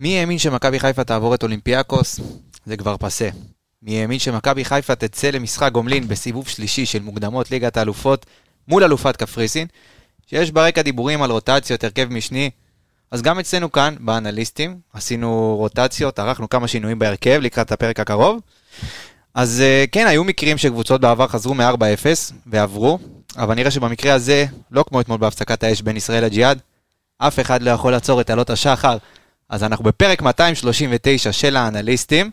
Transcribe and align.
מי 0.00 0.18
האמין 0.18 0.38
שמכבי 0.38 0.80
חיפה 0.80 1.04
תעבור 1.04 1.34
את 1.34 1.42
אולימפיאקוס? 1.42 2.20
זה 2.66 2.76
כבר 2.76 2.96
פסה. 2.96 3.28
מי 3.82 4.00
האמין 4.00 4.18
שמכבי 4.18 4.64
חיפה 4.64 4.94
תצא 4.94 5.30
למשחק 5.30 5.72
גומלין 5.72 6.08
בסיבוב 6.08 6.48
שלישי 6.48 6.86
של 6.86 7.02
מוקדמות 7.02 7.50
ליגת 7.50 7.76
האלופות 7.76 8.26
מול 8.68 8.84
אלופת 8.84 9.16
קפריסין, 9.16 9.66
שיש 10.26 10.50
ברקע 10.50 10.82
דיבורים 10.82 11.22
על 11.22 11.30
רוטציות, 11.30 11.84
הרכב 11.84 12.08
משני. 12.12 12.50
אז 13.10 13.22
גם 13.22 13.38
אצלנו 13.38 13.72
כאן, 13.72 13.94
באנליסטים, 14.00 14.78
עשינו 14.92 15.56
רוטציות, 15.58 16.18
ערכנו 16.18 16.48
כמה 16.48 16.68
שינויים 16.68 16.98
בהרכב 16.98 17.38
לקראת 17.42 17.72
הפרק 17.72 18.00
הקרוב. 18.00 18.40
אז 19.34 19.60
אה, 19.60 19.84
כן, 19.92 20.06
היו 20.06 20.24
מקרים 20.24 20.58
שקבוצות 20.58 21.00
בעבר 21.00 21.28
חזרו 21.28 21.54
מ-4-0 21.54 22.32
ועברו, 22.46 22.98
אבל 23.36 23.54
נראה 23.54 23.70
שבמקרה 23.70 24.14
הזה, 24.14 24.46
לא 24.70 24.84
כמו 24.88 25.00
אתמול 25.00 25.18
בהפסקת 25.18 25.64
האש 25.64 25.82
בין 25.82 25.96
ישראל 25.96 26.24
לג'יהאד, 26.24 26.58
אף 27.18 27.40
אחד 27.40 27.62
לא 27.62 27.70
יכול 27.70 27.92
לעצור 27.92 28.20
את 28.20 28.30
עלות 28.30 28.50
השחר. 28.50 28.96
אז 29.50 29.62
אנחנו 29.62 29.84
בפרק 29.84 30.22
239 30.22 31.32
של 31.32 31.56
האנליסטים, 31.56 32.30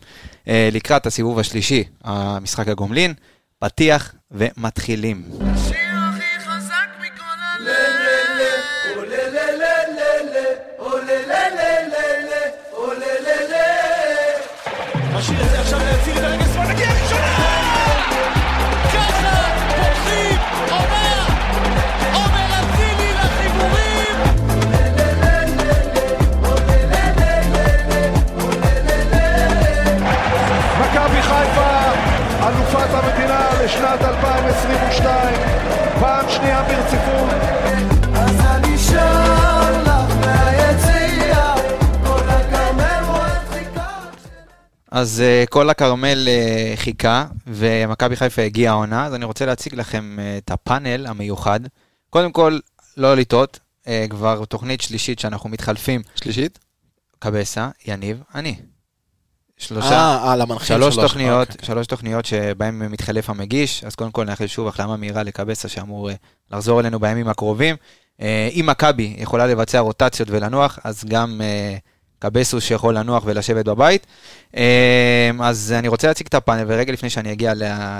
אה, 0.47 0.69
לקראת 0.71 1.05
הסיבוב 1.05 1.39
השלישי, 1.39 1.83
המשחק 2.03 2.67
הגומלין, 2.67 3.13
פתיח 3.59 4.15
ומתחילים. 4.31 5.23
השיר 5.41 5.82
לשנת 33.93 34.01
2022, 34.01 35.39
פעם 35.99 36.29
שנייה 36.29 36.63
ברציפות. 36.63 37.29
אז 38.13 38.39
אני 38.45 38.77
שר 38.77 39.81
לך 39.83 40.25
מהיציע, 40.25 41.55
כל 42.03 42.29
הכרמל 42.29 43.03
רואה 43.07 43.39
חיכה. 43.49 43.99
אז 44.91 45.23
uh, 45.23 45.49
כל 45.49 45.69
הכרמל 45.69 46.27
uh, 46.27 46.77
חיכה, 46.79 47.25
ומכבי 47.47 48.15
חיפה 48.15 48.41
הגיעה 48.41 48.73
העונה, 48.73 49.05
אז 49.05 49.13
אני 49.13 49.25
רוצה 49.25 49.45
להציג 49.45 49.75
לכם 49.75 50.17
uh, 50.19 50.43
את 50.43 50.51
הפאנל 50.51 51.07
המיוחד. 51.07 51.59
קודם 52.09 52.31
כל, 52.31 52.59
לא 52.97 53.15
לטעות, 53.15 53.59
uh, 53.83 53.87
כבר 54.09 54.45
תוכנית 54.45 54.81
שלישית 54.81 55.19
שאנחנו 55.19 55.49
מתחלפים, 55.49 56.01
שלישית? 56.15 56.59
קבסה, 57.19 57.69
יניב, 57.85 58.23
אני. 58.35 58.55
שלושה, 59.57 59.89
אה, 59.89 60.33
על 60.33 60.41
המנחים 60.41 60.67
שלוש 60.67 60.95
שלוש. 60.95 61.05
תוכניות, 61.05 61.49
אוקיי. 61.49 61.65
שלוש 61.65 61.87
תוכניות 61.87 62.25
שבהן 62.25 62.79
מתחלף 62.79 63.29
המגיש, 63.29 63.83
אז 63.83 63.95
קודם 63.95 64.11
כל 64.11 64.23
נאחל 64.25 64.47
שוב 64.47 64.67
החלמה 64.67 64.97
מהירה 64.97 65.23
לקבסה 65.23 65.67
שאמור 65.67 66.09
אה, 66.09 66.15
לחזור 66.51 66.79
אלינו 66.79 66.99
בימים 66.99 67.27
הקרובים. 67.27 67.75
אה, 68.21 68.49
אם 68.53 68.65
מכבי 68.67 69.15
יכולה 69.17 69.47
לבצע 69.47 69.79
רוטציות 69.79 70.29
ולנוח, 70.29 70.79
אז 70.83 71.03
גם 71.07 71.41
אה, 71.43 71.77
קבסוס 72.19 72.63
שיכול 72.63 72.97
לנוח 72.97 73.23
ולשבת 73.25 73.65
בבית. 73.65 74.07
אה, 74.57 75.31
אז 75.41 75.73
אני 75.79 75.87
רוצה 75.87 76.07
להציג 76.07 76.27
את 76.27 76.33
הפאנל, 76.33 76.63
ורגע 76.67 76.93
לפני 76.93 77.09
שאני 77.09 77.31
אגיע 77.31 77.53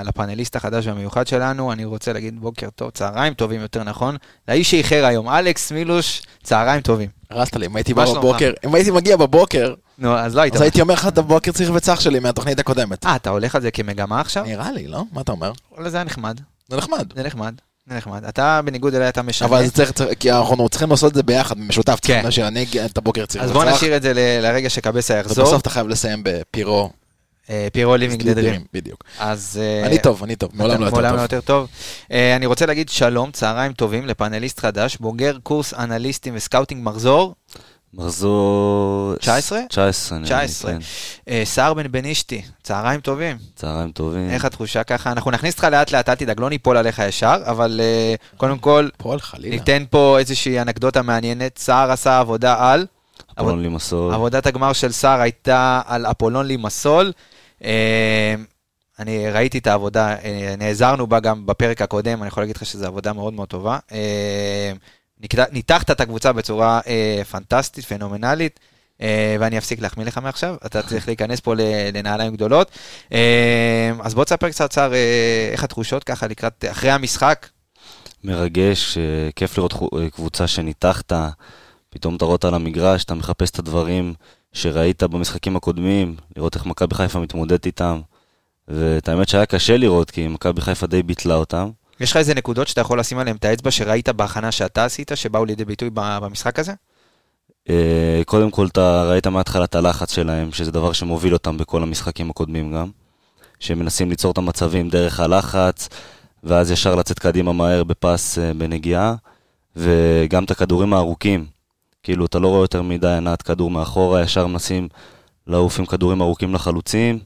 לפאנליסט 0.04 0.56
החדש 0.56 0.86
והמיוחד 0.86 1.26
שלנו, 1.26 1.72
אני 1.72 1.84
רוצה 1.84 2.12
להגיד 2.12 2.40
בוקר 2.40 2.68
טוב, 2.74 2.90
צהריים 2.90 3.34
טובים 3.34 3.60
יותר 3.60 3.84
נכון, 3.84 4.16
לאיש 4.48 4.70
שאיחר 4.70 5.04
היום, 5.04 5.28
אלכס 5.28 5.72
מילוש, 5.72 6.22
צהריים 6.42 6.80
טובים. 6.80 7.08
הרסת 7.30 7.56
לי, 7.56 7.66
אם 7.66 7.76
הייתי 7.76 7.94
בא? 7.94 8.04
בבוקר, 8.04 8.52
אם 8.66 8.74
הייתי 8.74 8.90
מגיע 8.90 9.16
בבוקר, 9.16 9.74
נו, 9.98 10.18
אז 10.18 10.34
לא 10.34 10.40
היית... 10.40 10.54
אז 10.54 10.60
הייתי 10.60 10.80
אומר 10.80 10.94
לך 10.94 11.08
את 11.08 11.18
הבוקר 11.18 11.52
קריר 11.52 11.70
וצח 11.74 12.00
שלי 12.00 12.18
מהתוכנית 12.20 12.58
הקודמת. 12.58 13.06
אה, 13.06 13.16
אתה 13.16 13.30
הולך 13.30 13.54
על 13.54 13.62
זה 13.62 13.70
כמגמה 13.70 14.20
עכשיו? 14.20 14.44
נראה 14.44 14.72
לי, 14.72 14.86
לא? 14.86 15.02
מה 15.12 15.20
אתה 15.20 15.32
אומר? 15.32 15.52
וואלה, 15.72 15.90
זה 15.90 15.96
היה 15.96 16.04
נחמד. 16.04 16.40
זה 16.68 16.76
נחמד. 16.76 17.12
זה 17.16 17.22
נחמד, 17.22 17.54
זה 17.86 17.96
נחמד. 17.96 18.24
אתה 18.24 18.60
בניגוד 18.64 18.94
אליי, 18.94 19.08
אתה 19.08 19.22
משנה. 19.22 19.48
אבל 19.48 19.66
זה 19.66 19.72
צריך, 19.72 19.92
כי 20.20 20.32
אנחנו 20.32 20.68
צריכים 20.68 20.90
לעשות 20.90 21.10
את 21.10 21.14
זה 21.14 21.22
ביחד, 21.22 21.58
במשותף. 21.58 21.98
כן. 22.02 22.22
צריכים 22.22 22.62
אגיע 22.62 22.86
את 22.86 22.98
הבוקר 22.98 23.26
קריר 23.26 23.44
אז 23.44 23.52
בואו 23.52 23.64
וצח, 23.64 23.76
נשאיר 23.76 23.96
את 23.96 24.02
זה 24.02 24.12
לרגע 24.42 24.70
שקבסה 24.70 25.14
יחזור. 25.14 25.44
ובסוף 25.44 25.62
אתה 25.62 25.70
חייב 25.70 25.88
לסיים 25.88 26.20
בפיירו. 26.24 26.90
אה, 27.50 27.68
פיירו 27.72 27.96
living 27.96 28.22
the 28.22 28.36
dream. 28.36 28.64
בדיוק. 28.72 29.04
אז... 29.18 29.60
אה, 29.62 29.86
אני 29.86 29.98
טוב, 29.98 30.22
אני 30.22 30.36
טוב, 30.36 30.50
מעולם 30.54 30.80
לא 30.80 30.86
יותר 30.86 30.94
מעולם 30.94 31.10
טוב. 31.10 31.16
לא 31.16 31.22
יותר 31.22 31.40
טוב. 31.40 31.68
אה, 32.12 32.36
אני 32.36 32.46
רוצה 32.46 32.66
להגיד 32.66 32.88
שלום, 32.88 33.30
צהריים 33.30 33.72
טובים 33.72 34.06
לפאנליסט 34.06 34.60
חדש, 34.60 34.96
בוגר 34.96 35.36
קורס 35.42 35.74
אנליסטים 35.74 36.34
ו 36.36 36.41
scouting 36.41 36.84
מחזור, 36.84 37.34
מחזור... 37.96 39.14
19? 39.16 39.60
19, 39.68 40.18
נראה 40.18 40.40
לי, 40.40 40.46
19. 40.48 40.72
כן. 40.72 40.78
אה, 41.28 41.42
סער 41.44 41.74
בן 41.74 41.92
בנישתי, 41.92 42.42
צהריים 42.62 43.00
טובים. 43.00 43.36
צהריים 43.56 43.90
טובים. 43.90 44.30
איך 44.30 44.44
התחושה 44.44 44.84
ככה? 44.84 45.12
אנחנו 45.12 45.30
נכניס 45.30 45.54
אותך 45.54 45.64
לאט 45.64 45.92
לאט, 45.92 46.08
אל 46.08 46.14
תדאג, 46.14 46.40
לא 46.40 46.50
ניפול 46.50 46.76
עליך 46.76 46.98
ישר, 46.98 47.36
אבל 47.46 47.80
אה, 47.82 48.14
קודם 48.36 48.58
כל, 48.58 48.88
פועל 48.96 49.20
חלילה. 49.20 49.56
ניתן 49.56 49.84
פה 49.90 50.18
איזושהי 50.18 50.60
אנקדוטה 50.60 51.02
מעניינת. 51.02 51.58
סער 51.58 51.90
עשה 51.90 52.18
עבודה 52.18 52.72
על... 52.72 52.86
אפולון 53.34 53.62
לימסול. 53.62 54.14
עבודת 54.14 54.46
הגמר 54.46 54.72
של 54.72 54.92
סער 54.92 55.20
הייתה 55.20 55.80
על 55.86 56.06
אפולון 56.06 56.46
לימסול. 56.46 57.12
אה, 57.64 58.34
אני 58.98 59.30
ראיתי 59.30 59.58
את 59.58 59.66
העבודה, 59.66 60.16
אה, 60.24 60.54
נעזרנו 60.58 61.06
בה 61.06 61.20
גם 61.20 61.46
בפרק 61.46 61.82
הקודם, 61.82 62.22
אני 62.22 62.28
יכול 62.28 62.42
להגיד 62.42 62.56
לך 62.56 62.66
שזו 62.66 62.86
עבודה 62.86 63.12
מאוד 63.12 63.32
מאוד 63.32 63.48
טובה. 63.48 63.78
ניתחת 65.52 65.90
את 65.90 66.00
הקבוצה 66.00 66.32
בצורה 66.32 66.80
אה, 66.86 67.22
פנטסטית, 67.30 67.84
פנומנלית, 67.84 68.60
אה, 69.00 69.36
ואני 69.40 69.58
אפסיק 69.58 69.80
להחמיא 69.80 70.06
לך 70.06 70.18
מעכשיו, 70.18 70.56
אתה 70.66 70.82
צריך 70.82 71.08
להיכנס 71.08 71.40
פה 71.40 71.54
לנעליים 71.94 72.34
גדולות. 72.34 72.70
אה, 73.12 73.92
אז 74.00 74.14
בוא 74.14 74.24
תספר 74.24 74.50
קצת, 74.50 74.72
סער, 74.72 74.94
אה, 74.94 75.48
איך 75.52 75.64
התחושות 75.64 76.04
ככה 76.04 76.26
לקראת, 76.26 76.64
אחרי 76.70 76.90
המשחק. 76.90 77.48
מרגש, 78.24 78.98
אה, 78.98 79.30
כיף 79.36 79.58
לראות 79.58 79.74
אה, 79.74 80.10
קבוצה 80.10 80.46
שניתחת, 80.46 81.12
פתאום 81.90 82.16
אתה 82.16 82.24
רואה 82.24 82.32
אותה 82.32 82.48
על 82.48 82.54
המגרש, 82.54 83.04
אתה 83.04 83.14
מחפש 83.14 83.50
את 83.50 83.58
הדברים 83.58 84.14
שראית 84.52 85.02
במשחקים 85.02 85.56
הקודמים, 85.56 86.16
לראות 86.36 86.54
איך 86.54 86.66
מכבי 86.66 86.94
חיפה 86.94 87.18
מתמודדת 87.18 87.66
איתם. 87.66 88.00
ואת 88.68 89.08
האמת 89.08 89.28
שהיה 89.28 89.46
קשה 89.46 89.76
לראות, 89.76 90.10
כי 90.10 90.28
מכבי 90.28 90.60
חיפה 90.60 90.86
די 90.86 91.02
ביטלה 91.02 91.34
אותם. 91.34 91.70
יש 92.00 92.10
לך 92.10 92.16
איזה 92.16 92.34
נקודות 92.34 92.68
שאתה 92.68 92.80
יכול 92.80 93.00
לשים 93.00 93.18
עליהן 93.18 93.36
את 93.36 93.44
האצבע 93.44 93.70
שראית 93.70 94.08
בהכנה 94.08 94.52
שאתה 94.52 94.84
עשית, 94.84 95.12
שבאו 95.14 95.44
לידי 95.44 95.64
ביטוי 95.64 95.90
במשחק 95.94 96.58
הזה? 96.58 96.72
אה, 97.70 98.22
קודם 98.26 98.50
כל, 98.50 98.66
אתה 98.66 99.04
ראית 99.10 99.26
מההתחלה 99.26 99.64
את 99.64 99.74
הלחץ 99.74 100.14
שלהם, 100.14 100.52
שזה 100.52 100.70
דבר 100.70 100.92
שמוביל 100.92 101.32
אותם 101.32 101.56
בכל 101.56 101.82
המשחקים 101.82 102.30
הקודמים 102.30 102.72
גם. 102.72 102.90
שמנסים 103.60 104.10
ליצור 104.10 104.32
את 104.32 104.38
המצבים 104.38 104.88
דרך 104.88 105.20
הלחץ, 105.20 105.88
ואז 106.44 106.70
ישר 106.70 106.94
לצאת 106.94 107.18
קדימה 107.18 107.52
מהר 107.52 107.84
בפס 107.84 108.38
אה, 108.38 108.54
בנגיעה, 108.54 109.14
וגם 109.76 110.44
את 110.44 110.50
הכדורים 110.50 110.94
הארוכים. 110.94 111.46
כאילו, 112.02 112.26
אתה 112.26 112.38
לא 112.38 112.48
רואה 112.48 112.60
יותר 112.60 112.82
מדי 112.82 113.08
הנעת 113.08 113.42
כדור 113.42 113.70
מאחורה, 113.70 114.22
ישר 114.22 114.46
מנסים 114.46 114.88
לעוף 115.46 115.78
עם 115.78 115.86
כדורים 115.86 116.22
ארוכים 116.22 116.54
לחלוצים, 116.54 117.18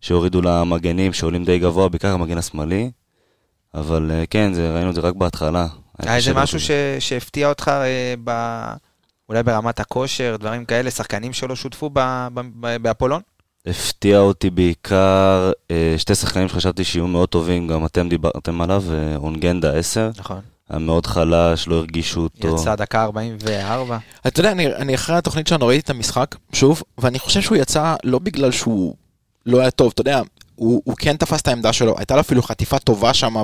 שהורידו 0.00 0.42
למגנים 0.42 1.12
שעולים 1.12 1.44
די 1.44 1.58
גבוה, 1.58 1.88
בעיקר 1.88 2.12
המגן 2.12 2.38
השמאלי. 2.38 2.90
אבל 3.80 4.10
אה, 4.14 4.24
כן, 4.30 4.54
זה, 4.54 4.74
ראינו 4.74 4.90
את 4.90 4.94
זה 4.94 5.00
רק 5.00 5.14
בהתחלה. 5.14 5.66
היה 5.98 6.16
איזה 6.16 6.30
קשה 6.30 6.42
משהו 6.42 6.60
ש... 6.60 6.70
שהפתיע 6.98 7.48
אותך 7.48 7.68
אה, 7.68 8.14
ב... 8.24 8.30
אולי 9.28 9.42
ברמת 9.42 9.80
הכושר, 9.80 10.36
דברים 10.40 10.64
כאלה, 10.64 10.90
שחקנים 10.90 11.32
שלא 11.32 11.56
שותפו 11.56 11.90
ב... 11.92 12.00
ב... 12.34 12.40
ב... 12.60 12.76
באפולון? 12.82 13.20
הפתיע 13.66 14.18
אותי 14.18 14.50
בעיקר 14.50 15.52
אה, 15.70 15.94
שתי 15.98 16.14
שחקנים 16.14 16.48
שחשבתי 16.48 16.84
שיהיו 16.84 17.06
מאוד 17.06 17.28
טובים, 17.28 17.66
גם 17.66 17.86
אתם 17.86 18.08
דיברתם 18.08 18.60
עליו, 18.60 18.82
אה, 18.92 19.16
אונגנדה 19.16 19.72
10, 19.72 20.10
נכון. 20.18 20.40
היה 20.68 20.78
מאוד 20.78 21.06
חלש, 21.06 21.68
לא 21.68 21.74
הרגישו 21.74 22.20
אותו. 22.20 22.56
יצא 22.56 22.74
דקה 22.74 23.02
44. 23.02 23.98
אתה 24.26 24.40
יודע, 24.40 24.52
אני, 24.52 24.66
אני 24.66 24.94
אחרי 24.94 25.16
התוכנית 25.16 25.46
שלנו 25.46 25.66
ראיתי 25.66 25.84
את 25.84 25.90
המשחק, 25.90 26.36
שוב, 26.52 26.82
ואני 26.98 27.18
חושב 27.18 27.40
שהוא 27.40 27.56
יצא 27.56 27.94
לא 28.04 28.18
בגלל 28.18 28.50
שהוא 28.50 28.94
לא 29.46 29.60
היה 29.60 29.70
טוב, 29.70 29.90
אתה 29.94 30.00
יודע, 30.00 30.22
הוא, 30.58 30.82
הוא 30.84 30.94
כן 30.96 31.16
תפס 31.16 31.40
את 31.40 31.48
העמדה 31.48 31.72
שלו, 31.72 31.94
הייתה 31.98 32.14
לו 32.14 32.20
אפילו 32.20 32.42
חטיפה 32.42 32.78
טובה 32.78 33.14
שם 33.14 33.42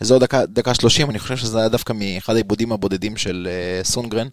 באזור 0.00 0.18
דקה, 0.18 0.46
דקה 0.46 0.74
30, 0.74 1.10
אני 1.10 1.18
חושב 1.18 1.36
שזה 1.36 1.58
היה 1.58 1.68
דווקא 1.68 1.92
מאחד 1.96 2.34
העיבודים 2.34 2.72
הבודדים 2.72 3.16
של 3.16 3.48
uh, 3.82 3.86
סונגרן, 3.86 4.28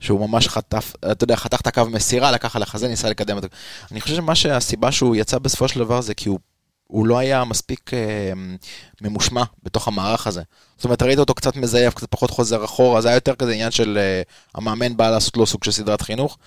שהוא 0.00 0.28
ממש 0.28 0.48
חטף, 0.48 0.92
אתה 1.12 1.24
יודע, 1.24 1.36
חתך 1.36 1.60
את 1.60 1.66
הקו 1.66 1.82
מסירה, 1.86 2.32
לקח 2.32 2.56
על 2.56 2.62
החזה, 2.62 2.88
ניסה 2.88 3.10
לקדם 3.10 3.36
את 3.36 3.42
זה. 3.42 3.48
אני 3.90 4.00
חושב 4.00 4.14
שמה 4.14 4.34
שהסיבה 4.34 4.92
שהוא 4.92 5.16
יצא 5.16 5.38
בסופו 5.38 5.68
של 5.68 5.78
דבר 5.78 6.00
זה 6.00 6.14
כי 6.14 6.28
הוא, 6.28 6.38
הוא 6.86 7.06
לא 7.06 7.18
היה 7.18 7.44
מספיק 7.44 7.94
אה, 7.94 8.32
ממושמע 9.00 9.42
בתוך 9.62 9.88
המערך 9.88 10.26
הזה. 10.26 10.42
זאת 10.76 10.84
אומרת, 10.84 11.02
ראית 11.02 11.18
אותו 11.18 11.34
קצת 11.34 11.56
מזייף, 11.56 11.94
קצת 11.94 12.10
פחות 12.10 12.30
חוזר 12.30 12.64
אחורה, 12.64 13.00
זה 13.00 13.08
היה 13.08 13.16
יותר 13.16 13.34
כזה 13.34 13.52
עניין 13.52 13.70
של 13.70 13.98
אה, 14.00 14.22
המאמן 14.54 14.96
בא 14.96 15.10
לעשות 15.10 15.36
לו 15.36 15.46
סוג 15.46 15.64
של 15.64 15.70
סדרת 15.70 16.02
חינוך. 16.02 16.38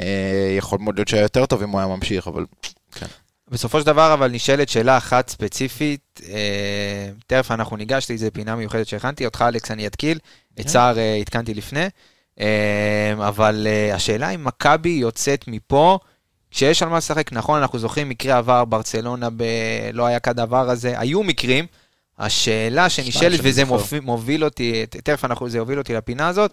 אה, 0.00 0.54
יכול 0.58 0.78
מאוד 0.78 0.94
להיות 0.98 1.08
שהיה 1.08 1.22
יותר 1.22 1.46
טוב 1.46 1.62
אם 1.62 1.68
הוא 1.70 1.80
היה 1.80 1.88
ממשיך, 1.88 2.28
אבל 2.28 2.44
כן. 2.92 3.06
בסופו 3.50 3.80
של 3.80 3.86
דבר, 3.86 4.14
אבל 4.14 4.30
נשאלת 4.30 4.68
שאלה 4.68 4.96
אחת 4.96 5.28
ספציפית, 5.28 6.20
אה, 6.28 7.10
תכף 7.26 7.50
אנחנו 7.50 7.76
ניגש 7.76 8.10
לאיזה 8.10 8.30
פינה 8.30 8.56
מיוחדת 8.56 8.86
שהכנתי, 8.86 9.24
אותך 9.24 9.44
אלכס 9.48 9.70
אני 9.70 9.86
אתקיל, 9.86 10.18
את 10.54 10.62
כן. 10.62 10.68
סער 10.68 10.98
אה, 10.98 11.16
עדכנתי 11.16 11.54
לפני. 11.54 11.86
אה, 12.40 13.14
אבל 13.28 13.66
אה, 13.70 13.94
השאלה 13.94 14.30
אם 14.30 14.44
מכבי 14.44 14.88
יוצאת 14.88 15.44
מפה, 15.48 15.98
כשיש 16.50 16.82
על 16.82 16.88
מה 16.88 16.96
לשחק, 16.96 17.32
נכון, 17.32 17.60
אנחנו 17.60 17.78
זוכרים 17.78 18.08
מקרה 18.08 18.38
עבר, 18.38 18.64
ברצלונה 18.64 19.28
ב... 19.36 19.44
לא 19.92 20.06
היה 20.06 20.20
כדבר 20.20 20.70
הזה, 20.70 21.00
היו 21.00 21.22
מקרים. 21.22 21.66
השאלה 22.18 22.88
שנשאלת, 22.88 23.40
וזה. 23.42 23.64
מוביל, 23.64 24.00
מוביל 24.00 24.44
אותי, 24.44 24.86
תכף 24.86 25.24
אנחנו, 25.24 25.48
זה 25.48 25.58
יוביל 25.58 25.78
אותי 25.78 25.94
לפינה 25.94 26.28
הזאת, 26.28 26.52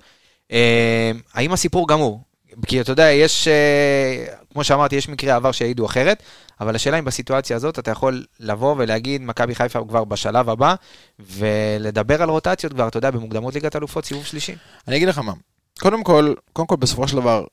אה, 0.52 1.12
האם 1.34 1.54
הסיפור 1.54 1.88
גמור? 1.88 2.22
כי 2.68 2.82
אתה 2.82 2.92
יודע, 2.92 3.12
יש, 3.12 3.48
אה, 3.48 4.26
כמו 4.54 4.64
שאמרתי, 4.64 4.96
יש 4.96 5.10
מקרי 5.10 5.32
עבר 5.32 5.52
שהעידו 5.52 5.86
אחרת, 5.86 6.24
אבל 6.62 6.76
השאלה 6.76 7.00
אם 7.00 7.06
בסיטואציה 7.06 7.56
הזאת 7.56 7.80
אתה 7.80 7.92
יכול 7.92 8.26
לבוא 8.40 8.76
ולהגיד, 8.78 9.22
מכבי 9.22 9.56
חיפה 9.56 9.80
כבר 9.88 10.04
בשלב 10.04 10.50
הבא, 10.50 10.76
ולדבר 11.20 12.22
על 12.22 12.30
רוטציות 12.30 12.74
כבר, 12.74 12.88
אתה 12.88 12.98
יודע, 12.98 13.12
במוקדמות 13.12 13.54
ליגת 13.54 13.76
אלופות, 13.76 14.06
סיבוב 14.06 14.26
שלישי. 14.26 14.56
אני 14.88 14.96
אגיד 14.96 15.08
לך 15.08 15.18
מה, 15.18 15.34
קודם 15.80 16.04
כל, 16.04 16.34
קודם 16.54 16.68
כל 16.68 16.76
בסופו 16.76 17.08
של 17.08 17.16
דבר, 17.16 17.46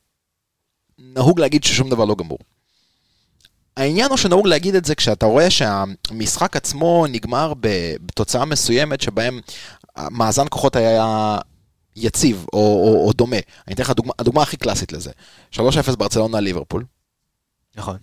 נהוג 0.99 1.41
להגיד 1.41 1.65
ששום 1.65 1.91
דבר 1.91 2.05
לא 2.05 2.15
גמור. 2.15 2.39
העניין 3.77 4.09
הוא 4.09 4.17
שנהוג 4.17 4.47
להגיד 4.47 4.75
את 4.75 4.85
זה 4.85 4.94
כשאתה 4.94 5.27
רואה 5.27 5.51
שהמשחק 5.51 6.56
עצמו 6.56 7.06
נגמר 7.09 7.53
בתוצאה 7.61 8.44
מסוימת 8.44 9.01
שבהם 9.01 9.41
מאזן 10.11 10.44
כוחות 10.51 10.77
היה 10.77 11.39
יציב 11.99 12.47
או, 12.53 12.59
או, 12.59 13.06
או 13.06 13.12
דומה. 13.12 13.37
אני 13.67 13.75
אתן 13.75 13.83
לך 13.83 13.91
דוגמה, 13.91 14.12
הדוגמה 14.19 14.43
הכי 14.43 14.56
קלאסית 14.56 14.93
לזה. 14.93 15.11
3-0 15.55 15.61
ברצלונה 15.99 16.41
ליברפול. 16.41 16.85
נכון. 17.77 17.97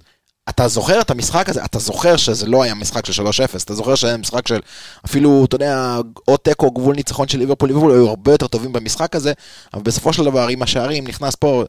אתה 0.50 0.68
זוכר 0.68 1.02
את 1.02 1.12
המשחק 1.12 1.50
הזה, 1.50 1.66
אתה 1.66 1.80
זוכר 1.80 2.18
שזה 2.18 2.48
לא 2.48 2.64
היה 2.64 2.74
משחק 2.74 3.06
של 3.06 3.24
3-0, 3.24 3.64
אתה 3.64 3.76
זוכר 3.76 3.96
שהיה 3.96 4.18
משחק 4.18 4.48
של 4.48 4.60
אפילו, 5.06 5.46
אתה 5.46 5.56
יודע, 5.56 5.98
או 6.28 6.38
תיקו, 6.38 6.72
גבול 6.72 6.96
ניצחון 6.96 7.28
של 7.28 7.38
ליברפול, 7.38 7.70
ליברפול 7.70 7.92
היו 7.92 8.10
הרבה 8.10 8.32
יותר 8.32 8.48
טובים 8.48 8.74
במשחק 8.74 9.16
הזה, 9.16 9.34
אבל 9.74 9.84
בסופו 9.84 10.14
של 10.14 10.24
דבר 10.24 10.48
עם 10.48 10.62
השערים 10.62 11.08
נכנס 11.08 11.36
פה, 11.36 11.64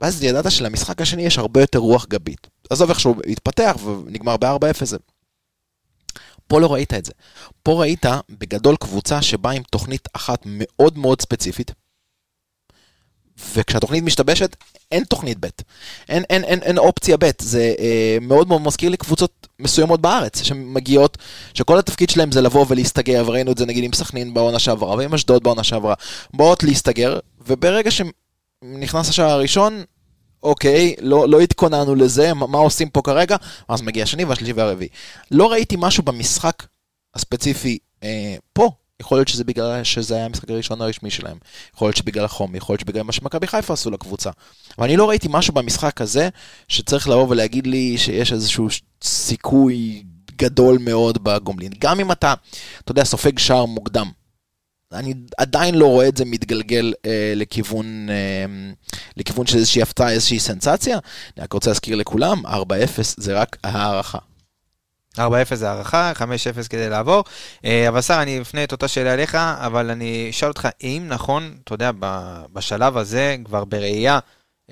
ואז 0.00 0.22
ידעת 0.22 0.50
שלמשחק 0.50 1.00
השני 1.00 1.22
יש 1.22 1.38
הרבה 1.38 1.60
יותר 1.60 1.78
רוח 1.78 2.06
גבית. 2.06 2.46
עזוב 2.70 2.90
איך 2.90 3.00
שהוא 3.00 3.16
התפתח 3.26 3.76
ונגמר 3.84 4.36
ב-4-0. 4.36 4.96
פה 6.46 6.60
לא 6.60 6.72
ראית 6.72 6.94
את 6.94 7.04
זה. 7.04 7.12
פה 7.62 7.80
ראית 7.80 8.06
בגדול 8.30 8.76
קבוצה 8.76 9.22
שבאה 9.22 9.52
עם 9.52 9.62
תוכנית 9.62 10.08
אחת 10.12 10.42
מאוד 10.46 10.98
מאוד 10.98 11.20
ספציפית, 11.20 11.70
וכשהתוכנית 13.54 14.04
משתבשת, 14.04 14.56
אין 14.92 15.04
תוכנית 15.04 15.38
ב', 15.40 15.46
אין, 16.08 16.24
אין, 16.30 16.44
אין, 16.44 16.62
אין 16.62 16.78
אופציה 16.78 17.16
ב', 17.16 17.30
זה 17.38 17.74
אה, 17.78 18.18
מאוד 18.20 18.48
מאוד 18.48 18.60
מזכיר 18.60 18.90
לי 18.90 18.96
קבוצות 18.96 19.48
מסוימות 19.58 20.00
בארץ, 20.00 20.42
שמגיעות, 20.42 21.18
שכל 21.54 21.78
התפקיד 21.78 22.10
שלהם 22.10 22.32
זה 22.32 22.40
לבוא 22.40 22.66
ולהסתגר, 22.68 23.22
וראינו 23.26 23.52
את 23.52 23.58
זה 23.58 23.66
נגיד 23.66 23.84
עם 23.84 23.92
סכנין 23.92 24.34
בעונה 24.34 24.58
שעברה, 24.58 24.96
ועם 24.96 25.14
אשדוד 25.14 25.42
בעונה 25.42 25.64
שעברה, 25.64 25.94
באות 26.34 26.62
להסתגר, 26.62 27.18
וברגע 27.46 27.90
שנכנס 27.90 29.08
השער 29.08 29.30
הראשון, 29.30 29.84
אוקיי, 30.42 30.94
לא, 31.00 31.28
לא 31.28 31.40
התכוננו 31.40 31.94
לזה, 31.94 32.34
מה, 32.34 32.46
מה 32.46 32.58
עושים 32.58 32.90
פה 32.90 33.02
כרגע? 33.02 33.36
אז 33.68 33.82
מגיע 33.82 34.02
השני 34.02 34.24
והשלישי 34.24 34.52
והרביעי. 34.52 34.88
לא 35.30 35.52
ראיתי 35.52 35.76
משהו 35.78 36.02
במשחק 36.02 36.66
הספציפי 37.14 37.78
אה, 38.02 38.36
פה, 38.52 38.70
יכול 39.00 39.18
להיות 39.18 39.28
שזה 39.28 39.44
בגלל 39.44 39.84
שזה 39.84 40.14
היה 40.14 40.24
המשחק 40.24 40.50
הראשון 40.50 40.82
הרשמי 40.82 41.10
שלהם, 41.10 41.36
יכול 41.74 41.86
להיות 41.86 41.96
שבגלל 41.96 42.24
החום, 42.24 42.54
יכול 42.54 42.72
להיות 42.72 42.80
שבגלל 42.80 43.02
מה 43.02 43.12
שמכבי 43.12 43.46
חיפה 43.46 43.72
עשו 43.74 43.90
לקבוצה. 43.90 44.30
אבל 44.78 44.86
אני 44.86 44.96
לא 44.96 45.08
ראיתי 45.08 45.28
משהו 45.30 45.54
במשחק 45.54 46.00
הזה 46.00 46.28
שצריך 46.68 47.08
לבוא 47.08 47.26
ולהגיד 47.28 47.66
לי 47.66 47.98
שיש 47.98 48.32
איזשהו 48.32 48.68
סיכוי 49.02 50.02
גדול 50.36 50.78
מאוד 50.80 51.24
בגומלין. 51.24 51.72
גם 51.78 52.00
אם 52.00 52.12
אתה, 52.12 52.34
אתה 52.84 52.92
יודע, 52.92 53.04
סופג 53.04 53.38
שער 53.38 53.64
מוקדם. 53.64 54.10
אני 54.92 55.14
עדיין 55.38 55.74
לא 55.74 55.86
רואה 55.86 56.08
את 56.08 56.16
זה 56.16 56.24
מתגלגל 56.24 56.92
אה, 57.06 57.32
לכיוון, 57.36 58.10
אה, 58.10 58.72
לכיוון 59.16 59.46
של 59.46 59.56
איזושהי 59.58 59.82
הפתעה, 59.82 60.10
איזושהי 60.10 60.38
סנסציה. 60.38 60.98
אני 61.36 61.44
רק 61.44 61.52
רוצה 61.52 61.70
להזכיר 61.70 61.96
לכולם, 61.96 62.46
4-0 62.46 62.50
זה 63.16 63.40
רק 63.40 63.56
הערכה. 63.64 64.18
4-0 65.18 65.20
זה 65.54 65.70
הערכה, 65.70 66.12
5-0 66.14 66.68
כדי 66.68 66.88
לעבור. 66.88 67.24
אה, 67.64 67.88
אבל 67.88 68.00
שר, 68.00 68.22
אני 68.22 68.40
אפנה 68.40 68.64
את 68.64 68.72
אותה 68.72 68.88
שאלה 68.88 69.14
אליך, 69.14 69.34
אבל 69.34 69.90
אני 69.90 70.26
אשאל 70.30 70.48
אותך, 70.48 70.68
האם 70.82 71.08
נכון, 71.08 71.56
אתה 71.64 71.74
יודע, 71.74 71.90
בשלב 72.52 72.96
הזה, 72.96 73.36
כבר 73.44 73.64
בראייה, 73.64 74.18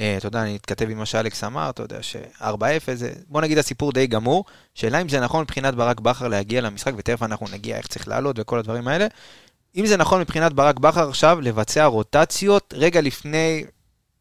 אה, 0.01 0.15
אתה 0.17 0.27
יודע, 0.27 0.43
אני 0.43 0.57
אתכתב 0.57 0.91
עם 0.91 0.99
מה 0.99 1.07
שאלכס 1.07 1.45
אמר, 1.45 1.71
אתה 1.71 1.83
יודע, 1.83 2.03
ש-4-0 2.03 2.95
זה, 2.95 3.13
בוא 3.29 3.41
נגיד 3.41 3.59
הסיפור 3.59 3.93
די 3.93 4.07
גמור. 4.07 4.45
שאלה 4.75 5.01
אם 5.01 5.09
זה 5.09 5.21
נכון 5.21 5.43
מבחינת 5.43 5.75
ברק 5.75 6.01
בכר 6.01 6.29
להגיע 6.29 6.61
למשחק, 6.61 6.93
ותכף 6.97 7.23
אנחנו 7.23 7.47
נגיע 7.53 7.77
איך 7.77 7.87
צריך 7.87 8.09
לעלות 8.09 8.37
וכל 8.39 8.59
הדברים 8.59 8.89
האלה. 8.89 9.07
אם 9.77 9.87
זה 9.87 9.97
נכון 9.97 10.21
מבחינת 10.21 10.53
ברק 10.53 10.79
בכר 10.79 11.09
עכשיו 11.09 11.41
לבצע 11.41 11.85
רוטציות 11.85 12.75
רגע 12.77 13.01
לפני 13.01 13.65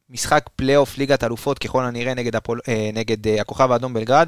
משחק 0.09 0.49
פלייאוף 0.55 0.97
ליגת 0.97 1.23
אלופות 1.23 1.59
ככל 1.59 1.83
הנראה 1.83 2.13
נגד, 2.13 2.35
הפול, 2.35 2.59
אה, 2.67 2.89
נגד 2.93 3.27
אה, 3.27 3.41
הכוכב 3.41 3.71
האדום 3.71 3.93
בלגרד, 3.93 4.27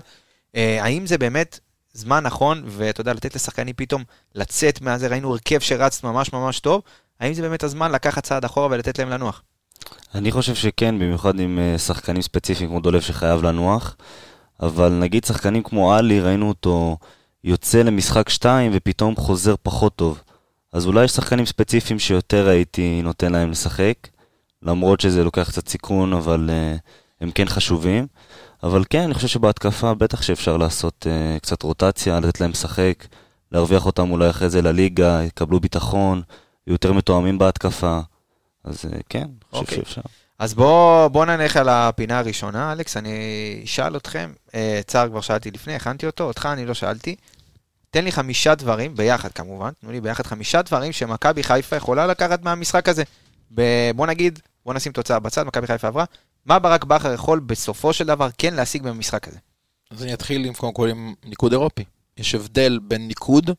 אה, 0.55 0.83
האם 0.83 1.07
זה 1.07 1.17
באמת 1.17 1.59
זמן 1.93 2.23
נכון, 2.23 2.63
ואתה 2.65 3.01
יודע, 3.01 3.13
לתת 3.13 3.35
לשחקנים 3.35 3.73
פתאום 3.77 4.03
לצאת 4.35 4.81
מהזה, 4.81 5.07
ראינו 5.07 5.31
הרכב 5.31 5.59
שרץ 5.59 6.03
ממש 6.03 6.33
ממש 6.33 6.59
טוב, 6.59 6.81
האם 7.19 7.33
זה 7.33 7.41
באמת 7.41 7.63
הזמן 7.63 7.91
לקחת 7.91 8.23
צעד 8.23 8.45
אחורה 8.45 8.67
ולתת 8.71 8.99
להם 8.99 9.09
לנוח? 9.09 9.41
אני 10.15 10.31
חושב 10.31 10.55
שכן, 10.55 10.99
במיוחד 10.99 11.39
עם 11.39 11.59
שחקנים 11.77 12.21
ספציפיים 12.21 12.69
כמו 12.69 12.79
דולב 12.79 13.01
שחייב 13.01 13.43
לנוח, 13.43 13.95
אבל 14.59 14.89
נגיד 14.89 15.25
שחקנים 15.25 15.63
כמו 15.63 15.93
עלי, 15.93 16.19
ראינו 16.19 16.47
אותו 16.47 16.97
יוצא 17.43 17.81
למשחק 17.81 18.29
2 18.29 18.71
ופתאום 18.75 19.15
חוזר 19.15 19.55
פחות 19.63 19.95
טוב. 19.95 20.21
אז 20.73 20.85
אולי 20.85 21.03
יש 21.03 21.11
שחקנים 21.11 21.45
ספציפיים 21.45 21.99
שיותר 21.99 22.47
הייתי 22.47 23.01
נותן 23.01 23.31
להם 23.31 23.51
לשחק, 23.51 23.93
למרות 24.61 25.01
שזה 25.01 25.23
לוקח 25.23 25.49
קצת 25.49 25.67
סיכון, 25.67 26.13
אבל 26.13 26.49
uh, 26.49 26.79
הם 27.21 27.31
כן 27.31 27.45
חשובים. 27.45 28.07
אבל 28.63 28.83
כן, 28.89 29.01
אני 29.01 29.13
חושב 29.13 29.27
שבהתקפה 29.27 29.93
בטח 29.93 30.21
שאפשר 30.21 30.57
לעשות 30.57 31.07
uh, 31.09 31.39
קצת 31.39 31.63
רוטציה, 31.63 32.19
לתת 32.19 32.41
להם 32.41 32.51
לשחק, 32.51 33.05
להרוויח 33.51 33.85
אותם 33.85 34.11
אולי 34.11 34.29
אחרי 34.29 34.49
זה 34.49 34.61
לליגה, 34.61 35.23
יקבלו 35.23 35.59
ביטחון, 35.59 36.21
יהיו 36.67 36.73
יותר 36.73 36.93
מתואמים 36.93 37.37
בהתקפה. 37.37 37.99
אז 38.63 38.85
uh, 38.85 38.95
כן, 39.09 39.19
אני 39.19 39.29
חושב 39.51 39.61
אוקיי. 39.61 39.77
שאפשר. 39.77 40.01
אז 40.41 40.53
בואו 40.53 41.09
בוא 41.09 41.25
נלך 41.25 41.57
על 41.57 41.69
הפינה 41.69 42.19
הראשונה, 42.19 42.71
אלכס, 42.71 42.97
אני 42.97 43.11
אשאל 43.63 43.95
אתכם, 43.95 44.31
אה, 44.55 44.81
צער 44.87 45.09
כבר 45.09 45.21
שאלתי 45.21 45.51
לפני, 45.51 45.75
הכנתי 45.75 46.05
אותו, 46.05 46.23
אותך 46.23 46.49
אני 46.53 46.65
לא 46.65 46.73
שאלתי. 46.73 47.15
תן 47.91 48.03
לי 48.03 48.11
חמישה 48.11 48.55
דברים, 48.55 48.95
ביחד 48.95 49.31
כמובן, 49.31 49.71
תנו 49.81 49.91
לי 49.91 50.01
ביחד 50.01 50.27
חמישה 50.27 50.61
דברים 50.61 50.91
שמכבי 50.91 51.43
חיפה 51.43 51.75
יכולה 51.75 52.07
לקחת 52.07 52.43
מהמשחק 52.43 52.89
הזה. 52.89 53.03
ב- 53.53 53.91
בוא 53.95 54.07
נגיד, 54.07 54.39
בוא 54.65 54.73
נשים 54.73 54.91
תוצאה 54.91 55.19
בצד, 55.19 55.43
מכבי 55.43 55.67
חיפה 55.67 55.87
עברה. 55.87 56.05
מה 56.45 56.59
ברק 56.59 56.83
בכר 56.83 57.13
יכול 57.13 57.39
בסופו 57.39 57.93
של 57.93 58.07
דבר 58.07 58.29
כן 58.37 58.53
להשיג 58.53 58.83
במשחק 58.83 59.27
הזה? 59.27 59.37
אז 59.91 60.03
אני 60.03 60.13
אתחיל 60.13 60.45
עם, 60.45 60.53
קודם 60.53 60.73
כל 60.73 60.89
עם 60.89 61.13
ניקוד 61.25 61.51
אירופי. 61.51 61.83
יש 62.17 62.35
הבדל 62.35 62.79
בין 62.83 63.07
ניקוד 63.07 63.49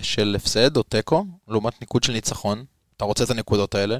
של 0.00 0.36
הפסד 0.38 0.76
או 0.76 0.82
תיקו, 0.82 1.26
לעומת 1.48 1.80
ניקוד 1.80 2.02
של 2.04 2.12
ניצחון. 2.12 2.64
אתה 2.96 3.04
רוצה 3.04 3.24
את 3.24 3.30
הנקודות 3.30 3.74
האלה. 3.74 3.96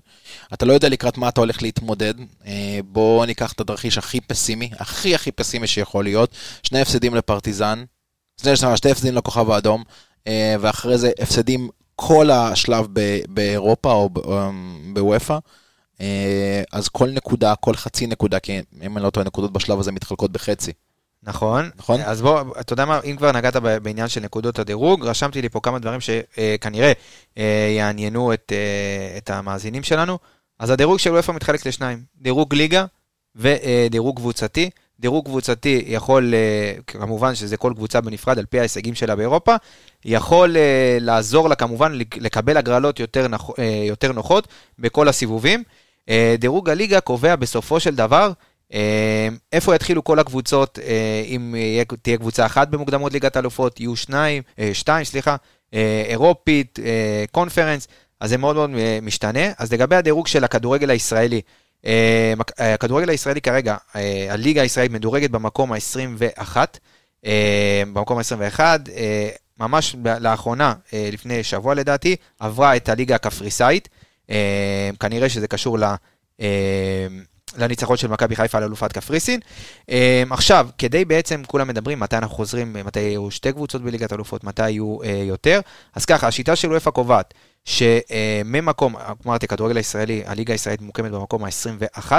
אתה 0.55 0.65
לא 0.65 0.73
יודע 0.73 0.89
לקראת 0.89 1.19
מה 1.19 1.29
אתה 1.29 1.41
הולך 1.41 1.63
להתמודד. 1.63 2.15
אה, 2.47 2.81
בוא 2.85 3.27
ניקח 3.27 3.53
את 3.53 3.61
התרחיש 3.61 3.99
הכי 3.99 4.21
פסימי, 4.21 4.71
הכי 4.79 5.15
הכי 5.15 5.33
פסימי 5.33 5.67
שיכול 5.67 6.05
להיות. 6.05 6.35
שני 6.63 6.81
הפסדים 6.81 7.15
לפרטיזן, 7.15 7.85
הפסדים 8.91 9.15
לכוכב 9.15 9.51
האדום, 9.51 9.83
אה, 10.27 10.57
ואחרי 10.61 10.99
זה 10.99 11.11
הפסדים 11.19 11.69
כל 11.97 12.31
השלב 12.31 12.87
ב- 12.93 13.21
באירופה 13.29 13.93
או 13.93 14.11
אמ, 14.27 14.95
בוופא. 14.95 15.39
אה, 16.01 16.63
אז 16.73 16.89
כל 16.89 17.11
נקודה, 17.11 17.55
כל 17.55 17.75
חצי 17.75 18.07
נקודה, 18.07 18.41
כי 18.41 18.61
אם 18.83 18.97
אני 18.97 19.05
לא 19.05 19.11
טועה, 19.11 19.27
נקודות 19.27 19.53
בשלב 19.53 19.79
הזה 19.81 19.93
מתחלקות 19.93 20.33
בחצי. 20.33 20.73
נכון. 21.23 21.71
נכון. 21.77 22.01
אז 22.01 22.23
בוא, 22.23 22.43
אתה 22.61 22.73
יודע 22.73 22.85
מה, 22.85 23.01
אם 23.05 23.17
כבר 23.17 23.33
נגעת 23.33 23.57
בעניין 23.57 24.09
של 24.09 24.21
נקודות 24.21 24.59
הדירוג, 24.59 25.07
רשמתי 25.07 25.43
לי 25.43 25.49
פה 25.49 25.61
כמה 25.61 25.79
דברים 25.79 26.01
שכנראה 26.01 26.93
יעניינו 27.77 28.33
את, 28.33 28.53
אה, 28.53 29.19
את 29.19 29.31
המאזינים 29.31 29.83
שלנו. 29.83 30.19
אז 30.59 30.71
הדירוג 30.71 30.99
של 30.99 31.11
וופא 31.13 31.33
מתחלק 31.33 31.67
לשניים, 31.67 32.03
דירוג 32.17 32.55
ליגה 32.55 32.85
ודירוג 33.37 34.17
קבוצתי. 34.17 34.71
דירוג 35.03 35.25
קבוצתי 35.25 35.85
יכול, 35.87 36.35
אה, 36.35 36.75
כמובן 36.87 37.35
שזה 37.35 37.57
כל 37.57 37.73
קבוצה 37.77 38.01
בנפרד 38.01 38.39
על 38.39 38.45
פי 38.47 38.59
ההישגים 38.59 38.95
שלה 38.95 39.17
באירופה, 39.17 39.57
יכול 40.05 40.57
אה, 40.57 40.99
לעזור 41.01 41.49
לה 41.49 41.55
כמובן 41.55 41.93
לק- 41.93 42.17
לקבל 42.19 42.57
הגרלות 42.57 43.01
יותר, 43.01 43.29
נוח, 43.29 43.51
אה, 43.59 43.65
יותר 43.89 44.13
נוחות 44.13 44.49
בכל 44.79 45.09
הסיבובים. 45.09 45.63
דירוג 46.39 46.71
הליגה 46.71 47.01
קובע 47.01 47.37
בסופו 47.37 47.81
של 47.81 47.95
דבר 47.95 48.33
איפה 49.53 49.75
יתחילו 49.75 50.05
כל 50.05 50.19
הקבוצות, 50.19 50.79
אם 51.27 51.55
תהיה 52.03 52.17
קבוצה 52.19 52.47
אחת 52.47 52.69
במוקדמות 52.69 53.13
ליגת 53.13 53.37
אלופות, 53.37 53.81
יהיו 53.81 53.97
שניים, 53.97 54.43
שתיים, 54.73 55.05
סליחה, 55.05 55.37
אירופית, 56.09 56.79
קונפרנס, 57.33 57.89
אז 58.21 58.31
זה 58.31 58.39
מאוד 58.39 58.57
מאוד 58.57 58.71
משתנה. 59.03 59.41
אז 59.59 59.73
לגבי 59.73 59.97
הדירוג 59.97 60.27
של 60.27 60.45
הכדורגל 60.45 60.91
הישראלי, 60.91 61.41
הכדורגל 62.59 63.09
הישראלי 63.09 63.41
כרגע, 63.41 63.77
אה, 63.97 64.27
הליגה 64.31 64.63
הישראלית 64.63 64.93
מדורגת 64.93 65.31
במקום 65.31 65.73
ה-21, 65.73 66.57
אה, 67.27 67.83
במקום 67.93 68.19
ה-21, 68.19 68.61
אה, 68.61 69.29
ממש 69.61 69.97
לאחרונה, 70.21 70.75
אה, 70.93 71.09
לפני 71.13 71.43
שבוע 71.45 71.75
לדעתי, 71.75 72.17
עברה 72.41 72.77
את 72.77 72.89
הליגה 72.89 73.15
הקפריסאית, 73.15 73.89
אה, 74.31 74.91
כנראה 75.01 75.29
שזה 75.29 75.49
קשור 75.49 75.79
אה, 76.41 77.07
לניצחון 77.59 77.97
של 77.97 78.09
מכבי 78.09 78.37
חיפה 78.37 78.59
על 78.59 78.65
אלופת 78.65 78.93
קפריסין. 78.93 79.41
אה, 79.91 80.23
עכשיו, 80.31 80.69
כדי 80.79 81.05
בעצם, 81.05 81.43
כולם 81.47 81.69
מדברים 81.69 82.01
מתי 82.01 82.17
אנחנו 82.17 82.37
חוזרים, 82.37 82.73
מתי 82.85 83.01
יהיו 83.01 83.31
שתי 83.31 83.53
קבוצות 83.53 83.83
בליגת 83.83 84.13
אלופות, 84.13 84.45
מתי 84.45 84.71
יהיו 84.71 85.03
אה, 85.05 85.23
יותר. 85.27 85.61
אז 85.95 86.05
ככה, 86.05 86.27
השיטה 86.27 86.57
של 86.57 86.73
וופא 86.73 86.91
קובעת 86.91 87.35
שממקום, 87.65 88.97
אמרתי, 89.27 89.47
הכדורגל 89.47 89.77
הישראלי, 89.77 90.23
הליגה 90.27 90.55
הישראלית 90.55 90.81
מוקמת 90.81 91.11
במקום 91.11 91.45
ה-21, 91.45 92.13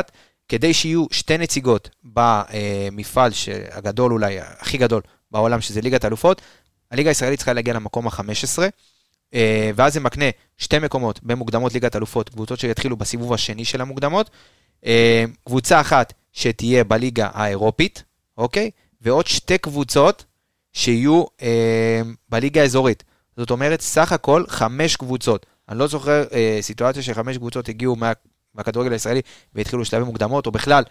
כדי 0.50 0.74
שיהיו 0.74 1.06
שתי 1.12 1.38
נציגות 1.38 1.90
במפעל 2.04 3.32
הגדול 3.72 4.12
אולי, 4.14 4.40
הכי 4.60 4.78
גדול 4.78 5.02
בעולם, 5.32 5.62
שזה 5.62 5.82
ליגת 5.82 6.06
אלופות, 6.06 6.42
הליגה 6.92 7.10
הישראלית 7.10 7.38
צריכה 7.40 7.54
להגיע 7.54 7.74
למקום 7.74 8.08
ה-15, 8.08 8.60
אה, 9.34 9.72
ואז 9.76 9.94
זה 9.94 10.00
מקנה 10.00 10.26
שתי 10.58 10.80
מקומות 10.80 11.24
במוקדמות 11.24 11.74
ליגת 11.74 11.96
אלופות, 11.96 12.30
קבוצות 12.30 12.60
שיתחילו 12.60 12.98
בסיבוב 12.98 13.34
השני 13.34 13.66
של 13.66 13.82
המוקדמות, 13.82 14.30
קבוצה 15.46 15.82
אחת 15.82 16.14
שתהיה 16.32 16.84
בליגה 16.84 17.30
האירופית, 17.34 18.04
אוקיי? 18.38 18.72
ועוד 19.02 19.28
שתי 19.28 19.58
קבוצות 19.58 20.26
שיהיו 20.74 21.24
אה, 21.42 22.02
בליגה 22.30 22.62
האזורית. 22.62 23.04
זאת 23.38 23.52
אומרת, 23.52 23.82
סך 23.82 24.12
הכל 24.12 24.44
חמש 24.48 24.96
קבוצות. 24.96 25.46
אני 25.70 25.80
לא 25.80 25.88
זוכר 25.88 26.24
אה, 26.34 26.58
סיטואציה 26.62 27.04
שחמש 27.04 27.38
קבוצות 27.38 27.70
הגיעו 27.70 27.96
מה, 27.96 28.12
מהכדורגל 28.56 28.92
הישראלי 28.92 29.22
והתחילו 29.56 29.86
שלבי 29.86 30.06
מוקדמות, 30.06 30.46
או 30.46 30.52
בכלל, 30.52 30.84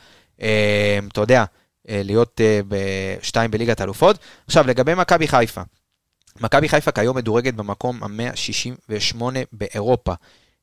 אה, 0.42 0.98
אתה 1.12 1.20
יודע, 1.20 1.44
אה, 1.88 2.00
להיות 2.04 2.40
אה, 2.40 2.60
בשתיים 2.68 3.50
בליגת 3.50 3.80
האלופות. 3.80 4.18
עכשיו, 4.46 4.66
לגבי 4.66 4.94
מכבי 4.94 5.28
חיפה. 5.28 5.62
מכבי 6.40 6.68
חיפה 6.68 6.92
כיום 6.92 7.16
מדורגת 7.16 7.54
במקום 7.54 8.02
ה-168 8.02 9.22
באירופה. 9.52 10.14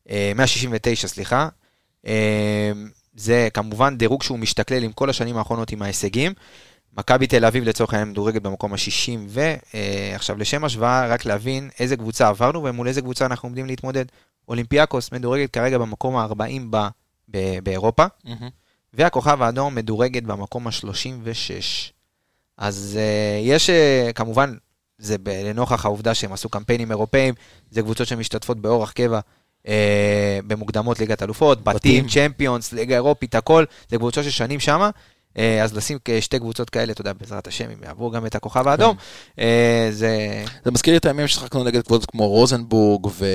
אה, 0.09 0.31
169, 0.35 1.07
סליחה. 1.07 1.49
אה, 2.07 2.71
זה 3.19 3.47
כמובן 3.53 3.97
דירוג 3.97 4.23
שהוא 4.23 4.39
משתכלל 4.39 4.83
עם 4.83 4.91
כל 4.91 5.09
השנים 5.09 5.37
האחרונות 5.37 5.71
עם 5.71 5.81
ההישגים. 5.81 6.33
מכבי 6.97 7.27
תל 7.27 7.45
אביב 7.45 7.63
לצורך 7.63 7.93
העניין 7.93 8.09
מדורגת 8.09 8.41
במקום 8.41 8.73
ה-60, 8.73 9.19
ועכשיו 9.27 10.37
לשם 10.37 10.63
השוואה, 10.63 11.07
רק 11.07 11.25
להבין 11.25 11.69
איזה 11.79 11.97
קבוצה 11.97 12.27
עברנו 12.27 12.63
ומול 12.63 12.87
איזה 12.87 13.01
קבוצה 13.01 13.25
אנחנו 13.25 13.47
עומדים 13.47 13.65
להתמודד. 13.65 14.05
אולימפיאקוס 14.47 15.11
מדורגת 15.11 15.51
כרגע 15.51 15.77
במקום 15.77 16.15
ה-40 16.17 16.61
ב- 16.69 16.87
ב- 17.29 17.59
באירופה, 17.63 18.05
והכוכב 18.93 19.41
האדום 19.41 19.75
מדורגת 19.75 20.23
במקום 20.23 20.67
ה-36. 20.67 21.91
אז 22.57 22.99
uh, 22.99 23.47
יש 23.47 23.69
uh, 23.69 24.13
כמובן, 24.13 24.55
זה 24.97 25.15
לנוכח 25.27 25.85
העובדה 25.85 26.13
שהם 26.13 26.33
עשו 26.33 26.49
קמפיינים 26.49 26.91
אירופאים, 26.91 27.33
זה 27.71 27.81
קבוצות 27.81 28.07
שמשתתפות 28.07 28.57
באורח 28.61 28.91
קבע 28.91 29.19
uh, 29.65 29.69
במוקדמות 30.47 30.99
ליגת 30.99 31.23
אלופות, 31.23 31.63
בתים. 31.63 32.07
צ'מפיונס, 32.07 32.73
ליגה 32.73 32.95
אירופית, 32.95 33.35
הכל, 33.35 33.65
זה 33.89 33.97
קבוצות 33.97 34.23
ששנים 34.23 34.59
שמה. 34.59 34.89
uh, 35.33 35.39
אז 35.63 35.77
לשים 35.77 35.97
שתי 36.19 36.39
קבוצות 36.39 36.69
כאלה, 36.69 36.91
אתה 36.91 37.01
יודע, 37.01 37.13
בעזרת 37.13 37.47
השם, 37.47 37.69
אם 37.69 37.83
יעברו 37.85 38.11
גם 38.11 38.25
את 38.25 38.35
הכוכב 38.35 38.67
האדום, 38.67 38.95
uh, 39.35 39.39
זה... 39.91 40.43
זה 40.65 40.71
מזכיר 40.71 40.97
את 40.97 41.05
הימים 41.05 41.27
ששחקנו 41.27 41.63
נגד 41.63 41.81
קבוצות 41.81 42.11
כמו 42.11 42.27
רוזנבורג 42.27 43.05
ו... 43.05 43.25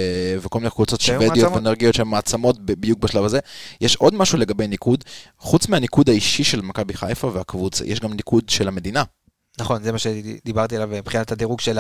וכל 0.41 0.59
מיני 0.59 0.71
קבוצות 0.71 1.01
שוודיות. 1.01 1.53
ואנרגיות 1.53 1.95
שהן 1.95 2.09
מעצמות 2.09 2.61
בדיוק 2.61 2.99
בשלב 2.99 3.25
הזה. 3.25 3.39
יש 3.81 3.97
עוד 3.97 4.15
משהו 4.15 4.39
לגבי 4.39 4.67
ניקוד, 4.67 5.05
חוץ 5.39 5.69
מהניקוד 5.69 6.09
האישי 6.09 6.45
של 6.45 6.61
מכבי 6.61 6.95
חיפה 6.95 7.31
והקבוצה, 7.35 7.85
יש 7.87 8.01
גם 8.01 8.13
ניקוד 8.13 8.49
של 8.49 8.69
המדינה. 8.69 9.03
נכון, 9.61 9.83
זה 9.83 9.93
מה 9.93 9.99
שדיברתי 9.99 10.77
עליו 10.77 10.89
מבחינת 10.93 11.33
הדירוג 11.33 11.61
של 11.61 11.79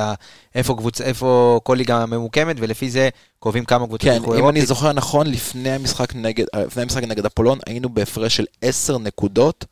איפה, 0.54 0.74
קבוצ... 0.74 1.00
איפה 1.00 1.60
כל 1.62 1.74
ליגה 1.74 2.06
ממוקמת, 2.06 2.56
ולפי 2.58 2.90
זה 2.90 3.08
קובעים 3.38 3.64
כמה 3.64 3.86
קבוצות 3.86 4.00
כן, 4.10 4.20
אם 4.38 4.48
אני. 4.48 4.66
זוכר 4.66 4.92
נכון, 4.92 5.26
לפני 5.26 5.70
המשחק 5.70 6.14
נגד, 6.14 6.44
לפני 6.66 6.82
המשחק 6.82 7.02
נגד 7.02 7.26
אפולון, 7.26 7.58
היינו 7.66 7.88
בהפרש 7.88 8.36
של 8.36 8.44
10 8.62 8.98
נקודות 8.98 9.64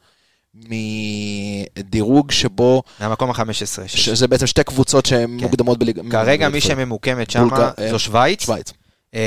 מדירוג 1.78 2.30
שבו, 2.30 2.82
מהמקום 3.00 3.30
ה-15. 3.30 3.44
שזה 3.86 4.28
בעצם 4.28 4.46
שתי 4.46 4.64
קבוצות 4.64 5.06
שהן 5.06 5.36
כן. 5.40 5.44
מוקדמות 5.44 5.78
בליגה. 5.78 6.02
כרגע 6.10 6.48
מי 6.48 6.60
שממוקמת 6.60 7.30
שם 7.30 7.48
בולגר- 7.48 7.70
אה, 7.78 7.90
זו 7.90 7.98
שווייץ. 7.98 8.42
שווייץ. 8.44 8.72
אה, 9.14 9.20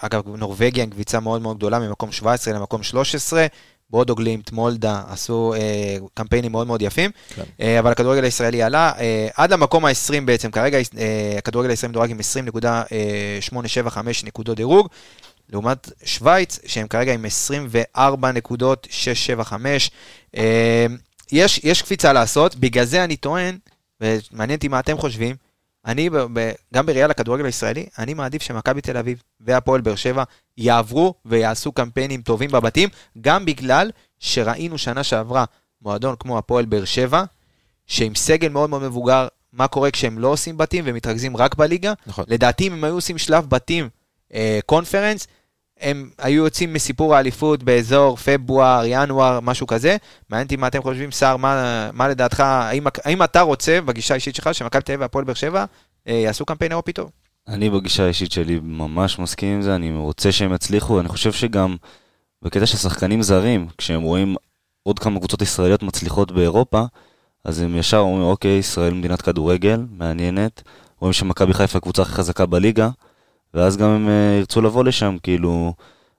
אגב, 0.00 0.22
נורבגיה 0.36 0.84
עם 0.84 0.90
קביצה 0.90 1.20
מאוד 1.20 1.42
מאוד 1.42 1.56
גדולה, 1.56 1.78
ממקום 1.78 2.12
17 2.12 2.54
למקום 2.54 2.82
13. 2.82 3.46
בודוגלימט, 3.92 4.52
מולדה, 4.52 5.02
עשו 5.08 5.54
אה, 5.54 5.96
קמפיינים 6.14 6.52
מאוד 6.52 6.66
מאוד 6.66 6.82
יפים, 6.82 7.10
כן. 7.34 7.42
אה, 7.60 7.78
אבל 7.78 7.92
הכדורגל 7.92 8.24
הישראלי 8.24 8.62
עלה 8.62 8.92
אה, 8.98 9.28
עד 9.36 9.52
למקום 9.52 9.84
ה-20 9.84 10.20
בעצם, 10.24 10.50
כרגע 10.50 10.78
אה, 10.98 11.34
הכדורגל 11.38 11.70
הישראלי 11.70 11.90
מדורג 11.90 12.10
עם 12.10 12.18
20.875 12.20 13.98
נקודות 14.24 14.56
דירוג, 14.56 14.88
לעומת 15.52 15.90
שווייץ, 16.04 16.58
שהם 16.66 16.88
כרגע 16.88 17.14
עם 17.14 17.24
24.675. 17.96 18.00
אה, 20.36 20.86
יש, 21.32 21.60
יש 21.64 21.82
קפיצה 21.82 22.12
לעשות, 22.12 22.56
בגלל 22.56 22.84
זה 22.84 23.04
אני 23.04 23.16
טוען, 23.16 23.58
ומעניין 24.00 24.56
אותי 24.56 24.68
מה 24.68 24.80
אתם 24.80 24.98
חושבים, 24.98 25.36
אני, 25.86 26.10
ב, 26.10 26.16
ב, 26.32 26.52
גם 26.74 26.86
בראייה 26.86 27.06
לכדורגל 27.06 27.44
הישראלי, 27.44 27.86
אני 27.98 28.14
מעדיף 28.14 28.42
שמכבי 28.42 28.80
תל 28.80 28.96
אביב 28.96 29.22
והפועל 29.40 29.80
באר 29.80 29.94
שבע 29.94 30.24
יעברו 30.58 31.14
ויעשו 31.24 31.72
קמפיינים 31.72 32.22
טובים 32.22 32.50
בבתים, 32.50 32.88
גם 33.20 33.44
בגלל 33.44 33.90
שראינו 34.18 34.78
שנה 34.78 35.02
שעברה 35.02 35.44
מועדון 35.82 36.14
כמו 36.18 36.38
הפועל 36.38 36.64
באר 36.64 36.84
שבע, 36.84 37.24
שעם 37.86 38.14
סגל 38.14 38.48
מאוד 38.48 38.70
מאוד 38.70 38.82
מבוגר, 38.82 39.28
מה 39.52 39.68
קורה 39.68 39.90
כשהם 39.90 40.18
לא 40.18 40.28
עושים 40.28 40.56
בתים 40.56 40.84
ומתרכזים 40.86 41.36
רק 41.36 41.54
בליגה. 41.54 41.92
נכון. 42.06 42.24
לדעתי, 42.28 42.66
אם 42.66 42.72
הם 42.72 42.84
היו 42.84 42.94
עושים 42.94 43.18
שלב 43.18 43.48
בתים 43.48 43.88
אה, 44.34 44.58
קונפרנס, 44.66 45.26
הם 45.82 46.10
היו 46.18 46.44
יוצאים 46.44 46.72
מסיפור 46.72 47.16
האליפות 47.16 47.62
באזור 47.62 48.16
פברואר, 48.16 48.82
ינואר, 48.86 49.40
משהו 49.40 49.66
כזה. 49.66 49.96
מעניין 50.30 50.46
אותי 50.46 50.56
מה 50.56 50.66
אתם 50.66 50.82
חושבים, 50.82 51.12
סער, 51.12 51.36
מה, 51.36 51.90
מה 51.92 52.08
לדעתך, 52.08 52.40
האם, 52.40 52.84
האם 53.04 53.22
אתה 53.22 53.40
רוצה, 53.40 53.80
בגישה 53.80 54.14
האישית 54.14 54.34
שלך, 54.34 54.54
שמכבי 54.54 54.82
תל 54.82 54.92
אביב 54.92 55.00
והפועל 55.00 55.24
באר 55.24 55.34
שבע 55.34 55.64
אה, 56.08 56.12
יעשו 56.12 56.44
קמפיין 56.44 56.72
אירופי 56.72 56.92
טוב? 56.92 57.10
אני 57.48 57.70
בגישה 57.70 58.04
האישית 58.04 58.32
שלי 58.32 58.60
ממש 58.62 59.18
מסכים 59.18 59.54
עם 59.54 59.62
זה, 59.62 59.74
אני 59.74 59.92
רוצה 59.96 60.32
שהם 60.32 60.54
יצליחו, 60.54 61.00
אני 61.00 61.08
חושב 61.08 61.32
שגם 61.32 61.76
בקטע 62.42 62.66
של 62.66 62.76
שחקנים 62.76 63.22
זרים, 63.22 63.66
כשהם 63.78 64.02
רואים 64.02 64.36
עוד 64.82 64.98
כמה 64.98 65.18
קבוצות 65.18 65.42
ישראליות 65.42 65.82
מצליחות 65.82 66.32
באירופה, 66.32 66.82
אז 67.44 67.60
הם 67.60 67.76
ישר 67.76 67.98
אומרים, 67.98 68.22
אוקיי, 68.22 68.58
ישראל 68.58 68.94
מדינת 68.94 69.22
כדורגל, 69.22 69.80
מעניינת, 69.90 70.62
רואים 71.00 71.12
שמכבי 71.12 71.54
חיפה 71.54 71.78
הקבוצה 71.78 72.02
הכי 72.02 72.12
חזקה 72.12 72.46
בליגה, 72.46 72.88
ואז 73.54 73.76
גם 73.76 73.88
הם 73.88 74.08
אה, 74.08 74.38
ירצו 74.38 74.62
לבוא 74.62 74.84
לשם, 74.84 75.16
כאילו, 75.22 75.74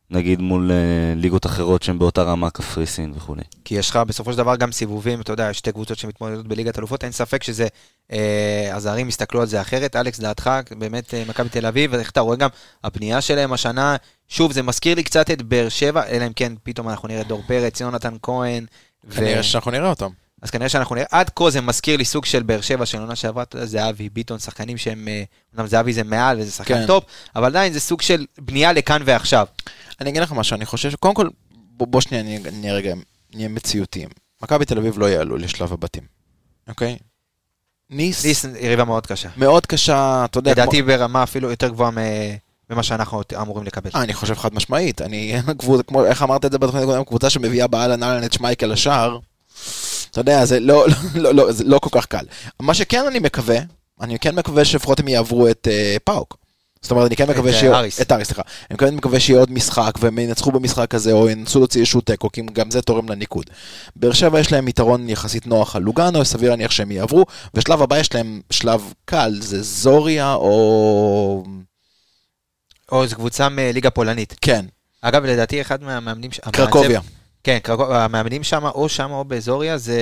נגיד 0.09 0.41
מול 0.41 0.71
אה, 0.71 1.13
ליגות 1.15 1.45
אחרות 1.45 1.83
שהן 1.83 1.99
באותה 1.99 2.23
רמה, 2.23 2.49
קפריסין 2.49 3.13
וכולי. 3.15 3.41
כי 3.65 3.75
יש 3.75 3.89
לך 3.89 3.95
בסופו 3.95 4.31
של 4.31 4.37
דבר 4.37 4.55
גם 4.55 4.71
סיבובים, 4.71 5.21
אתה 5.21 5.33
יודע, 5.33 5.53
שתי 5.53 5.71
קבוצות 5.71 5.97
שמתמודדות 5.97 6.47
בליגת 6.47 6.79
אלופות, 6.79 7.03
אין 7.03 7.11
ספק 7.11 7.43
שזה, 7.43 7.67
אה, 8.11 8.69
הזרים 8.73 9.09
יסתכלו 9.09 9.41
על 9.41 9.47
זה 9.47 9.61
אחרת. 9.61 9.95
אלכס, 9.95 10.19
דעתך, 10.19 10.49
באמת 10.77 11.13
אה, 11.13 11.23
מכבי 11.29 11.49
תל 11.49 11.65
אביב, 11.65 11.93
ואיך 11.93 12.11
אתה 12.11 12.21
רואה 12.21 12.37
גם 12.37 12.49
הפנייה 12.83 13.21
שלהם 13.21 13.53
השנה, 13.53 13.95
שוב, 14.27 14.51
זה 14.51 14.63
מזכיר 14.63 14.95
לי 14.95 15.03
קצת 15.03 15.31
את 15.31 15.41
באר 15.41 15.69
שבע, 15.69 16.05
אלא 16.05 16.27
אם 16.27 16.33
כן 16.35 16.53
פתאום 16.63 16.89
אנחנו 16.89 17.07
נראה 17.07 17.23
דור 17.23 17.43
פרץ, 17.47 17.81
יונתן 17.81 18.15
כהן. 18.21 18.65
ו- 19.05 19.15
כנראה 19.15 19.43
שאנחנו 19.43 19.71
נראה 19.71 19.89
אותם. 19.89 20.09
אז 20.43 20.49
כנראה 20.51 20.69
שאנחנו 20.69 20.95
נראה, 20.95 21.07
עד 21.11 21.29
כה 21.35 21.49
זה 21.49 21.61
מזכיר 21.61 21.97
לי 21.97 22.05
סוג 22.05 22.25
של 22.25 22.43
באר 22.43 22.61
שבע 22.61 22.85
של 22.85 22.99
עונה 22.99 23.15
שעברה, 23.15 23.43
זהבי, 23.63 24.09
ביטון, 24.09 24.39
שחקנים 24.39 24.77
שהם, 24.77 25.07
אה, 25.07 25.23
אומנם 25.53 25.67
זהבי 25.67 25.93
זה 25.93 26.03
מעל 26.03 26.39
וזה 26.39 26.51
שחקן 26.51 26.73
כן. 26.73 26.87
טוב, 26.87 27.03
אבל 27.35 27.45
עדיין 27.45 27.73
זה 27.73 27.79
סוג 27.79 28.01
של 28.01 28.25
בנייה 28.41 28.73
לכאן 28.73 29.01
ועכשיו. 29.05 29.47
אני 30.01 30.09
אגיד 30.09 30.21
לך 30.21 30.31
משהו, 30.31 30.55
אני 30.55 30.65
חושב 30.65 30.91
שקודם 30.91 31.13
כל, 31.13 31.27
בוא, 31.51 31.87
בוא 31.87 32.01
שנייה 32.01 32.23
נהיה, 32.51 32.73
רגע, 32.73 32.93
נהיה 33.33 33.49
מציאותיים. 33.49 34.09
מכבי 34.41 34.65
תל 34.65 34.77
אביב 34.77 34.99
לא 34.99 35.09
יעלו 35.09 35.37
לשלב 35.37 35.73
הבתים, 35.73 36.03
אוקיי? 36.67 36.97
ניס, 37.89 38.25
ניס 38.25 38.45
יריבה 38.59 38.83
מאוד 38.83 39.07
קשה. 39.07 39.29
מאוד 39.37 39.65
קשה, 39.65 40.25
אתה 40.25 40.37
יודע, 40.39 40.51
לדעתי 40.51 40.81
ברמה 40.81 41.23
אפילו 41.23 41.49
יותר 41.49 41.67
גבוהה 41.67 41.91
מ- 41.91 41.97
ממה 42.69 42.83
שאנחנו 42.83 43.21
אמורים 43.41 43.65
לקבל. 43.65 43.89
אה, 43.95 44.03
אני 44.03 44.13
חושב 44.13 44.33
חד 44.35 44.53
משמעית, 44.53 45.01
אני, 45.01 45.35
כמו, 45.87 46.05
איך 46.05 46.23
אמרת 46.23 46.45
את 46.45 46.51
זה 46.51 46.57
בתוכנית 46.57 46.83
הקודמת, 46.83 47.07
קבוצה 47.07 47.29
שמביאה 47.29 47.67
באהלן 47.67 48.03
אהלן 48.03 48.23
את 48.23 48.33
שמייקל 48.33 48.65
לשער, 48.67 49.19
אתה 50.13 50.21
יודע, 50.21 50.45
זה 50.45 50.59
לא, 50.59 50.85
לא, 51.15 51.33
לא, 51.35 51.51
זה 51.51 51.63
לא 51.63 51.79
כל 51.79 51.89
כך 51.91 52.05
קל. 52.05 52.25
מה 52.59 52.73
שכן 52.73 53.05
אני 53.07 53.19
מקווה, 53.19 53.57
אני 54.01 54.19
כן 54.19 54.35
מקווה 54.35 54.65
שלפחות 54.65 54.99
הם 54.99 55.07
יעברו 55.07 55.47
את 55.49 55.67
אה, 55.71 55.95
פאוק. 56.03 56.37
זאת 56.81 56.91
אומרת, 56.91 57.07
אני 57.07 57.15
כן 57.15 57.29
מקווה 57.29 57.49
את, 57.49 57.55
אה, 57.55 57.59
שיהיה... 57.59 57.77
אריס. 57.77 58.01
את 58.01 58.11
אריס, 58.11 58.27
סליחה. 58.27 58.41
אני 58.71 58.77
כן 58.77 58.95
מקווה 58.95 59.19
שיהיה 59.19 59.39
עוד 59.39 59.51
משחק, 59.51 59.91
והם 59.99 60.19
ינצחו 60.19 60.51
במשחק 60.51 60.95
הזה, 60.95 61.11
או 61.11 61.29
ינסו 61.29 61.59
להוציא 61.59 61.81
איזשהו 61.81 62.01
תיקו, 62.01 62.31
כי 62.31 62.41
גם 62.53 62.71
זה 62.71 62.81
תורם 62.81 63.09
לניקוד. 63.09 63.45
באר 63.95 64.13
שבע 64.13 64.39
יש 64.39 64.51
להם 64.51 64.67
יתרון 64.67 65.09
יחסית 65.09 65.47
נוח 65.47 65.75
על 65.75 65.81
לוגאנו, 65.81 66.25
סביר 66.25 66.49
להניח 66.49 66.71
שהם 66.71 66.91
יעברו, 66.91 67.25
ושלב 67.53 67.81
הבא 67.81 67.97
יש 67.97 68.13
להם 68.15 68.41
שלב 68.49 68.93
קל, 69.05 69.37
זה 69.41 69.61
זוריה, 69.61 70.33
או... 70.33 71.43
או 72.91 73.07
זו 73.07 73.15
קבוצה 73.15 73.49
מליגה 73.49 73.89
פולנית. 73.89 74.35
כן, 74.41 74.65
אגב, 75.01 75.25
לדעתי 75.25 75.61
אחד 75.61 75.83
מהמאמנים... 75.83 76.31
ש- 76.31 76.39
קרקוביה. 76.51 76.99
המעצב- 76.99 77.22
כן, 77.43 77.57
המאמנים 77.89 78.43
שם, 78.43 78.65
או 78.65 78.89
שם 78.89 79.11
או 79.11 79.23
באזוריה, 79.23 79.77
זה 79.77 79.99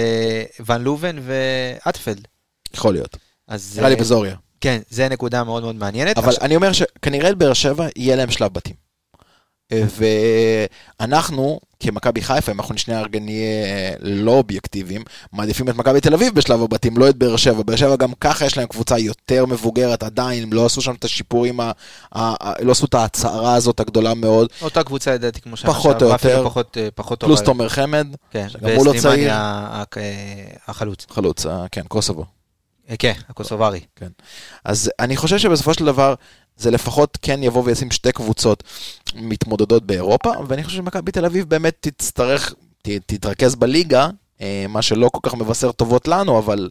ון 0.66 0.82
לובן 0.82 1.16
ואטפלד. 1.22 2.28
יכול 2.74 2.94
להיות. 2.94 3.18
אז... 3.48 3.78
נראה 3.78 3.90
לי 3.90 3.96
בזוריה. 3.96 4.36
כן, 4.62 4.82
זה 4.90 5.10
נקודה 5.10 5.44
מאוד 5.44 5.64
מאוד 5.64 5.76
מעניינת. 5.76 6.18
אבל 6.18 6.28
עכשיו- 6.30 6.44
אני 6.46 6.56
אומר 6.56 6.72
שכנראה 6.72 7.36
באר 7.36 7.54
שבע 7.54 7.88
יהיה 7.96 8.16
להם 8.16 8.32
שלב 8.32 8.54
בתים. 8.54 8.81
ואנחנו, 11.00 11.60
כמכבי 11.80 12.22
חיפה, 12.22 12.52
אם 12.52 12.60
אנחנו 12.60 12.78
שנייה 12.78 13.02
רגע 13.02 13.20
נהיה 13.20 13.66
אה, 13.66 13.94
לא 14.00 14.32
אובייקטיביים, 14.32 15.04
מעדיפים 15.34 15.70
את 15.70 15.76
מכבי 15.76 16.02
תל 16.02 16.14
אביב 16.14 16.36
בשלב 16.36 16.62
הבתים, 16.62 16.98
לא 16.98 17.10
את 17.10 17.16
באר 17.16 17.36
שבע. 17.36 17.64
באר 17.64 17.76
שבע 17.76 17.96
גם 17.96 18.14
ככה 18.22 18.46
יש 18.46 18.58
להם 18.58 18.68
קבוצה 18.68 18.98
יותר 19.00 19.46
מבוגרת, 19.46 20.04
עדיין, 20.04 20.44
הם 20.44 20.54
לא 20.54 20.66
עשו 20.66 20.82
שם 20.82 20.94
את 20.94 21.04
השיפורים, 21.04 21.60
ה- 21.60 21.72
ה- 22.16 22.50
ה- 22.50 22.54
לא 22.64 22.72
עשו 22.72 22.86
את 22.86 22.94
ההצהרה 22.94 23.56
הזאת 23.56 23.80
הגדולה 23.80 24.14
מאוד. 24.14 24.48
אותה 24.62 24.84
קבוצה 24.84 25.14
לדעתי 25.14 25.42
כמו 25.42 25.58
שנה 25.58 25.72
פחות 25.72 26.02
או 26.02 26.08
יותר. 26.08 26.44
פחות, 26.44 26.78
אה, 26.78 26.88
פחות. 26.96 27.24
פלוס 27.24 27.42
תומר 27.42 27.70
חמד, 27.70 28.08
כן, 28.32 28.50
שגם 28.50 28.70
הוא 28.76 28.86
לא 28.86 28.94
צעיר. 29.00 29.32
החלוץ. 30.68 31.06
חלוץ, 31.10 31.46
אה, 31.46 31.66
כן, 31.72 31.84
קוסובו. 31.88 32.26
כן, 33.00 33.14
הקוסוברי. 33.30 33.80
אז 34.66 34.92
אני 35.00 35.18
חושב 35.18 35.38
שבסופו 35.38 35.74
של 35.74 35.86
דבר, 35.86 36.14
זה 36.62 36.72
לפחות 36.72 37.18
כן 37.22 37.44
יבוא 37.44 37.64
וישים 37.66 37.92
שתי 37.92 38.12
קבוצות 38.12 38.64
מתמודדות 39.16 39.86
באירופה, 39.86 40.32
ואני 40.48 40.64
חושב 40.64 40.78
שמכבי 40.78 41.12
תל 41.12 41.26
אביב 41.26 41.50
באמת 41.50 41.76
תצטרך, 41.80 42.54
ת, 42.82 42.90
תתרכז 43.06 43.56
בליגה, 43.56 44.10
אה, 44.42 44.66
מה 44.70 44.82
שלא 44.82 45.10
כל 45.10 45.20
כך 45.24 45.36
מבשר 45.36 45.72
טובות 45.72 46.08
לנו, 46.08 46.38
אבל 46.40 46.70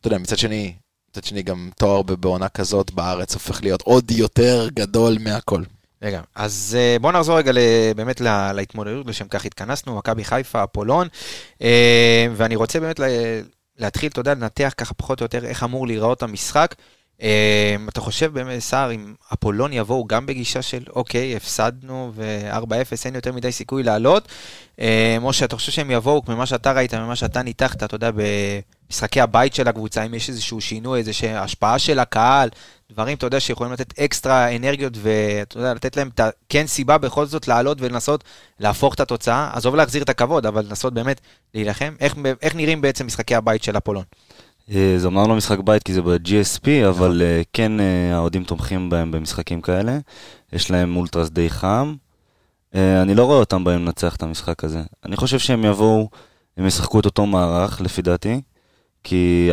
אתה 0.00 0.06
יודע, 0.08 0.18
מצד 0.18 0.38
שני, 0.38 0.74
מצד 1.10 1.24
שני 1.24 1.42
גם 1.42 1.70
תואר 1.78 2.02
בעונה 2.02 2.48
כזאת 2.48 2.90
בארץ 2.90 3.34
הופך 3.34 3.62
להיות 3.62 3.82
עוד 3.82 4.10
יותר 4.10 4.68
גדול 4.74 5.16
מהכל. 5.20 5.62
רגע, 6.02 6.20
אז 6.34 6.76
אה, 6.78 6.96
בואו 7.00 7.12
נחזור 7.12 7.38
רגע 7.38 7.52
באמת 7.96 8.20
לה- 8.20 8.52
להתמודדות, 8.52 9.06
לשם 9.06 9.28
כך 9.28 9.44
התכנסנו, 9.44 9.96
מכבי 9.96 10.24
חיפה, 10.24 10.64
אפולון, 10.64 11.08
אה, 11.62 12.26
ואני 12.34 12.56
רוצה 12.56 12.80
באמת 12.80 13.00
להתחיל, 13.78 14.10
אתה 14.10 14.20
יודע, 14.20 14.34
לנתח 14.34 14.72
ככה 14.76 14.94
פחות 14.94 15.20
או 15.20 15.24
יותר 15.24 15.44
איך 15.44 15.62
אמור 15.64 15.86
להיראות 15.86 16.22
המשחק. 16.22 16.74
אה, 17.22 17.76
אתה 17.88 18.00
חושב 18.00 18.32
באמת, 18.32 18.58
סער, 18.58 18.92
אם 18.92 19.14
אפולון 19.32 19.72
יבואו 19.72 20.04
גם 20.04 20.26
בגישה 20.26 20.62
של, 20.62 20.82
אוקיי, 20.96 21.36
הפסדנו 21.36 22.12
ו-4-0, 22.14 22.72
אין 23.04 23.14
יותר 23.14 23.32
מדי 23.32 23.52
סיכוי 23.52 23.82
לעלות, 23.82 24.28
אה, 24.80 25.16
או 25.22 25.32
שאתה 25.32 25.56
חושב 25.56 25.72
שהם 25.72 25.90
יבואו, 25.90 26.22
ממה 26.28 26.46
שאתה 26.46 26.72
ראית, 26.72 26.94
ממה 26.94 27.16
שאתה 27.16 27.42
ניתחת, 27.42 27.82
אתה 27.82 27.94
יודע, 27.94 28.10
במשחקי 28.14 29.20
הבית 29.20 29.54
של 29.54 29.68
הקבוצה, 29.68 30.02
אם 30.02 30.14
יש 30.14 30.28
איזשהו 30.28 30.60
שינוי, 30.60 30.98
איזושהי 30.98 31.36
השפעה 31.36 31.78
של 31.78 31.98
הקהל, 31.98 32.48
דברים, 32.92 33.16
אתה 33.16 33.26
יודע, 33.26 33.40
שיכולים 33.40 33.72
לתת 33.72 33.98
אקסטרה 33.98 34.56
אנרגיות, 34.56 34.92
ואתה 34.96 35.58
יודע, 35.58 35.74
לתת 35.74 35.96
להם 35.96 36.10
את 36.14 36.20
כן 36.48 36.66
סיבה 36.66 36.98
בכל 36.98 37.26
זאת 37.26 37.48
לעלות 37.48 37.78
ולנסות 37.80 38.24
להפוך 38.60 38.94
את 38.94 39.00
התוצאה, 39.00 39.50
עזוב 39.52 39.76
להחזיר 39.76 40.02
את 40.02 40.08
הכבוד, 40.08 40.46
אבל 40.46 40.64
לנסות 40.64 40.94
באמת 40.94 41.20
להילחם. 41.54 41.94
איך, 42.00 42.14
איך 42.42 42.54
נראים 42.54 42.80
בעצם 42.80 43.06
משחקי 43.06 43.34
הבית 43.34 43.62
של 43.62 43.76
אפולון? 43.76 44.04
אה, 44.70 44.94
זה 44.96 45.08
אמנם 45.08 45.28
לא 45.28 45.36
משחק 45.36 45.58
בית 45.58 45.82
כי 45.82 45.92
זה 45.92 46.02
ב-GSP, 46.02 46.88
אבל 46.88 47.22
אה, 47.24 47.42
כן 47.52 47.80
אה, 47.80 48.16
האוהדים 48.16 48.44
תומכים 48.44 48.90
בהם 48.90 49.10
במשחקים 49.10 49.60
כאלה. 49.60 49.98
יש 50.52 50.70
להם 50.70 50.96
אולטרס 50.96 51.30
די 51.30 51.50
חם. 51.50 51.94
אני 52.74 53.14
לא 53.14 53.24
רואה 53.24 53.38
אותם 53.38 53.64
באים 53.64 53.80
לנצח 53.80 54.16
את 54.16 54.22
המשחק 54.22 54.64
הזה. 54.64 54.82
אני 55.04 55.16
חושב 55.16 55.38
שהם 55.38 55.64
יבואו, 55.64 56.08
הם 56.56 56.66
ישחקו 56.66 57.00
את 57.00 57.04
אותו 57.04 57.26
מערך, 57.26 57.80
לפי 57.80 58.02
דעתי. 58.02 58.40
כי 59.04 59.50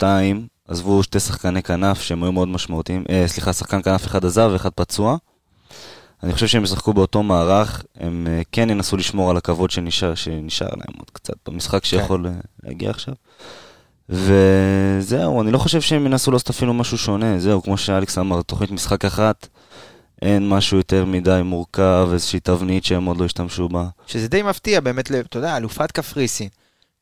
4-4-2, 0.00 0.02
עזבו 0.68 1.02
שתי 1.02 1.20
שחקני 1.20 1.62
כנף 1.62 2.00
שהם 2.00 2.22
היו 2.22 2.32
מאוד 2.32 2.48
משמעותיים. 2.48 3.04
סליחה, 3.26 3.52
שחקן 3.52 3.82
כנף 3.82 4.06
אחד 4.06 4.24
עזב 4.24 4.50
ואחד 4.52 4.70
פצוע. 4.70 5.16
אני 6.22 6.32
חושב 6.32 6.46
שהם 6.46 6.64
ישחקו 6.64 6.92
באותו 6.92 7.22
מערך, 7.22 7.84
הם 8.00 8.26
כן 8.52 8.70
ינסו 8.70 8.96
לשמור 8.96 9.30
על 9.30 9.36
הכבוד 9.36 9.70
שנשאר, 9.70 10.14
שנשאר 10.14 10.68
להם 10.70 10.98
עוד 10.98 11.10
קצת 11.10 11.34
במשחק 11.48 11.84
שיכול 11.84 12.26
אה, 12.26 12.32
להגיע 12.62 12.90
עכשיו. 12.90 13.14
וזהו, 14.08 15.42
אני 15.42 15.50
לא 15.52 15.58
חושב 15.58 15.80
שהם 15.80 16.06
ינסו 16.06 16.30
לעשות 16.30 16.50
אפילו 16.50 16.74
משהו 16.74 16.98
שונה, 16.98 17.38
זהו, 17.38 17.62
כמו 17.62 17.76
שאלכס 17.78 18.18
אמר, 18.18 18.42
תוכנית 18.42 18.70
משחק 18.70 19.04
אחת, 19.04 19.46
אין 20.22 20.48
משהו 20.48 20.76
יותר 20.76 21.04
מדי 21.04 21.40
מורכב, 21.44 22.08
איזושהי 22.12 22.40
תבנית 22.40 22.84
שהם 22.84 23.04
עוד 23.04 23.16
לא 23.16 23.24
השתמשו 23.24 23.68
בה. 23.68 23.86
שזה 24.06 24.28
די 24.28 24.42
מפתיע, 24.42 24.80
באמת, 24.80 25.10
ל- 25.10 25.14
אתה 25.20 25.38
יודע, 25.38 25.56
אלופת 25.56 25.92
קפריסין. 25.92 26.48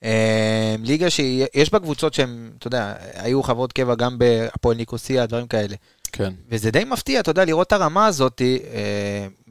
אה, 0.05 0.75
ליגה 0.83 1.11
שיש 1.11 1.73
בה 1.73 1.79
קבוצות 1.79 2.15
שהן, 2.15 2.51
אתה 2.59 2.67
יודע, 2.67 2.93
היו 3.15 3.43
חברות 3.43 3.73
קבע 3.73 3.95
גם 3.95 4.19
בהפועל 4.19 4.77
ניקוסיה, 4.77 5.27
דברים 5.27 5.47
כאלה. 5.47 5.77
כן. 6.13 6.33
וזה 6.51 6.71
די 6.71 6.85
מפתיע, 6.85 7.21
אתה 7.21 7.31
יודע, 7.31 7.45
לראות 7.45 7.67
את 7.67 7.73
הרמה 7.73 8.07
הזאת 8.07 8.43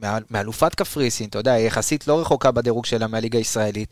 אה, 0.02 0.18
מאלופת 0.30 0.74
קפריסין, 0.74 1.28
אתה 1.28 1.38
יודע, 1.38 1.52
היא 1.52 1.66
יחסית 1.66 2.08
לא 2.08 2.20
רחוקה 2.20 2.50
בדירוג 2.50 2.86
שלה 2.86 3.06
מהליגה 3.06 3.38
הישראלית. 3.38 3.88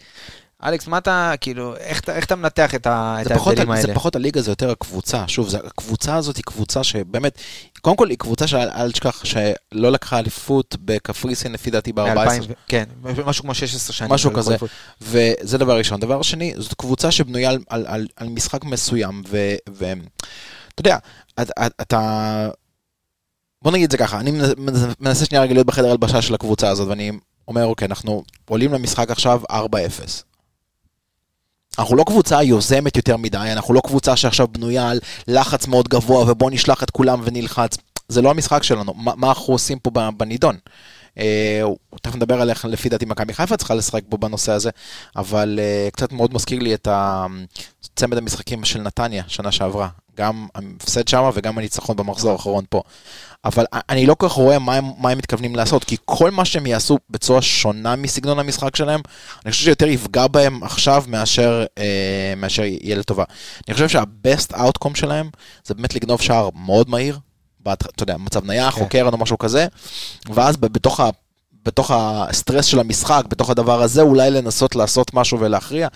אלכס, 0.65 0.87
מה 0.87 0.99
אתה, 0.99 1.33
כאילו, 1.41 1.77
איך, 1.77 2.09
איך 2.09 2.25
אתה 2.25 2.37
מנתח 2.37 2.75
את, 2.75 2.87
ההבדלים 2.87 3.71
האלה? 3.71 3.83
זה 3.83 3.95
פחות 3.95 4.17
הליגה, 4.17 4.43
זה 4.43 4.51
יותר 4.51 4.71
הקבוצה. 4.71 5.25
שוב, 5.29 5.49
זה, 5.49 5.59
הקבוצה 5.65 6.17
הזאת 6.17 6.37
היא 6.37 6.45
קבוצה 6.45 6.85
שבאמת, 6.85 7.39
קודם 7.81 7.97
כל 7.97 8.11
היא 8.11 8.19
קבוצה 8.19 8.47
שאל 8.47 8.69
אל 8.71 8.93
תשכח 8.93 9.25
שלא 9.25 9.93
לקחה 9.93 10.19
אליפות 10.19 10.77
בקפריסין 10.85 11.53
לפי 11.53 11.71
דעתי 11.71 11.93
ב-14. 11.93 12.05
מ-2000 12.05 12.53
כן, 12.69 12.85
משהו 13.25 13.45
כמו 13.45 13.55
16 13.55 13.93
שנים. 13.93 14.13
משהו 14.13 14.31
לא 14.31 14.37
כזה. 14.37 14.57
וזה 15.01 15.59
דבר 15.59 15.79
ראשון. 15.79 16.01
דבר 16.01 16.23
שני, 16.23 16.55
זאת 16.57 16.75
קבוצה 16.75 17.11
שבנויה 17.11 17.51
על, 17.51 17.59
על, 17.69 17.87
על, 17.87 18.07
על 18.17 18.29
משחק 18.29 18.65
מסוים, 18.65 19.23
ואתה 19.27 19.95
יודע, 20.81 20.99
אתה, 21.41 21.67
אתה... 21.81 22.49
בוא 23.63 23.73
נגיד 23.73 23.85
את 23.85 23.91
זה 23.91 23.99
ככה, 23.99 24.21
אני 24.21 24.31
מנס- 24.31 24.95
מנסה 25.01 25.25
שנייה 25.25 25.43
רגע 25.43 25.55
להיות 25.55 25.67
בחדר 25.67 25.91
הלבשה 25.91 26.23
של 26.23 26.35
הקבוצה 26.35 26.69
הזאת, 26.69 26.89
ואני 26.89 27.13
אומר, 27.49 27.65
אוקיי, 27.65 27.87
אנחנו 27.87 28.25
עולים 28.49 28.73
למשחק 28.73 29.11
עכשיו 29.11 29.41
4-0. 29.51 29.55
אנחנו 31.79 31.97
לא 31.97 32.05
קבוצה 32.05 32.43
יוזמת 32.43 32.97
יותר 32.97 33.17
מדי, 33.17 33.39
אנחנו 33.39 33.75
לא 33.75 33.81
קבוצה 33.81 34.17
שעכשיו 34.17 34.49
בנויה 34.49 34.91
על 34.91 35.01
לחץ 35.29 35.67
מאוד 35.67 35.89
גבוה 35.89 36.31
ובוא 36.31 36.51
נשלח 36.51 36.83
את 36.83 36.91
כולם 36.91 37.21
ונלחץ. 37.25 37.77
זה 38.09 38.23
לא 38.23 38.31
המשחק 38.31 38.63
שלנו, 38.63 38.95
מה, 38.97 39.13
מה 39.17 39.29
אנחנו 39.29 39.55
עושים 39.55 39.79
פה 39.79 39.91
בנידון? 40.17 40.57
אה, 41.19 41.63
תכף 42.03 42.15
נדבר 42.15 42.41
על 42.41 42.51
איך 42.51 42.65
לפי 42.65 42.89
דעתי 42.89 43.05
מכבי 43.05 43.35
חיפה 43.35 43.57
צריכה 43.57 43.75
לשחק 43.75 44.03
פה 44.09 44.17
בנושא 44.17 44.53
הזה, 44.53 44.71
אבל 45.17 45.59
אה, 45.63 45.89
קצת 45.93 46.13
מאוד 46.13 46.35
מזכיר 46.35 46.59
לי 46.59 46.75
את 46.75 46.89
צמד 47.97 48.19
המשחקים 48.19 48.65
של 48.65 48.81
נתניה 48.81 49.25
שנה 49.29 49.53
שעברה, 49.53 49.89
גם 50.17 50.47
ההפסד 50.55 51.09
שמה 51.09 51.31
וגם 51.35 51.59
הניצחון 51.59 51.97
במחזור 51.97 52.33
האחרון 52.33 52.65
פה. 52.69 52.83
אבל 53.45 53.65
אני 53.89 54.07
לא 54.07 54.15
כל 54.15 54.29
כך 54.29 54.33
רואה 54.33 54.59
מה 54.59 54.75
הם, 54.75 54.85
מה 54.99 55.11
הם 55.11 55.19
מתכוונים 55.19 55.57
לעשות, 55.57 55.85
כי 55.85 55.97
כל 56.05 56.31
מה 56.31 56.45
שהם 56.45 56.67
יעשו 56.67 56.99
בצורה 57.11 57.43
שונה 57.43 57.97
מסגנון 57.97 58.39
המשחק 58.39 58.77
שלהם, 58.77 59.01
אני 59.45 59.53
חושב 59.53 59.65
שיותר 59.65 59.89
יפגע 59.89 60.27
בהם 60.27 60.63
עכשיו 60.63 61.05
מאשר, 61.07 61.65
אה, 61.79 62.35
מאשר 62.37 62.63
יהיה 62.65 62.97
לטובה. 62.97 63.25
אני 63.69 63.75
חושב 63.75 63.89
שה-best 63.89 64.53
outcome 64.53 64.95
שלהם 64.95 65.31
זה 65.65 65.75
באמת 65.75 65.95
לגנוב 65.95 66.21
שער 66.21 66.49
מאוד 66.55 66.91
מהיר, 66.91 67.19
אתה 67.73 68.03
יודע, 68.03 68.17
מצב 68.17 68.47
נייח 68.47 68.81
או 68.81 68.89
קרן 68.89 69.13
או 69.13 69.19
משהו 69.19 69.39
כזה, 69.39 69.67
ואז 70.27 70.57
בתוך 70.57 71.01
ה... 71.01 71.11
בתוך 71.65 71.91
הסטרס 71.95 72.65
של 72.65 72.81
המשחק, 72.81 73.23
בתוך 73.29 73.51
הדבר 73.51 73.83
הזה, 73.83 74.03
אולי 74.03 74.31
לנסות 74.31 74.77
לעשות 74.77 75.15
משהו 75.15 75.41
ולהכריע, 75.41 75.89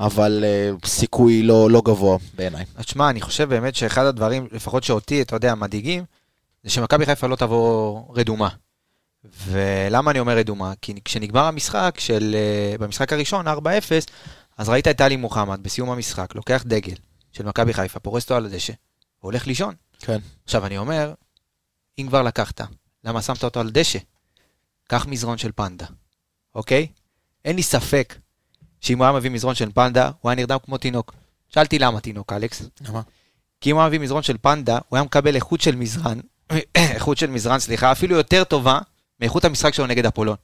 אבל 0.00 0.44
uh, 0.44 0.86
סיכוי 0.88 1.42
לא, 1.42 1.70
לא 1.70 1.82
גבוה 1.84 2.18
בעיניי. 2.34 2.64
אז 2.76 2.84
תשמע, 2.84 3.10
אני 3.10 3.20
חושב 3.20 3.48
באמת 3.48 3.74
שאחד 3.74 4.04
הדברים, 4.04 4.48
לפחות 4.52 4.84
שאותי, 4.84 5.22
אתה 5.22 5.36
יודע, 5.36 5.54
מדאיגים, 5.54 6.04
זה 6.64 6.70
שמכבי 6.70 7.06
חיפה 7.06 7.26
לא 7.26 7.36
תבוא 7.36 8.02
רדומה. 8.14 8.48
ולמה 9.46 10.10
אני 10.10 10.20
אומר 10.20 10.36
רדומה? 10.36 10.72
כי 10.82 10.94
כשנגמר 11.04 11.44
המשחק 11.44 11.94
של, 11.98 12.36
אה, 12.38 12.78
במשחק 12.78 13.12
הראשון, 13.12 13.48
4-0, 13.48 13.50
אז 14.58 14.68
ראית 14.68 14.88
את 14.88 14.98
טלי 14.98 15.16
מוחמד 15.16 15.62
בסיום 15.62 15.90
המשחק, 15.90 16.34
לוקח 16.34 16.62
דגל 16.66 16.94
של 17.32 17.44
מכבי 17.44 17.72
חיפה, 17.72 18.00
פורס 18.00 18.22
אותו 18.22 18.34
על 18.34 18.46
הדשא, 18.46 18.72
והולך 19.22 19.46
לישון. 19.46 19.74
כן. 20.04 20.18
עכשיו, 20.44 20.66
אני 20.66 20.78
אומר, 20.78 21.12
אם 21.98 22.06
כבר 22.08 22.22
לקחת, 22.22 22.60
למה 23.04 23.22
שמת 23.22 23.44
אותו 23.44 23.60
על 23.60 23.70
דשא? 23.70 23.98
קח 24.88 25.06
מזרון 25.06 25.38
של 25.38 25.52
פנדה, 25.52 25.86
אוקיי? 26.54 26.86
אין 27.44 27.56
לי 27.56 27.62
ספק 27.62 28.14
שאם 28.80 28.98
הוא 28.98 29.04
היה 29.04 29.12
מביא 29.12 29.30
מזרון 29.30 29.54
של 29.54 29.72
פנדה, 29.74 30.10
הוא 30.20 30.30
היה 30.30 30.36
נרדם 30.36 30.58
כמו 30.64 30.78
תינוק. 30.78 31.14
שאלתי 31.48 31.78
למה 31.78 32.00
תינוק, 32.00 32.32
אלכס? 32.32 32.62
למה? 32.88 33.00
כי 33.60 33.70
אם 33.70 33.76
הוא 33.76 33.82
היה 33.82 33.88
מביא 33.88 34.00
מזרון 34.00 34.22
של 34.22 34.36
פנדה, 34.42 34.78
הוא 34.88 34.96
היה 34.96 35.04
מקבל 35.04 35.36
איכות 35.36 35.60
של 35.60 35.76
מזרן, 35.76 36.20
איכות 36.74 37.18
של 37.18 37.30
מזרן, 37.30 37.58
סליחה, 37.58 37.92
אפילו 37.92 38.16
יותר 38.16 38.44
טובה 38.44 38.78
מאיכות 39.20 39.44
המשחק 39.44 39.74
שלו 39.74 39.86
נגד 39.86 40.06
אפולון. 40.06 40.36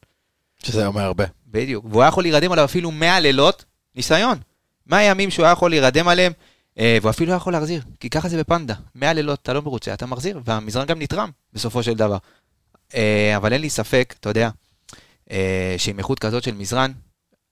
שזה 0.63 0.87
אומר 0.87 1.03
הרבה. 1.03 1.25
בדיוק. 1.47 1.85
והוא 1.85 2.03
היה 2.03 2.09
יכול 2.09 2.25
להירדם 2.25 2.53
עליו 2.53 2.65
אפילו 2.65 2.91
100 2.91 3.21
לילות, 3.21 3.65
ניסיון. 3.97 4.39
100 4.87 5.03
ימים 5.03 5.31
שהוא 5.31 5.45
היה 5.45 5.53
יכול 5.53 5.71
להירדם 5.71 6.09
עליהם, 6.09 6.33
והוא 6.77 7.11
אפילו 7.11 7.31
היה 7.33 7.37
יכול 7.37 7.53
להחזיר, 7.53 7.83
כי 8.01 8.11
ככה 8.11 8.29
זה 8.29 8.39
בפנדה. 8.39 8.75
100 8.95 9.13
לילות 9.13 9.39
אתה 9.43 9.53
לא 9.53 9.63
מרוצה, 9.63 9.95
אתה 9.95 10.07
מחזיר, 10.07 10.41
והמזרן 10.45 10.87
גם 10.87 11.03
נתרם, 11.03 11.31
בסופו 11.53 11.83
של 11.83 11.95
דבר. 11.95 12.17
אה, 12.95 13.37
אבל 13.37 13.53
אין 13.53 13.61
לי 13.61 13.71
ספק, 13.71 14.15
אתה 14.21 14.29
יודע, 14.31 14.51
אה, 15.31 15.75
שעם 15.79 15.99
איכות 15.99 16.19
כזאת 16.19 16.43
של 16.43 16.55
מזרן, 16.55 16.93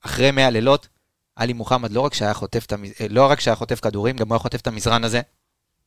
אחרי 0.05 0.31
100 0.31 0.51
לילות, 0.51 0.89
עלי 1.37 1.53
מוחמד 1.53 1.93
לא 1.93 2.01
רק 2.01 2.15
שהיה 2.15 2.35
חוטף. 2.35 2.67
אה, 2.73 3.07
לא 3.11 3.27
רק 3.31 3.41
שהיה 3.41 3.55
חוטף 3.55 3.81
כדורים, 3.81 4.17
גם 4.17 4.29
הוא 4.29 4.35
היה 4.35 4.39
חוטף 4.39 4.61
את 4.61 4.67
המזרן 4.67 5.05
הזה. 5.05 5.21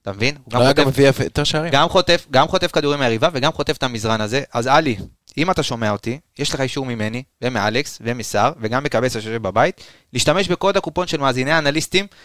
אתה 0.02 0.12
מבין? 0.12 0.36
הוא 0.44 0.54
לא 0.54 0.60
היה 0.60 0.70
חוטף- 0.70 0.82
גם 0.82 0.88
מביא 0.88 1.12
יותר 1.24 1.44
שערים. 1.44 1.72
גם 1.72 1.90
חוטף, 1.90 2.26
גם 2.32 2.48
חוטף 2.48 2.72
כדורים 2.72 3.00
מהיריבה 3.00 3.30
וגם 3.34 3.52
חוטף 3.52 3.78
את 3.78 3.84
המזרן 3.84 4.22
הזה. 4.22 4.44
אז 4.54 4.68
עלי, 4.68 4.96
אם 5.38 5.52
אתה 5.52 5.64
שומע 5.64 5.92
אותי, 5.92 6.20
יש 6.40 6.54
לך 6.54 6.62
אישור 6.62 6.86
ממני, 6.86 7.24
ומאלכס, 7.42 8.00
ומסער, 8.02 8.52
וגם 8.62 8.84
מקבץ 8.84 9.14
שיושב 9.14 9.42
בבית, 9.42 9.82
להשתמש 10.14 10.48
בקוד 10.48 10.78
הקופון 10.78 11.08
של 11.08 11.18
מאזיני 11.18 11.52
האנליסטים, 11.52 12.06
אה, 12.06 12.18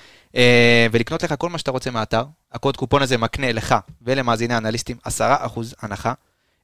ולקנות 0.92 1.22
לך 1.22 1.34
כל 1.38 1.48
מה 1.48 1.58
שאתה 1.58 1.70
רוצה 1.70 1.90
מהאתר. 1.90 2.24
הקוד 2.52 2.76
קופון 2.76 3.02
הזה 3.02 3.18
מקנה 3.18 3.52
לך 3.52 3.74
ולמאזיני 4.02 4.54
האנליסטים 4.54 4.96
10% 5.06 5.20
הנחה. 5.82 6.12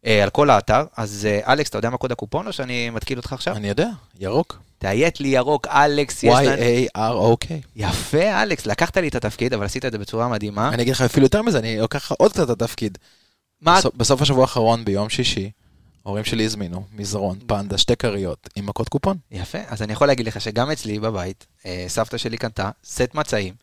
אה, 0.07 0.23
על 0.23 0.31
כל 0.31 0.51
האתר. 0.51 0.85
אז 0.97 1.29
אה, 1.31 1.53
אלכס, 1.53 1.69
אתה 1.69 1.79
יודע 1.79 1.91
מה 1.91 1.97
קוד 1.97 2.13
הקופון 2.13 2.47
או 2.47 2.53
שאני 2.53 2.91
מתקיל 2.91 3.19
אותך 3.19 3.33
עכשיו? 3.33 3.57
אני 3.57 3.69
יודע, 3.69 3.89
ירוק. 4.21 4.59
תאיית 4.79 5.21
לי 5.21 5.29
ירוק, 5.29 5.67
אלכס, 5.67 6.23
יש 6.23 6.35
לנו... 6.35 6.63
Y-A-R-O-K. 6.63 7.47
יפה, 7.77 8.43
אלכס, 8.43 8.67
לקחת 8.67 8.97
לי 8.97 9.09
את 9.09 9.15
התפקיד, 9.15 9.55
אבל 9.55 9.65
עשית 9.65 9.85
את 9.85 9.93
זה 9.93 9.99
בצורה 9.99 10.29
מדהימה. 10.29 10.69
אני 10.69 10.83
אגיד 10.83 10.95
לך 10.95 11.01
אפילו 11.01 11.27
יותר 11.27 11.43
מזה, 11.43 11.59
אני 11.59 11.79
לוקח 11.79 12.05
לך 12.05 12.13
עוד 12.19 12.33
קצת 12.33 12.51
את 12.51 12.63
התפקיד. 12.63 12.99
מה? 13.61 13.81
בסוף 13.97 14.23
השבוע 14.23 14.43
האחרון, 14.43 14.85
ביום 14.85 15.09
שישי, 15.09 15.51
ההורים 16.07 16.25
שלי 16.25 16.45
הזמינו 16.45 16.85
מזרון, 16.93 17.39
פנדה, 17.47 17.79
שתי 17.79 17.97
כריות, 17.97 18.49
עם 18.57 18.67
מכות 18.67 18.89
קופון. 18.89 19.17
יפה, 19.31 19.59
אז 19.67 19.83
אני 19.83 19.93
יכול 19.93 20.07
להגיד 20.07 20.27
לך 20.27 20.41
שגם 20.41 20.71
אצלי 20.71 20.99
בבית, 20.99 21.47
אה, 21.67 21.85
סבתא 21.89 22.17
שלי 22.17 22.37
קנתה 22.37 22.71
סט 22.85 23.15
מצעים, 23.15 23.55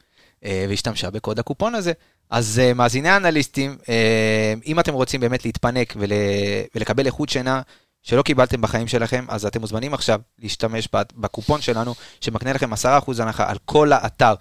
אה, 0.45 0.65
והשתמשה 0.69 1.09
בקוד 1.09 1.39
הקופון 1.39 1.75
הזה. 1.75 1.91
אז 2.29 2.59
אה, 2.59 2.73
מאזיני 2.73 3.09
האנליסטים, 3.09 3.77
אם 4.65 4.79
אתם 4.79 4.93
רוצים 4.93 5.21
באמת 5.21 5.45
להתפנק 5.45 5.93
ול, 5.97 6.11
ולקבל 6.75 7.05
איכות 7.05 7.29
שינה 7.29 7.61
שלא 8.03 8.21
קיבלתם 8.21 8.61
בחיים 8.61 8.87
שלכם, 8.87 9.25
אז 9.27 9.45
אתם 9.45 9.61
מוזמנים 9.61 9.93
עכשיו 9.93 10.19
להשתמש 10.39 10.87
בקופון 11.15 11.61
שלנו, 11.61 11.95
שמקנה 12.21 12.53
לכם 12.53 12.73
10% 12.73 12.77
הנחה 13.19 13.49
על 13.49 13.57
כל 13.65 13.93
האתר. 13.93 14.33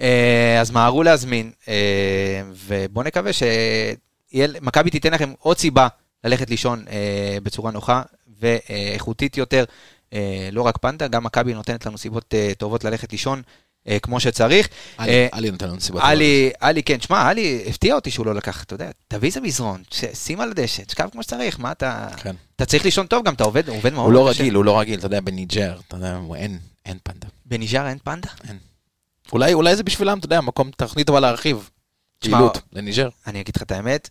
אה, 0.00 0.60
אז 0.60 0.70
מהרו 0.70 1.02
להזמין, 1.02 1.50
אה, 1.68 2.42
ובואו 2.52 3.06
נקווה 3.06 3.30
שמכבי 3.32 4.90
תיתן 4.90 5.12
לכם 5.12 5.32
עוד 5.38 5.58
סיבה 5.58 5.88
ללכת 6.24 6.50
לישון 6.50 6.84
בצורה 7.42 7.70
נוחה 7.70 8.02
ואיכותית 8.40 9.36
יותר. 9.36 9.64
לא 10.52 10.62
רק 10.62 10.78
פנדה, 10.78 11.08
גם 11.08 11.24
מכבי 11.24 11.54
נותנת 11.54 11.86
לנו 11.86 11.98
סיבות 11.98 12.34
טובות 12.58 12.84
ללכת 12.84 13.12
לישון 13.12 13.42
כמו 14.02 14.20
שצריך. 14.20 14.68
עלי- 14.98 15.28
אה, 15.32 15.50
נותן 15.50 15.68
לנו 15.68 15.80
סיבות. 15.80 16.02
עלי, 16.04 16.50
עלי, 16.60 16.82
כן, 16.82 17.00
שמע, 17.00 17.28
עלי 17.28 17.64
הפתיע 17.68 17.94
אותי 17.94 18.10
שהוא 18.10 18.26
לא 18.26 18.34
לקח, 18.34 18.62
אתה 18.62 18.74
יודע, 18.74 18.90
תביא 19.08 19.28
איזה 19.28 19.40
מזרון, 19.40 19.82
שים 20.14 20.40
על 20.40 20.50
הדשא, 20.50 20.82
תשכב 20.82 21.08
כמו 21.12 21.22
שצריך, 21.22 21.60
מה 21.60 21.72
אתה... 21.72 22.08
כן. 22.16 22.34
אתה 22.56 22.64
צריך 22.66 22.84
לישון 22.84 23.06
טוב 23.06 23.24
גם, 23.24 23.34
אתה 23.34 23.44
עובד, 23.44 23.68
הוא 23.68 23.76
עובד 23.76 23.92
מאוד 23.92 24.04
הוא 24.04 24.12
לא. 24.12 24.28
רגיל, 24.30 24.54
הוא 24.54 24.64
לא 24.64 24.80
רגיל, 24.80 24.98
אתה 24.98 25.06
יודע, 25.06 25.20
בניג'ר, 25.20 25.78
אתה 25.88 25.96
יודע, 25.96 26.14
הוא- 26.16 26.36
אין, 26.36 26.58
אין 26.86 26.98
פנדה. 27.02 27.26
בניג'ר 27.46 27.86
אין 27.86 27.98
פנדה? 28.04 28.28
אולי, 29.32 29.52
אולי 29.52 29.76
זה 29.76 29.82
בשבילם, 29.82 30.18
אתה 30.18 30.26
יודע, 30.26 30.40
מקום, 30.40 30.70
תכנית 30.76 31.06
טובה 31.06 31.20
להרחיב. 31.20 31.70
תשמע, 32.18 32.36
פעילות, 32.38 32.58
לניג'ר. 32.72 33.08
אני 33.26 33.40
אגיד 33.40 33.56
לך 33.56 33.62
את 33.62 33.72
האמת, 33.72 34.10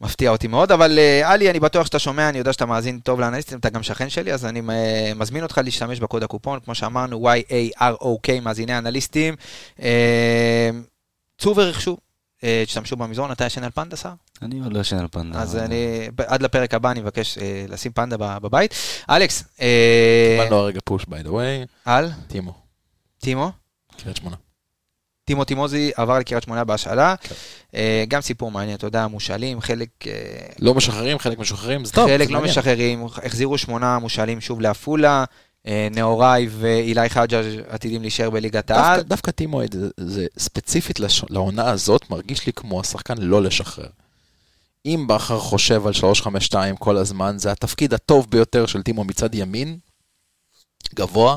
מפתיע 0.00 0.30
אותי 0.30 0.46
מאוד, 0.46 0.72
אבל 0.72 0.98
אה, 0.98 1.32
עלי, 1.32 1.50
אני 1.50 1.60
בטוח 1.60 1.86
שאתה 1.86 1.98
שומע, 1.98 2.28
אני 2.28 2.38
יודע 2.38 2.52
שאתה 2.52 2.66
מאזין 2.66 3.00
טוב 3.00 3.20
לאנליסטים, 3.20 3.58
אתה 3.58 3.70
גם 3.70 3.82
שכן 3.82 4.10
שלי, 4.10 4.32
אז 4.32 4.44
אני 4.46 4.60
אה, 4.70 5.12
מזמין 5.16 5.42
אותך 5.42 5.60
להשתמש 5.64 6.00
בקוד 6.00 6.22
הקופון, 6.22 6.60
כמו 6.60 6.74
שאמרנו, 6.74 7.28
Y-A-R-O-K, 7.30 8.40
מאזיני 8.42 8.72
האנליסטים. 8.72 9.34
אה, 9.82 10.70
צאו 11.38 11.56
ורכשו, 11.56 11.96
תשתמשו 12.66 12.96
במזרון, 12.96 13.32
אתה 13.32 13.44
ישן 13.44 13.64
על 13.64 13.70
פנדה, 13.70 13.96
שר? 13.96 14.12
אני 14.42 14.60
עוד 14.60 14.72
לא 14.72 14.80
ישן 14.80 14.98
על 14.98 15.06
פנדה. 15.10 15.40
אז 15.42 15.56
אני, 15.56 16.08
עד 16.26 16.42
לפרק 16.42 16.74
הבא 16.74 16.90
אני 16.90 17.00
מבקש 17.00 17.38
לשים 17.68 17.92
פנדה 17.92 18.16
ב- 18.16 18.38
בבית. 18.38 18.74
אלכס, 19.10 19.44
קיבלנו 20.38 20.56
הרגע 20.56 20.80
פוש, 20.84 21.02
by 21.02 21.24
the 21.26 21.28
way. 21.28 21.66
על 21.84 22.10
טימו, 22.26 22.52
טימו. 23.18 23.52
קריית 24.02 24.16
שמונה. 24.16 24.36
טימו 25.24 25.44
טימוזי 25.44 25.90
עבר 25.94 26.18
לקריית 26.18 26.44
שמונה 26.44 26.64
בהשאלה. 26.64 27.14
כן. 27.20 27.34
אה, 27.74 28.04
גם 28.08 28.20
סיפור 28.20 28.50
מעניין, 28.50 28.76
אתה 28.76 28.86
יודע, 28.86 29.06
מושאלים, 29.06 29.60
חלק... 29.60 29.88
אה, 30.06 30.12
לא 30.58 30.74
משחררים, 30.74 31.18
חלק 31.18 31.38
משוחררים, 31.38 31.84
זה 31.84 31.92
טוב. 31.92 32.08
חלק 32.08 32.30
לא. 32.30 32.40
משחררים, 32.40 33.04
החזירו 33.24 33.58
שמונה 33.58 33.98
מושאלים 33.98 34.40
שוב 34.40 34.60
לעפולה, 34.60 35.24
אה, 35.66 35.88
נהוראי 35.90 36.46
ואילי 36.50 37.08
חג'אג' 37.08 37.44
עתידים 37.68 38.02
להישאר 38.02 38.30
בליגת 38.30 38.70
העל. 38.70 39.00
דווקא- 39.00 39.08
דווקא 39.08 39.30
זה- 39.72 39.88
זה 39.96 40.26
ספציפית 40.38 41.00
לש- 41.00 41.24
לעונה 41.30 41.70
הזאת, 41.70 42.10
מרגיש 42.10 42.46
לי 42.46 42.52
כמו 42.52 42.80
השחקן 42.80 43.18
לא 43.18 43.42
לשחרר. 43.42 43.86
אם 44.86 45.04
בכר 45.08 45.38
חושב 45.38 45.86
על 45.86 45.92
352 45.92 46.76
כל 46.76 46.96
הזמן, 46.96 47.38
זה 47.38 47.52
התפקיד 47.52 47.94
הטוב 47.94 48.26
ביותר 48.30 48.66
של 48.66 48.82
טימו 48.82 49.04
מצד 49.04 49.34
ימין, 49.34 49.78
גבוה, 50.94 51.36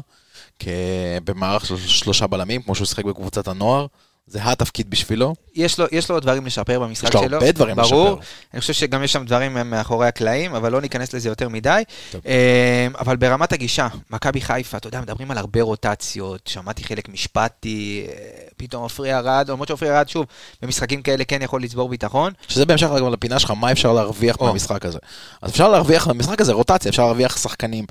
במערך 1.24 1.66
של 1.66 1.78
שלושה 1.78 2.28
בלמים, 2.28 2.62
כמו 2.62 2.76
שהוא 2.76 2.86
שיחק 2.86 3.06
בקבוצת 3.06 3.48
הנוער, 3.48 3.88
זה 4.28 4.40
התפקיד 4.44 4.90
בשבילו. 4.90 5.36
יש 5.56 5.80
לו, 5.80 5.86
יש 5.92 6.10
לו 6.10 6.20
דברים 6.20 6.46
לשפר 6.46 6.80
במשחק 6.80 7.10
יש 7.10 7.16
לו 7.16 7.22
שלו. 7.22 7.38
הרבה 7.38 7.52
דברים 7.52 7.76
ברור. 7.76 8.10
לשפר. 8.10 8.26
אני 8.54 8.62
חושב 8.62 8.74
שגם 8.74 9.04
יש 9.04 9.14
שם 9.14 9.26
דברים 9.26 9.58
מאחורי 9.70 10.08
הקלעים, 10.08 10.56
אבל 10.56 10.72
לא 10.72 10.82
ניכנס 10.82 11.14
לזה 11.14 11.30
יותר 11.30 11.50
מדי. 11.50 11.84
טוב. 12.12 12.22
אה, 12.26 12.88
אבל 13.00 13.16
ברמת 13.16 13.54
הגישה, 13.54 13.88
מכבי 14.10 14.42
חיפה, 14.42 14.78
אתה 14.78 14.88
יודע, 14.88 15.02
מדברים 15.02 15.32
על 15.32 15.38
הרבה 15.38 15.62
רוטציות, 15.62 16.48
שמעתי 16.48 16.84
חלק 16.84 17.10
משפטי, 17.10 18.06
אה, 18.08 18.14
פתאום 18.58 18.84
עופרי 18.84 19.14
ארד, 19.14 19.46
למרות 19.50 19.68
שעופרי 19.68 19.98
ארד, 19.98 20.10
שוב, 20.10 20.26
במשחקים 20.62 21.02
כאלה 21.02 21.24
כן 21.24 21.42
יכול 21.42 21.64
לצבור 21.64 21.90
ביטחון. 21.90 22.34
שזה 22.48 22.66
בהמשך 22.66 22.88
גם 23.00 23.14
לפינה 23.14 23.40
שלך, 23.40 23.52
מה 23.52 23.72
אפשר 23.72 23.94
להרוויח 23.94 24.36
או. 24.40 24.46
מהמשחק 24.46 24.86
הזה. 24.86 25.00
אז 25.42 25.52
אפשר 25.52 25.70
להרוויח 25.70 26.08
מהמשחק 26.08 26.42
הזה 26.42 26.54
רוטציה, 26.54 26.90
אפשר 26.90 27.04
להרוויח 27.04 27.38
שחקנים. 27.38 27.86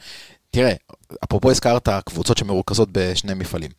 תראה, 0.50 0.72
אפרופו 1.24 1.50
הזכרת 1.50 1.88
קבוצות 2.04 2.38
שמרוכזות 2.38 2.88
בשני 2.92 3.34
מפעלים. 3.34 3.70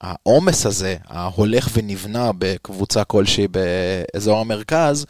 העומס 0.00 0.66
הזה, 0.66 0.96
ההולך 1.06 1.68
ונבנה 1.72 2.30
בקבוצה 2.38 3.04
כלשהי 3.04 3.46
באזור 3.48 4.40
המרכז, 4.40 5.06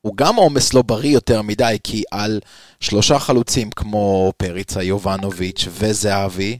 הוא 0.00 0.16
גם 0.16 0.36
עומס 0.36 0.74
לא 0.74 0.82
בריא 0.82 1.10
יותר 1.10 1.42
מדי, 1.42 1.78
כי 1.84 2.02
על 2.10 2.40
שלושה 2.80 3.18
חלוצים 3.18 3.70
כמו 3.70 4.32
פריצה, 4.36 4.82
יובנוביץ' 4.82 5.64
וזהבי, 5.70 6.58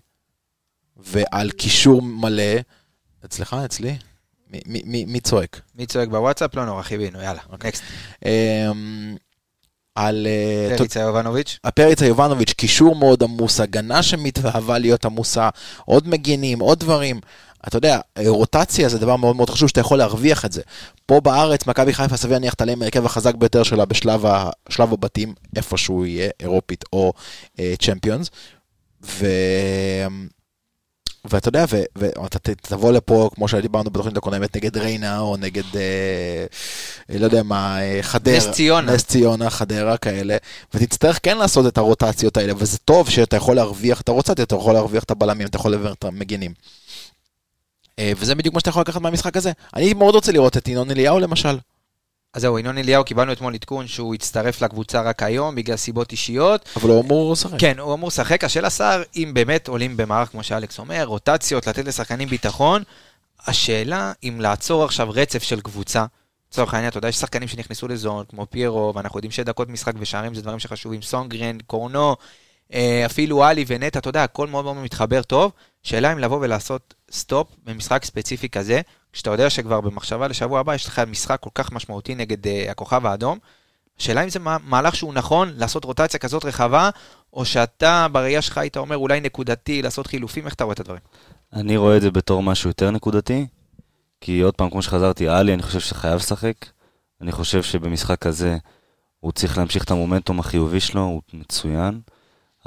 ועל 0.97 1.51
קישור 1.51 2.03
מלא, 2.03 2.53
אצלך, 3.25 3.57
אצלי? 3.65 3.97
מי- 4.51 4.61
מי- 4.67 4.83
מי 4.85 5.05
מי 5.05 5.21
צועק? 5.21 5.61
מי 5.75 5.87
צועק 5.87 6.09
בוואטסאפ? 6.09 6.55
לא 6.55 6.65
נורא, 6.65 6.83
חיבינו, 6.83 7.23
יאללה, 7.23 7.41
נקסט. 7.53 7.83
אמ, 8.25 9.17
על 9.99 10.27
אה, 10.71 10.77
פריצה 10.79 11.01
יובנוביץ'. 11.01 11.59
הפריצה 11.65 12.07
יובנוביץ', 12.07 12.53
קישור 12.53 12.97
מאוד 12.97 13.23
עמוס, 13.23 13.61
הגנה 13.61 14.03
שמתאהבה 14.03 14.79
להיות 14.79 15.05
עמוסה, 15.05 15.49
עוד 15.85 16.09
מגינים, 16.09 16.61
עוד 16.61 16.81
דברים. 16.81 17.21
אתה 17.69 17.77
יודע, 17.77 18.01
רוטציה 18.27 18.89
זה 18.89 18.99
דבר 18.99 19.17
מאוד 19.17 19.37
מאוד 19.37 19.51
חשוב 19.51 19.69
שאתה 19.69 19.81
יכול 19.81 19.99
להרוויח 19.99 20.45
את 20.45 20.53
זה. 20.53 20.63
פה 21.07 21.21
בארץ, 21.21 21.67
מכבי 21.67 21.93
חיפה 21.93 22.17
סביר 22.17 22.33
להניח 22.33 22.55
תעלה 22.55 22.73
עם 22.73 22.83
ההרכב 22.83 23.07
החזק 23.07 23.35
ביותר 23.35 23.63
שלה 23.63 23.85
בשלב 23.85 24.27
ה- 24.27 24.51
הבתים, 24.79 25.35
איפה 25.57 25.77
שהוא 25.77 26.07
יהיה, 26.07 26.31
אירופית 26.41 26.85
או 26.93 27.13
צ'מפיונס. 27.79 28.31
ו... 29.05 29.27
ואתה 31.25 31.49
יודע, 31.49 31.65
ואתה 31.97 32.39
תבוא 32.63 32.93
לפה, 32.93 33.31
כמו 33.35 33.49
שדיברנו 33.49 33.91
בתוכנית 33.91 34.17
הקודמת, 34.17 34.57
נגד 34.57 34.77
ריינה, 34.77 35.19
או 35.19 35.37
נגד, 35.37 35.77
אה, 35.77 36.47
לא 37.19 37.25
יודע 37.25 37.43
מה, 37.43 37.81
אה, 37.83 37.99
חדרה. 38.03 38.37
נס 38.37 38.51
ציונה. 38.51 38.93
נס 38.93 39.05
ציונה, 39.05 39.51
חדרה, 39.51 39.97
כאלה. 39.97 40.37
ותצטרך 40.75 41.21
כן 41.23 41.39
לעשות 41.39 41.67
את 41.67 41.79
הרוטציות 41.79 42.37
האלה, 42.37 42.53
וזה 42.59 42.79
טוב 42.79 43.11
שאתה 43.11 43.37
יכול 43.37 43.57
להרוויח 43.57 44.01
את 44.01 44.09
הרוטציה, 44.09 44.45
אתה 44.45 44.55
יכול 44.55 44.75
להרוויח 44.75 45.05
את 45.05 45.11
הבלמים, 45.11 45.47
אתה 45.47 45.57
יכול 45.57 45.71
להרוויח 45.71 45.93
את 45.93 46.05
המגינים. 46.05 46.53
אה, 47.99 48.13
וזה 48.17 48.35
בדיוק 48.35 48.55
מה 48.55 48.61
שאתה 48.61 48.71
יכול 48.71 48.83
לקחת 48.83 49.01
מהמשחק 49.01 49.37
הזה. 49.37 49.53
אני 49.75 49.95
מאוד 49.95 50.15
רוצה 50.15 50.33
לראות 50.33 50.57
את 50.57 50.69
ינון 50.69 50.91
אליהו 50.91 51.19
למשל. 51.19 51.59
אז 52.35 52.43
זהו, 52.43 52.59
ינון 52.59 52.79
אליהו, 52.79 53.05
קיבלנו 53.05 53.33
אתמול 53.33 53.55
עדכון 53.55 53.87
שהוא 53.87 54.15
הצטרף 54.15 54.63
לקבוצה 54.63 55.03
רק 55.03 55.23
היום, 55.23 55.55
בגלל 55.55 55.77
סיבות 55.77 56.13
אישיות. 56.13 56.69
אבל 56.77 56.89
הוא 56.91 57.01
אמור 57.01 57.33
לשחק. 57.33 57.59
כן, 57.59 57.79
הוא 57.79 57.95
אמור 57.95 58.09
לשחק. 58.09 58.45
השאלה 58.45 58.71
שר, 58.71 59.03
אם 59.17 59.31
באמת 59.35 59.69
עולים 59.69 59.97
במערך, 59.97 60.29
כמו 60.29 60.43
שאלכס 60.43 60.79
אומר, 60.79 61.05
רוטציות, 61.05 61.67
לתת 61.67 61.85
לשחקנים 61.85 62.29
ביטחון, 62.29 62.83
השאלה 63.47 64.13
אם 64.23 64.41
לעצור 64.41 64.85
עכשיו 64.85 65.11
רצף 65.11 65.43
של 65.43 65.61
קבוצה, 65.61 66.05
לצורך 66.53 66.75
העניין, 66.75 66.91
אתה 66.91 66.99
יודע, 66.99 67.09
יש 67.09 67.17
שחקנים 67.17 67.49
שנכנסו 67.49 67.89
ל 67.89 67.95
zone, 67.95 68.25
כמו 68.29 68.47
פיירו, 68.51 68.93
ואנחנו 68.95 69.19
יודעים 69.19 69.31
שדקות 69.31 69.69
משחק 69.69 69.93
ושערים 69.99 70.35
זה 70.35 70.43
דברים 70.43 70.59
שחשובים, 70.59 71.03
סונדגרן, 71.03 71.59
קורנו, 71.67 72.17
אה, 72.73 73.03
אפילו 73.07 73.45
עלי 73.45 73.65
ונטע, 73.67 73.99
אתה 73.99 74.09
יודע, 74.09 74.25
הכל 74.25 74.47
מאוד 74.47 74.65
מאוד 74.65 74.77
מתחבר 74.77 75.23
טוב. 75.23 75.53
שאלה 75.83 76.13
אם 76.13 76.19
לבוא 76.19 76.39
ולעשות 76.41 76.95
stop 77.11 77.49
במשחק 77.65 78.05
ספציפי 78.05 78.49
כזה, 78.49 78.81
כשאתה 79.13 79.31
יודע 79.31 79.51
שכבר 79.51 79.81
במחשבה 79.81 80.29
לשבוע 80.29 80.61
הבא 80.61 80.75
יש 80.75 80.87
לך 80.87 80.99
משחק 80.99 81.41
כל 81.41 81.51
כך 81.55 81.73
משמעותי 81.73 82.15
נגד 82.15 82.47
אה, 82.47 82.71
הכוכב 82.71 83.07
האדום. 83.07 83.39
השאלה 84.01 84.25
אם 84.25 84.29
זה 84.29 84.39
מה- 84.39 84.57
מהלך 84.65 84.95
שהוא 84.97 85.15
נכון 85.15 85.53
לעשות 85.57 85.85
רוטציה 85.85 86.21
כזאת 86.21 86.45
רחבה, 86.45 86.91
או 87.33 87.45
שאתה 87.45 88.07
בראייה 88.13 88.43
שלך 88.43 88.59
היית 88.59 88.77
אומר 88.77 88.97
אולי 88.97 89.21
נקודתי, 89.21 89.83
לעשות 89.83 90.07
חילופים, 90.07 90.47
איך 90.47 90.55
אתה 90.55 90.65
רואה 90.65 90.75
את 90.75 90.81
הדברים? 90.81 91.01
אני 91.53 91.77
רואה 91.77 91.97
את 91.97 92.03
זה 92.03 92.11
בתור 92.11 92.43
משהו 92.43 92.71
יותר 92.71 92.91
נקודתי, 92.91 93.47
כי 94.21 94.41
עוד 94.41 94.55
פעם, 94.55 94.71
כמו 94.71 94.83
שחזרתי, 94.83 95.29
עלי, 95.29 95.55
אני 95.55 95.63
חושב 95.63 95.81
שחייב 95.81 96.15
לשחק. 96.15 96.55
אני 97.21 97.33
חושב 97.33 97.63
שבמשחק 97.63 98.27
הזה 98.27 98.57
הוא 99.21 99.33
צריך 99.33 99.59
להמשיך 99.59 99.85
את 99.85 99.91
המומנטום 99.91 100.41
החיובי 100.41 100.81
שלו, 100.81 101.01
הוא 101.01 101.23
מצוין. 101.33 102.01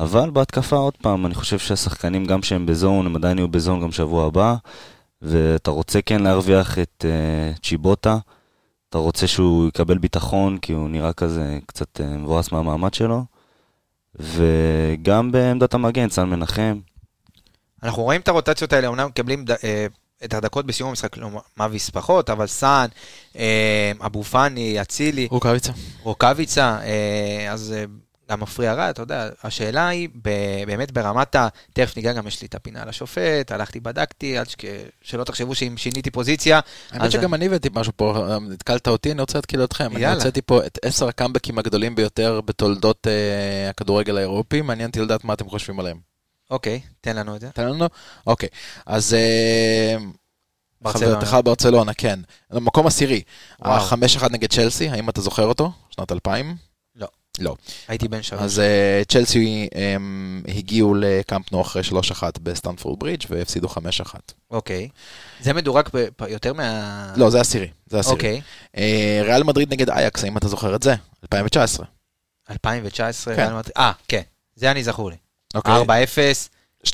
אבל 0.02 0.30
בהתקפה, 0.30 0.76
עוד 0.76 0.98
פעם, 1.02 1.26
אני 1.26 1.36
חושב 1.36 1.60
שהשחקנים, 1.60 2.26
גם 2.26 2.44
שהם 2.44 2.66
בזון, 2.66 3.06
הם 3.06 3.16
עדיין 3.16 3.38
יהיו 3.38 3.48
בזון 3.48 3.82
גם 3.82 3.92
שבוע 3.92 4.26
הבא, 4.26 4.56
ואתה 5.22 5.72
רוצה 5.72 6.02
כן 6.02 6.24
להרוויח 6.24 6.80
את 6.80 7.06
uh, 7.06 7.60
צ'יבוטה, 7.60 8.18
אתה 8.90 8.98
רוצה 8.98 9.28
שהוא 9.28 9.68
יקבל 9.68 9.98
ביטחון, 9.98 10.58
כי 10.58 10.74
הוא 10.74 10.90
נראה 10.90 11.14
כזה 11.14 11.60
קצת 11.66 12.02
uh, 12.02 12.04
מבואס 12.04 12.52
מהמעמד 12.52 12.94
שלו, 12.94 13.24
וגם 14.16 15.32
בעמדת 15.32 15.74
המגן, 15.74 16.10
סן 16.10 16.30
מנחם, 16.30 16.80
אנחנו 17.84 18.04
רואים 18.04 18.22
את 18.22 18.28
הרוטציות 18.28 18.74
האלה, 18.74 18.88
אומנם 18.88 19.08
מקבלים 19.08 19.46
ד- 19.46 19.52
אה, 19.52 19.86
את 20.24 20.34
הדקות 20.34 20.66
בסיום 20.66 20.90
המשחק, 20.90 21.18
לא 21.18 21.30
מאביס 21.58 21.90
פחות, 21.90 22.30
אבל 22.30 22.48
סאן, 22.48 22.86
אבו 24.06 24.24
פאני, 24.24 24.82
אצילי, 24.82 25.28
רוקאביצה. 25.32 25.72
רוקאביצה, 26.04 26.80
אז 27.52 27.76
אה, 28.32 28.36
גם 28.36 28.42
מפריע 28.42 28.74
רע, 28.74 28.90
אתה 28.90 29.02
יודע, 29.02 29.30
השאלה 29.44 29.88
היא 29.88 30.10
ב- 30.22 30.64
באמת 30.68 30.92
ברמת 30.92 31.36
ה... 31.36 31.48
תכף 31.74 31.98
ניגע 31.98 32.14
גם, 32.14 32.28
יש 32.28 32.42
לי 32.42 32.48
את 32.48 32.56
הפינה 32.56 32.86
לשופט, 32.86 33.52
הלכתי, 33.52 33.80
בדקתי, 33.80 34.38
עד 34.38 34.50
שכ... 34.50 34.60
שלא 35.02 35.24
תחשבו 35.24 35.56
שאם 35.56 35.78
שיניתי 35.78 36.12
פוזיציה, 36.12 36.60
האמת 36.92 37.02
אז- 37.04 37.12
שגם 37.12 37.34
אני 37.34 37.46
הבאתי 37.46 37.70
משהו 37.74 37.94
פה, 37.96 38.38
נתקלת 38.50 38.88
אותי, 38.88 39.12
אני 39.12 39.22
רוצה 39.22 39.38
להתקיל 39.38 39.64
אתכם. 39.64 39.92
אני 39.92 40.02
יאללה. 40.02 40.16
הוצאתי 40.16 40.42
פה 40.42 40.66
את 40.66 40.80
עשר 40.86 41.08
הקאמבקים 41.08 41.58
הגדולים 41.60 41.96
ביותר 41.96 42.42
בתולדות 42.46 43.08
אה, 43.08 43.70
הכדורגל 43.70 44.18
האירופי, 44.18 44.62
מעניין 44.62 44.90
אותי 44.90 45.00
לדעת 45.00 45.24
מה 45.24 45.34
אתם 45.34 45.50
חושבים 45.50 45.80
עליהם. 45.80 45.98
אוקיי, 46.52 46.82
תן 47.02 47.16
לנו 47.16 47.36
את 47.36 47.42
זה. 47.42 47.50
תן 47.54 47.66
לנו? 47.68 47.86
אוקיי, 48.28 48.50
אז 48.86 49.14
אה. 49.14 49.98
חברתך 50.88 51.38
ברצלונה, 51.44 51.94
כן. 51.94 52.20
מקום 52.52 52.88
עשירי. 52.88 53.22
החמש 53.62 54.16
אחד 54.16 54.32
נגד 54.32 54.50
צ'לסי, 54.52 54.90
האם 54.90 55.10
אתה 55.10 55.22
זוכר 55.22 55.46
אותו? 55.46 55.72
שנת 55.90 56.12
2000? 56.12 56.56
לא. 57.40 57.56
הייתי 57.88 58.08
בן 58.08 58.22
שלוש. 58.24 58.42
אז 58.42 58.60
אה, 58.60 59.02
צ'לסי 59.08 59.68
הם 59.76 60.44
הגיעו 60.48 60.94
לקאמפ 60.96 61.52
נו 61.52 61.62
אחרי 61.62 61.82
3-1 61.82 61.94
בסטנפורד 62.44 63.00
ברידג' 63.00 63.24
והפסידו 63.30 63.68
5-1. 63.68 63.72
אוקיי. 64.52 64.90
זה 65.42 65.54
מדורג 65.54 65.86
ב- 65.94 66.08
יותר 66.30 66.54
מה... 66.54 67.14
לא, 67.16 67.30
זה 67.30 67.42
עשירי, 67.42 67.68
זה 67.90 68.00
עשירי. 68.00 68.16
אוקיי. 68.16 68.42
אה, 68.78 69.22
ריאל 69.24 69.44
מדריד 69.44 69.72
נגד 69.74 69.90
אייקס, 69.90 70.24
האם 70.24 70.38
אתה 70.38 70.48
זוכר 70.48 70.76
את 70.76 70.84
זה? 70.84 70.96
2019. 71.24 71.86
2019, 72.52 73.36
כן. 73.36 73.42
ריאל 73.42 73.54
מדריד- 73.54 73.74
אה, 73.78 73.92
כן. 74.08 74.22
זה 74.56 74.72
אני 74.72 74.84
זכור 74.84 75.10
לי. 75.10 75.16
אוקיי. 75.56 75.74
4-0, 75.74 76.50
2-1, 76.88 76.90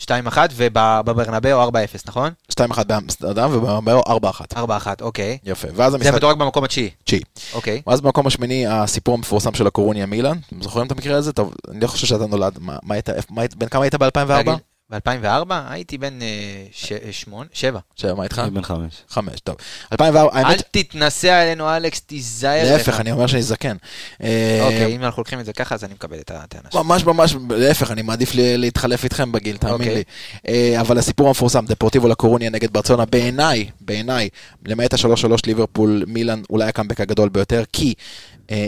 2-1, 0.00 0.08
ובברנבאו 0.56 1.68
4-0, 1.68 1.72
נכון? 2.06 2.30
2-1 2.60 2.84
באמסטרדם 2.84 3.50
ובמאמרו 3.52 4.02
4-1. 4.02 4.10
4-1, 4.54 4.58
אוקיי. 5.00 5.38
יפה, 5.44 5.68
ואז 5.74 5.92
זה 5.92 5.98
המשחק 5.98 6.14
מדורג 6.14 6.38
במקום 6.38 6.64
התשיעי. 6.64 6.90
תשיעי. 7.04 7.22
אוקיי. 7.52 7.82
ואז 7.86 8.00
במקום 8.00 8.26
השמיני, 8.26 8.66
הסיפור 8.66 9.14
המפורסם 9.14 9.54
של 9.54 9.66
הקורוניה 9.66 10.06
מילאן. 10.06 10.36
אתם 10.46 10.62
זוכרים 10.62 10.86
את 10.86 10.92
המקרה 10.92 11.16
הזה? 11.16 11.32
טוב, 11.32 11.54
אני 11.70 11.80
לא 11.80 11.86
חושב 11.86 12.06
שאתה 12.06 12.26
נולד. 12.26 12.58
מה 12.60 12.94
היית- 12.94 13.08
בן 13.56 13.68
כמה 13.68 13.82
היית 13.82 13.94
ב-2004? 13.94 14.50
ב-2004 14.90 15.26
הייתי 15.68 15.98
בן 15.98 16.22
אה, 16.22 16.26
ש- 16.72 16.92
שמונה, 17.10 17.48
שבע. 17.52 17.80
שבע, 17.96 18.14
מה 18.14 18.24
איתך? 18.24 18.38
אני 18.38 18.50
בן 18.50 18.62
חמש. 18.62 18.92
חמש, 19.08 19.40
טוב. 19.40 19.56
2004, 19.92 20.38
אל 20.40 20.44
האמת, 20.44 20.62
תתנסה 20.70 21.42
עלינו, 21.42 21.76
אלכס, 21.76 22.00
תיזהר. 22.00 22.72
להפך, 22.72 23.00
אני 23.00 23.12
אומר 23.12 23.26
שאני 23.26 23.42
זקן. 23.42 23.76
אה, 24.22 24.58
אוקיי, 24.62 24.96
אם 24.96 25.04
אנחנו 25.04 25.20
לוקחים 25.20 25.40
את 25.40 25.44
זה 25.44 25.52
ככה, 25.52 25.74
אז 25.74 25.84
אני 25.84 25.94
מקבל 25.94 26.18
את 26.18 26.30
הטענה 26.34 26.68
שלי. 26.72 26.80
ממש 26.82 27.04
ממש, 27.04 27.34
להפך, 27.50 27.90
אני 27.90 28.02
מעדיף 28.02 28.30
להתחלף 28.34 29.04
איתכם 29.04 29.32
בגיל, 29.32 29.56
תאמין 29.56 29.74
אוקיי. 29.74 29.94
לי. 29.94 30.02
אה, 30.48 30.80
אבל 30.80 30.98
הסיפור 30.98 31.26
המפורסם, 31.28 31.64
דפורטיבו 31.66 32.08
לקורוניה 32.08 32.50
נגד 32.50 32.72
ברצלונה, 32.72 33.04
בעיניי, 33.04 33.70
בעיניי, 33.80 34.28
למעט 34.66 34.94
ה-3-3 34.94 35.04
ליברפול, 35.46 36.04
מילאן, 36.06 36.42
אולי 36.50 36.64
הקאמבק 36.68 37.00
הגדול 37.00 37.28
ביותר, 37.28 37.62
כי 37.72 37.94
אה, 38.50 38.66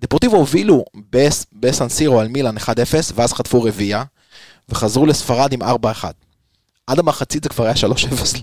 דפורטיבו 0.00 0.36
הובילו 0.36 0.84
בס- 1.10 1.46
בסנסירו 1.52 2.20
על 2.20 2.28
מילאן 2.28 2.56
1-0, 2.58 2.70
ואז 3.14 3.32
חטפו 3.32 3.62
רביעייה, 3.62 4.04
וחזרו 4.68 5.06
לספרד 5.06 5.52
עם 5.52 5.62
4-1. 5.62 5.64
עד 6.86 6.98
המחצית 6.98 7.42
זה 7.42 7.48
כבר 7.48 7.64
היה 7.64 7.74
3-0 7.74 7.76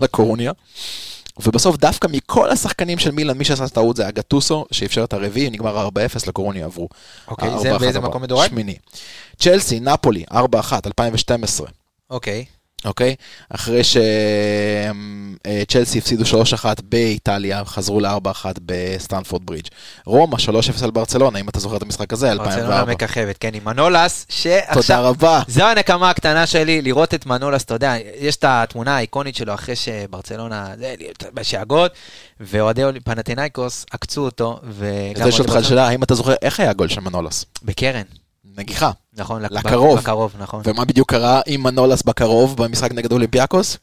לקורוניה. 0.01 0.51
ובסוף 1.45 1.77
דווקא 1.77 2.07
מכל 2.11 2.49
השחקנים 2.51 2.99
של 2.99 3.11
מילאן, 3.11 3.37
מי 3.37 3.45
שעשה 3.45 3.67
טעות 3.67 3.95
זה 3.95 4.01
היה 4.01 4.11
גטוסו, 4.11 4.65
שאפשר 4.71 5.03
את 5.03 5.13
הרביעי, 5.13 5.49
נגמר 5.49 5.87
4-0, 5.87 5.91
לקורוניה 6.27 6.65
עברו. 6.65 6.89
אוקיי, 7.27 7.59
זה 7.59 7.77
באיזה. 7.77 7.99
מקום 7.99 8.21
מדורג? 8.21 8.49
שמיני. 8.49 8.75
צ'לסי, 9.39 9.79
נפולי, 9.79 10.23
4-1, 10.31 10.35
2012, 10.85 11.67
אוקיי. 12.09 12.45
אוקיי? 12.85 13.15
אחרי 13.49 13.81
שצ'לסי 15.67 15.97
הפסידו 15.97 16.23
3-1 16.23 16.65
באיטליה, 16.83 17.65
חזרו 17.65 17.99
ל-4-1 17.99 18.45
בסטנפורד 18.65 19.45
ברידג'. 19.45 19.67
רומא, 20.05 20.37
3-0 20.37 20.39
על 20.83 20.91
ברצלונה, 20.91 21.39
אם 21.39 21.49
אתה 21.49 21.59
זוכר 21.59 21.77
את 21.77 21.81
המשחק 21.81 22.13
הזה, 22.13 22.27
ברצלונה 22.35 22.51
2004. 22.59 22.91
מככבת, 22.91 23.37
כן, 23.39 23.53
עם 23.53 23.65
מנולס, 23.65 24.25
תודה 24.25 24.35
שעכשיו... 24.73 25.03
רבה. 25.03 25.41
זו 25.47 25.63
הנקמה 25.63 26.09
הקטנה 26.09 26.47
שלי, 26.47 26.81
לראות 26.81 27.13
את 27.13 27.25
מנולס, 27.25 27.63
אתה 27.63 27.73
יודע, 27.73 27.93
יש 28.19 28.35
את 28.35 28.43
התמונה 28.47 28.95
האיקונית 28.97 29.35
שלו 29.35 29.53
אחרי 29.53 29.75
שברצלונה, 29.75 30.67
בשאגות, 31.33 31.91
ואוהדי 32.39 32.81
פנתנאיקוס 33.03 33.85
עקצו 33.91 34.21
אותו, 34.25 34.59
וגם... 34.63 35.27
אותך 35.27 35.53
ברצלונה- 35.53 35.63
שאלה, 35.63 35.87
האם 35.87 36.03
אתה 36.03 36.15
זוכר 36.15 36.33
איך 36.41 36.59
היה 36.59 36.69
הגול 36.69 36.87
של 36.87 37.01
מנולס? 37.01 37.45
בקרן, 37.63 38.01
נגיחה. 38.57 38.91
נכון, 39.13 39.41
לק- 39.41 39.51
לקרוב. 39.51 39.99
בקרוב, 39.99 40.33
נכון. 40.39 40.61
ומה 40.65 40.85
בדיוק 40.85 41.09
קרה 41.11 41.41
עם 41.45 41.63
מנולס 41.63 42.03
בקרוב 42.03 42.57
במשחק 42.57 42.91
נגד 42.91 43.11
אולימפיאקוס? 43.11 43.77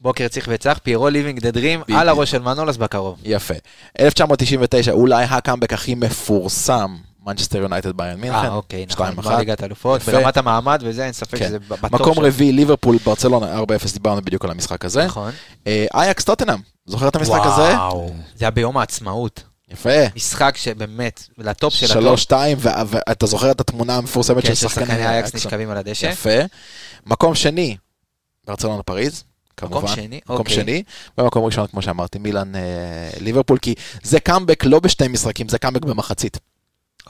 בוקר 0.00 0.28
קריר 0.28 0.48
וצח, 0.52 0.78
פיירו 0.82 1.08
living 1.08 1.40
the 1.40 1.50
dream. 1.50 1.82
על 1.94 2.08
הראש 2.08 2.30
של 2.30 2.42
מנולס 2.42 2.76
בקרוב. 2.76 3.18
יפה. 3.24 3.54
1999, 4.00 4.92
אולי 4.92 5.24
הקאמבק 5.24 5.72
הכי 5.72 5.94
מפורסם, 5.94 6.96
מנצ'סטר 7.26 7.58
יונייטד 7.58 7.96
באיירן 7.96 8.20
מינכן. 8.20 8.36
אה, 8.38 8.54
אוקיי, 8.54 8.86
נכון, 8.90 9.06
2-1. 9.08 9.10
גמר 9.22 9.36
ליגת 9.36 9.62
האלופות. 9.62 10.02
ברמת 10.02 10.36
המעמד 10.36 10.82
וזה, 10.84 11.04
אין 11.04 11.12
ספק 11.12 11.38
כן. 11.38 11.46
שזה 11.48 11.58
ב- 11.58 11.64
בטופ 11.68 11.92
מקום 11.92 12.18
רביעי, 12.18 12.52
ליברפול, 12.52 12.96
ברצלונה, 13.04 13.58
4-0, 13.60 13.62
דיברנו 13.92 14.22
בדיוק 14.22 14.44
על 14.44 14.50
המשחק 14.50 14.84
הזה. 14.84 15.04
נכון. 15.04 15.30
אה, 15.66 15.86
אייקס 15.94 16.24
טוטנאם, 16.24 16.58
זוכר 16.86 17.08
את 17.08 17.16
המשחק 17.16 17.40
הזה? 17.44 17.62
וואו, 17.62 18.10
זה 18.36 18.44
היה 18.44 18.50
ביום 18.50 18.76
העצמאות. 18.78 19.42
יפה. 19.68 19.90
משחק 20.16 20.56
שבאמת, 20.56 21.22
לטופ 21.38 21.74
של 21.74 21.86
הטופ. 21.86 22.02
שלוש, 22.02 22.22
שתיים, 22.22 22.58
ו- 22.60 22.68
ואתה 22.86 23.26
זוכר 23.26 23.50
את 23.50 23.60
התמונה 23.60 23.96
המפורסמת 23.96 24.42
כן, 24.42 24.48
של 24.48 24.54
של 24.54 24.68
שחקני 24.68 25.06
אייקס? 25.06 25.34
נשכבים 25.34 25.70
על 25.70 25.76
הדשא. 25.76 26.06
יפה. 26.06 26.38
מקום 27.06 27.34
שני, 27.34 27.76
ברצלונה 28.44 28.82
פריז. 28.82 29.24
כמובן. 29.56 29.76
מקום 29.76 29.88
שני, 29.88 30.20
מקום 30.24 30.36
אוקיי. 30.36 30.54
שני, 30.54 30.82
ומקום 31.18 31.44
ראשון, 31.44 31.66
כמו 31.66 31.82
שאמרתי, 31.82 32.18
מילאן 32.18 32.56
אה, 32.56 32.60
ליברפול, 33.20 33.58
כי 33.58 33.74
זה 34.02 34.20
קאמבק 34.20 34.64
לא 34.64 34.80
בשתי 34.80 35.08
משחקים, 35.08 35.48
זה 35.48 35.58
קאמבק 35.58 35.84
במחצית. 35.84 36.38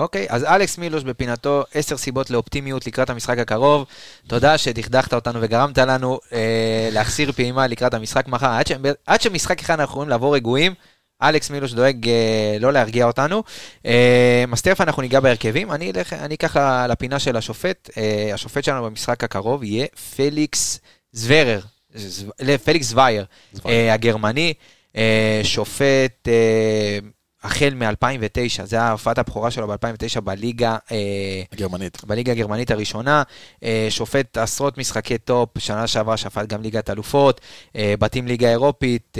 אוקיי, 0.00 0.26
אז 0.28 0.44
אלכס 0.44 0.78
מילוש 0.78 1.04
בפינתו, 1.04 1.64
עשר 1.74 1.96
סיבות 1.96 2.30
לאופטימיות 2.30 2.86
לקראת 2.86 3.10
המשחק 3.10 3.38
הקרוב. 3.38 3.86
תודה 4.26 4.58
שדכדכת 4.58 5.14
אותנו 5.14 5.38
וגרמת 5.42 5.78
לנו 5.78 6.18
אה, 6.32 6.88
להחסיר 6.92 7.32
פעימה 7.32 7.66
לקראת 7.66 7.94
המשחק 7.94 8.28
מחר. 8.28 8.46
עד, 8.46 8.66
ש... 8.66 8.72
עד 9.06 9.20
שמשחק 9.20 9.60
אחד 9.60 9.80
אנחנו 9.80 9.92
יכולים 9.92 10.08
לעבור 10.08 10.34
רגועים, 10.34 10.74
אלכס 11.22 11.50
מילוש 11.50 11.72
דואג 11.72 12.08
אה, 12.08 12.56
לא 12.60 12.72
להרגיע 12.72 13.06
אותנו. 13.06 13.42
אה, 13.86 14.44
אז 14.52 14.62
תכף 14.62 14.80
אנחנו 14.80 15.02
ניגע 15.02 15.20
בהרכבים. 15.20 15.72
אני, 15.72 15.90
אלך, 15.96 16.12
אני 16.12 16.34
אקח 16.34 16.56
לפינה 16.88 17.18
של 17.18 17.36
השופט. 17.36 17.90
אה, 17.96 18.30
השופט 18.34 18.64
שלנו 18.64 18.84
במשחק 18.84 19.24
הקרוב 19.24 19.64
יהיה 19.64 19.86
פליקס 20.16 20.80
זוורר, 21.12 21.60
ז- 21.94 22.24
לא, 22.40 22.56
פליקס 22.56 22.86
זווייר, 22.86 23.24
אה, 23.66 23.92
הגרמני. 23.94 24.54
אה, 24.96 25.40
שופט 25.44 26.28
אה, 26.28 26.98
החל 27.46 27.74
מ-2009, 27.74 28.64
זה 28.64 28.80
ההופעת 28.80 29.18
הבכורה 29.18 29.50
שלו 29.50 29.68
ב-2009 29.68 30.20
בליגה, 30.20 30.76
אה, 30.92 31.42
הגרמנית. 31.52 32.04
בליגה 32.04 32.32
הגרמנית 32.32 32.70
הראשונה, 32.70 33.22
אה, 33.64 33.86
שופט 33.90 34.38
עשרות 34.38 34.78
משחקי 34.78 35.18
טופ, 35.18 35.58
שנה 35.58 35.86
שעברה 35.86 36.16
שפט 36.16 36.46
גם 36.46 36.62
ליגת 36.62 36.90
אלופות, 36.90 37.40
אה, 37.76 37.94
בתים 37.98 38.26
ליגה 38.26 38.48
אירופית, 38.48 39.18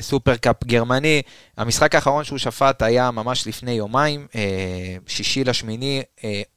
סופרקאפ 0.00 0.64
גרמני. 0.64 1.22
המשחק 1.56 1.94
האחרון 1.94 2.24
שהוא 2.24 2.38
שפט 2.38 2.82
היה 2.82 3.10
ממש 3.10 3.46
לפני 3.46 3.72
יומיים, 3.72 4.26
שישי 5.06 5.44
לשמיני, 5.44 6.02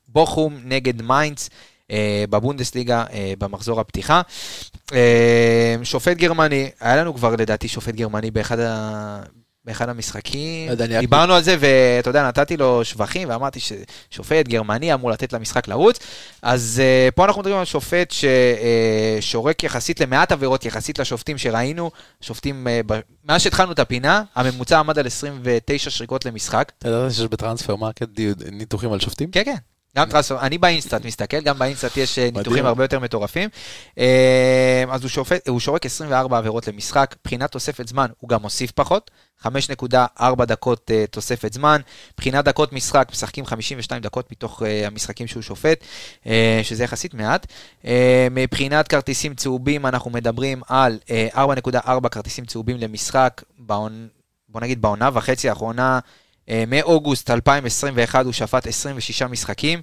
בוכום 0.07 0.57
נגד 0.63 1.01
מיינץ. 1.01 1.49
אה, 1.91 2.23
בבונדסליגה 2.29 3.03
במחזור 3.39 3.79
הפתיחה. 3.79 4.21
שופט 5.83 6.17
גרמני, 6.17 6.69
היה 6.79 6.95
לנו 6.95 7.13
כבר 7.15 7.35
לדעתי 7.35 7.67
שופט 7.67 7.95
גרמני 7.95 8.31
באחד, 8.31 8.59
ה... 8.59 9.21
באחד 9.65 9.89
המשחקים, 9.89 10.71
דיברנו 10.99 11.33
על 11.33 11.43
זה 11.43 11.55
ואתה 11.59 12.09
יודע, 12.09 12.27
נתתי 12.27 12.57
לו 12.57 12.85
שבחים 12.85 13.29
ואמרתי 13.29 13.59
ששופט 13.59 14.47
גרמני 14.47 14.93
אמור 14.93 15.11
לתת 15.11 15.33
למשחק 15.33 15.67
לרוץ. 15.67 15.99
אז 16.41 16.81
אה, 16.83 17.09
פה 17.15 17.25
אנחנו 17.25 17.41
מדברים 17.41 17.59
על 17.59 17.65
שופט 17.65 18.13
ששורק 19.21 19.63
יחסית 19.63 19.99
למעט 19.99 20.31
עבירות, 20.31 20.65
יחסית 20.65 20.99
לשופטים 20.99 21.37
שראינו, 21.37 21.91
שופטים, 22.21 22.67
אה, 22.67 22.81
ב- 22.85 22.99
מאז 23.25 23.41
שהתחלנו 23.41 23.71
את 23.71 23.79
הפינה, 23.79 24.23
הממוצע 24.35 24.79
עמד 24.79 24.99
על 24.99 25.07
29 25.07 25.89
שריקות 25.89 26.25
למשחק. 26.25 26.71
אתה 26.77 26.89
יודע 26.89 27.09
שיש 27.13 27.25
בטרנספרמרקט 27.25 28.07
ניתוחים 28.51 28.93
על 28.93 28.99
שופטים? 28.99 29.31
כן, 29.31 29.41
כן. 29.45 29.55
גם 29.97 30.09
טרנספר, 30.09 30.39
אני 30.39 30.57
באינסטאט 30.57 31.05
מסתכל, 31.05 31.41
גם 31.41 31.59
באינסטאט 31.59 31.97
יש 31.97 32.19
אה, 32.19 32.29
ניתוחים. 32.33 32.65
הרבה 32.65 32.83
יותר 32.83 32.99
מטורפים. 32.99 33.49
אה, 33.97 34.83
אז 34.89 35.01
הוא, 35.01 35.09
שופט, 35.09 35.47
הוא 35.47 35.59
שורק 35.59 35.85
24 35.85 36.37
עבירות 36.37 36.67
למשחק, 36.67 37.15
מבחינת 37.21 37.51
תוספת 37.51 37.87
זמן 37.87 38.07
הוא 38.19 38.29
גם 38.29 38.41
מוסיף 38.41 38.71
פחות, 38.71 39.11
5.4 39.43 40.45
דקות 40.45 40.91
אה, 40.91 41.05
תוספת 41.07 41.53
זמן, 41.53 41.81
מבחינת 42.13 42.45
דקות 42.45 42.73
משחק 42.73 43.07
משחקים 43.11 43.45
52 43.45 44.01
דקות 44.01 44.31
מתוך 44.31 44.61
המשחקים 44.85 45.27
שהוא 45.27 45.43
שופט, 45.43 45.83
שזה 46.63 46.83
יחסית 46.83 47.13
מעט. 47.13 47.47
מבחינת 48.31 48.87
כרטיסים 48.87 49.35
צהובים 49.35 49.85
אנחנו 49.85 50.11
מדברים 50.11 50.61
על 50.67 50.99
אה, 51.09 51.27
4.4 51.73 52.09
כרטיסים 52.09 52.45
צהובים 52.45 52.77
למשחק. 52.77 53.41
בוא 53.59 54.61
נגיד 54.61 54.81
בעונה 54.81 55.09
וחצי 55.13 55.49
האחרונה. 55.49 55.99
אה, 56.49 56.63
מאוגוסט 56.67 57.29
2021 57.29 58.25
הוא 58.25 58.33
שפט 58.33 58.67
26 58.67 59.21
משחקים, 59.21 59.81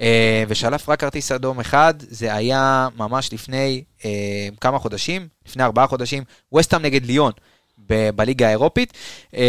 אה, 0.00 0.44
ושלף 0.48 0.88
רק 0.88 1.00
כרטיס 1.00 1.32
אדום 1.32 1.60
אחד, 1.60 1.94
זה 1.98 2.34
היה 2.34 2.88
ממש 2.96 3.32
לפני 3.32 3.84
אה, 4.04 4.10
כמה 4.60 4.78
חודשים, 4.78 5.28
לפני 5.48 5.62
ארבעה 5.62 5.86
חודשים, 5.86 6.24
וסטאם 6.58 6.82
נגד 6.82 7.06
ליון 7.06 7.32
ב- 7.86 8.10
בליגה 8.10 8.46
האירופית. 8.48 8.92
יש 9.32 9.40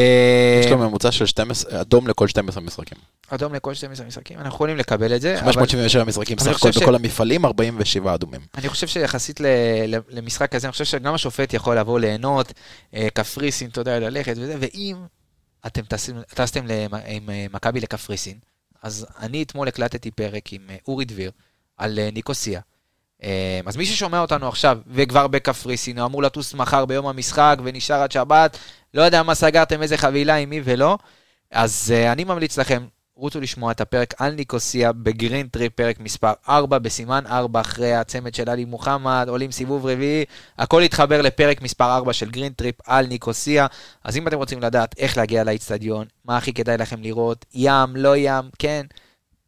לו 0.71 0.77
ממוצע 0.77 1.11
של 1.11 1.25
12, 1.25 1.81
אדום 1.81 2.07
לכל 2.07 2.27
12 2.27 2.63
משחקים. 2.63 2.97
אדום 3.29 3.53
לכל 3.53 3.73
12 3.73 4.05
משחקים, 4.05 4.37
אנחנו 4.39 4.55
יכולים 4.55 4.77
לקבל 4.77 5.15
את 5.15 5.21
זה. 5.21 5.33
אבל- 5.39 5.51
577 5.53 6.03
משחקים 6.03 6.37
אבל 6.39 6.47
אני 6.47 6.55
סך 6.55 6.61
הכל 6.61 6.71
ש- 6.71 6.77
בכל 6.81 6.95
המפעלים, 6.95 7.45
47 7.45 8.13
אדומים. 8.13 8.41
אני 8.57 8.69
חושב 8.69 8.87
שיחסית 8.87 9.39
ל, 9.39 9.45
למשחק 10.09 10.51
כזה, 10.51 10.67
אני 10.67 10.71
חושב 10.71 10.85
שגם 10.85 11.13
השופט 11.13 11.53
יכול 11.53 11.77
לבוא 11.77 11.99
ליהנות, 11.99 12.53
קפריסין, 13.13 13.69
אתה 13.69 13.81
יודע, 13.81 13.99
ללכת 13.99 14.33
וזה, 14.37 14.55
ואם 14.59 14.95
אתם 15.67 15.81
טסתם 16.35 16.65
עם 17.05 17.29
אה, 17.29 17.45
מכבי 17.53 17.79
לקפריסין, 17.79 18.37
אז 18.83 19.07
אני 19.19 19.43
אתמול 19.43 19.67
הקלטתי 19.67 20.11
פרק 20.11 20.53
עם 20.53 20.61
אה, 20.69 20.75
אורי 20.87 21.05
דביר 21.05 21.31
על 21.77 21.99
אה, 21.99 22.09
ניקוסיה. 22.13 22.61
אז 23.65 23.77
מי 23.77 23.85
ששומע 23.85 24.19
אותנו 24.19 24.47
עכשיו, 24.47 24.77
וכבר 24.87 25.27
בקפריסין, 25.27 25.99
הוא 25.99 26.05
אמור 26.05 26.23
לטוס 26.23 26.53
מחר 26.53 26.85
ביום 26.85 27.07
המשחק, 27.07 27.57
ונשאר 27.63 28.01
עד 28.01 28.11
שבת, 28.11 28.57
לא 28.93 29.01
יודע 29.01 29.23
מה 29.23 29.35
סגרתם, 29.35 29.81
איזה 29.81 29.97
חבילה, 29.97 30.35
עם 30.35 30.49
מי 30.49 30.61
ולא, 30.63 30.97
אז 31.51 31.93
אני 32.11 32.23
ממליץ 32.23 32.57
לכם, 32.57 32.85
רוצו 33.15 33.41
לשמוע 33.41 33.71
את 33.71 33.81
הפרק 33.81 34.13
על 34.17 34.33
ניקוסיה 34.33 34.91
בגרין 34.91 35.47
טריפ, 35.47 35.73
פרק 35.73 35.99
מספר 35.99 36.33
4, 36.49 36.79
בסימן 36.79 37.23
4, 37.27 37.61
אחרי 37.61 37.93
הצמד 37.93 38.35
של 38.35 38.49
עלי 38.49 38.65
מוחמד, 38.65 39.25
עולים 39.29 39.51
סיבוב 39.51 39.85
רביעי, 39.85 40.25
הכל 40.57 40.81
יתחבר 40.85 41.21
לפרק 41.21 41.61
מספר 41.61 41.95
4 41.95 42.13
של 42.13 42.31
גרין 42.31 42.53
טריפ 42.53 42.75
על 42.85 43.07
ניקוסיה. 43.07 43.67
אז 44.03 44.17
אם 44.17 44.27
אתם 44.27 44.37
רוצים 44.37 44.61
לדעת 44.61 44.95
איך 44.97 45.17
להגיע 45.17 45.43
לאיצטדיון, 45.43 46.05
מה 46.25 46.37
הכי 46.37 46.53
כדאי 46.53 46.77
לכם 46.77 47.01
לראות, 47.01 47.45
ים, 47.53 47.95
לא 47.95 48.17
ים, 48.17 48.49
כן, 48.59 48.85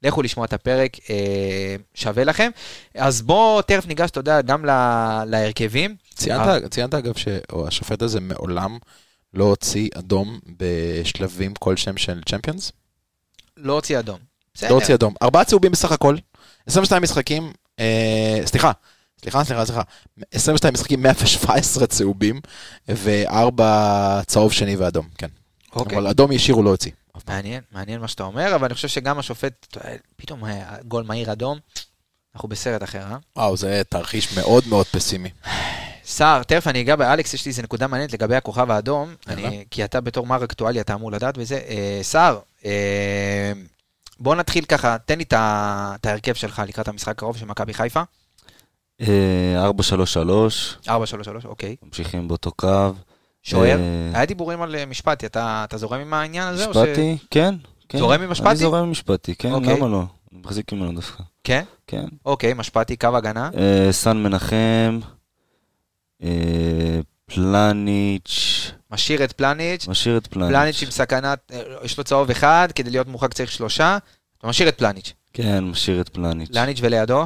לכו 0.04 0.22
לשמוע 0.22 0.46
את 0.46 0.54
הפרק, 0.54 0.98
אה, 1.10 1.76
שווה 1.94 2.24
לכם. 2.24 2.52
אז 2.96 3.22
בואו 3.22 3.62
תכף 3.62 3.88
ניגש, 3.88 4.10
יודע, 4.16 4.42
גם 4.42 4.66
לה, 4.66 5.24
להרכבים. 5.28 5.96
ציינת, 6.16 6.72
ציינת 6.72 6.94
אגב 6.94 7.14
שהשופט 7.16 8.02
הזה 8.02 8.20
מעולם 8.20 8.78
לא 9.34 9.44
הוציא 9.44 9.90
אדום 9.96 10.40
בשלבים 10.58 11.54
כלשהם 11.60 11.98
של 11.98 12.22
צ'מפיונס? 12.30 12.72
לא 13.58 13.74
הוציא 13.74 14.00
אדום. 14.00 14.20
בסדר. 14.54 14.70
לא 14.70 14.76
הוציא 14.76 14.96
אדום. 14.96 15.14
ארבעה 15.22 15.46
צהובים 15.46 15.72
בסך 15.72 15.92
הכל, 15.92 16.16
22 16.68 17.04
משחקים, 17.04 17.54
אה, 17.80 18.40
סליחה, 18.46 18.72
סליחה, 19.22 19.44
סליחה, 19.44 19.66
סליחה, 19.66 19.82
22 20.32 20.74
משחקים, 20.74 21.02
117 21.02 21.88
צהובים, 21.88 22.42
וארבע 22.88 24.22
צהוב 24.28 24.52
שני 24.52 24.76
ואדום, 24.76 25.08
כן. 25.18 25.28
אוקיי. 25.76 25.98
אבל 25.98 26.08
אדום 26.08 26.32
ישיר 26.32 26.56
הוא 26.56 26.64
לא 26.64 26.70
הוציא. 26.70 26.92
מעניין, 27.28 27.62
מעניין 27.72 28.02
מה 28.02 28.08
שאתה 28.08 28.24
אומר, 28.24 28.56
אבל 28.56 28.66
אני 28.66 28.74
חושב 28.74 28.88
שגם 28.88 29.20
השופט, 29.20 29.78
פתאום 30.16 30.44
גול 30.88 31.04
מהיר 31.04 31.32
אדום, 31.32 31.60
אנחנו 32.36 32.50
בסרט 32.50 32.84
אחר, 32.84 33.02
אה? 33.02 33.18
וואו, 33.36 33.58
זה 33.58 33.82
תרחיש 33.90 34.38
מאוד 34.38 34.64
מאוד 34.68 34.86
פסימי. 34.86 35.30
סער, 36.06 36.44
תכף 36.44 36.68
אני 36.68 36.82
אגע 36.82 36.96
באלכס, 36.96 37.34
יש 37.34 37.46
לי 37.46 37.50
איזה 37.50 37.64
נקודה 37.64 37.88
מעניינת 37.88 38.14
לגבי 38.14 38.36
הכוכב 38.36 38.72
האדום. 38.72 39.16
אני, 39.28 39.66
כי 39.72 39.86
אתה 39.86 40.02
בתור 40.02 40.26
מר 40.26 40.44
אקטואלי, 40.44 40.82
אתה 40.82 40.94
אמור 40.94 41.12
לדעת 41.12 41.36
וזה. 41.38 41.56
אה, 41.68 42.00
סער, 42.02 42.40
בוא 44.20 44.36
נתחיל 44.36 44.66
ככה, 44.66 44.98
תן 45.06 45.18
לי 45.18 45.24
את 45.24 46.06
ההרכב 46.06 46.34
שלך 46.34 46.62
לקראת 46.68 46.88
המשחק 46.88 47.12
הקרוב 47.12 47.38
של 47.38 47.46
מכבי 47.46 47.74
חיפה. 47.74 48.02
אה, 49.02 49.70
4-3-3, 49.70 50.88
4-3-3, 50.88 50.90
אוקיי. 51.46 51.76
ממשיכים 51.84 52.28
באותו 52.28 52.52
קו. 52.52 52.92
שוער, 53.44 53.80
אה, 53.80 54.12
היה 54.14 54.26
דיבורים 54.26 54.62
על 54.62 54.76
אה, 54.76 54.86
משפטי, 54.86 55.26
אתה, 55.26 55.66
זורם 55.76 56.00
עם 56.00 56.14
העניין 56.14 56.48
הזה? 56.48 56.68
משפטי, 56.68 57.18
כן. 57.32 57.56
כן. 57.90 57.98
זורם 57.98 58.22
עם 58.22 58.30
משפטי? 58.30 58.50
אני 58.50 58.56
זורם 58.58 58.84
עם 58.84 58.92
משפטי, 58.92 59.36
כן, 59.36 59.52
אוקיי. 59.52 59.78
למה 59.78 59.88
לא? 59.88 60.04
מחזיק 60.32 60.74
ממנו 60.74 60.96
דווקא. 60.96 61.24
כן? 61.44 61.64
כן. 61.88 62.06
אוקיי, 62.26 62.54
משפטי, 62.54 62.98
קו 62.98 63.08
הגנה. 63.18 63.50
אה, 63.58 63.92
סן 63.92 64.18
מנחם, 64.18 65.00
אה, 66.24 67.00
פלניץ', 67.36 68.72
משאיר 68.92 69.24
את 69.24 69.32
פלניץ', 69.32 69.88
משאיר 69.88 70.18
את 70.18 70.28
פלניץ'. 70.28 70.50
פלניץ' 70.56 70.84
עם 70.84 70.92
סכנת, 70.92 71.52
אה, 71.54 71.62
יש 71.84 71.98
לו 71.98 72.04
צהוב 72.04 72.30
אחד, 72.30 72.68
כדי 72.76 72.90
להיות 72.90 73.08
מורחק 73.08 73.34
צריך 73.34 73.52
שלושה. 73.52 73.98
אתה 74.38 74.48
משאיר 74.48 74.70
את 74.70 74.78
פלניץ'. 74.78 75.14
כן, 75.34 75.64
משאיר 75.64 76.02
את 76.02 76.10
פלניץ'. 76.10 76.50
לאניץ' 76.52 76.80
ולידו? 76.82 77.26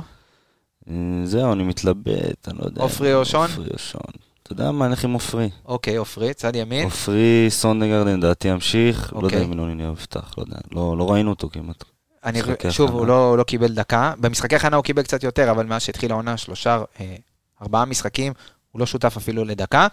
אה, 0.89 0.93
זהו, 1.23 1.53
אני 1.53 1.63
מתלבט, 1.63 2.47
אני 2.47 2.57
לא 2.59 2.65
יודע. 2.65 2.81
עופרי 2.81 3.13
או 3.13 3.25
שון? 3.25 3.49
עופרי 3.49 3.69
או 3.73 3.79
שון. 3.79 4.01
אתה 4.43 4.53
יודע 4.53 4.71
מה, 4.71 4.87
נלך 4.87 5.03
עם 5.03 5.13
עופרי. 5.13 5.49
אוקיי, 5.65 5.95
עופרי, 5.95 6.33
צד 6.33 6.55
ימין. 6.55 6.83
עופרי, 6.83 7.45
סונדגרד, 7.49 8.07
לדעתי 8.07 8.47
ימשיך. 8.47 9.13
לא 9.13 9.17
יודע 9.17 9.27
אוקיי. 9.27 9.43
אם 9.43 9.51
ינון 9.51 9.71
אליהו 9.71 9.93
יפתח, 9.93 10.33
לא 10.37 10.43
יודע. 10.43 10.57
לא 10.71 10.97
לא 10.97 11.11
ראינו 11.11 11.29
אותו 11.29 11.49
כמעט. 11.49 11.83
אני, 12.23 12.41
שוב. 12.69 12.91
הוא 12.91 13.07
לא, 13.07 13.37
לא 13.37 13.43
קיבל 13.43 13.73
דקה. 13.73 14.13
במשחקי 14.17 14.55
הכנה 14.55 14.75
הוא 14.75 14.83
קיבל 14.83 15.03
קצת 15.03 15.23
יותר, 15.23 15.51
אבל 15.51 15.65
מאז 15.65 15.81
שהתחילה 15.81 16.13
העונה, 16.13 16.37
שלושה, 16.37 16.81
אה, 16.99 17.15
ארבעה 17.61 17.85
משחקים, 17.85 18.33
הוא 18.77 18.81
לא 18.81 18.85
שותף 18.85 19.17
אפילו 19.17 19.45
לדקה. 19.45 19.87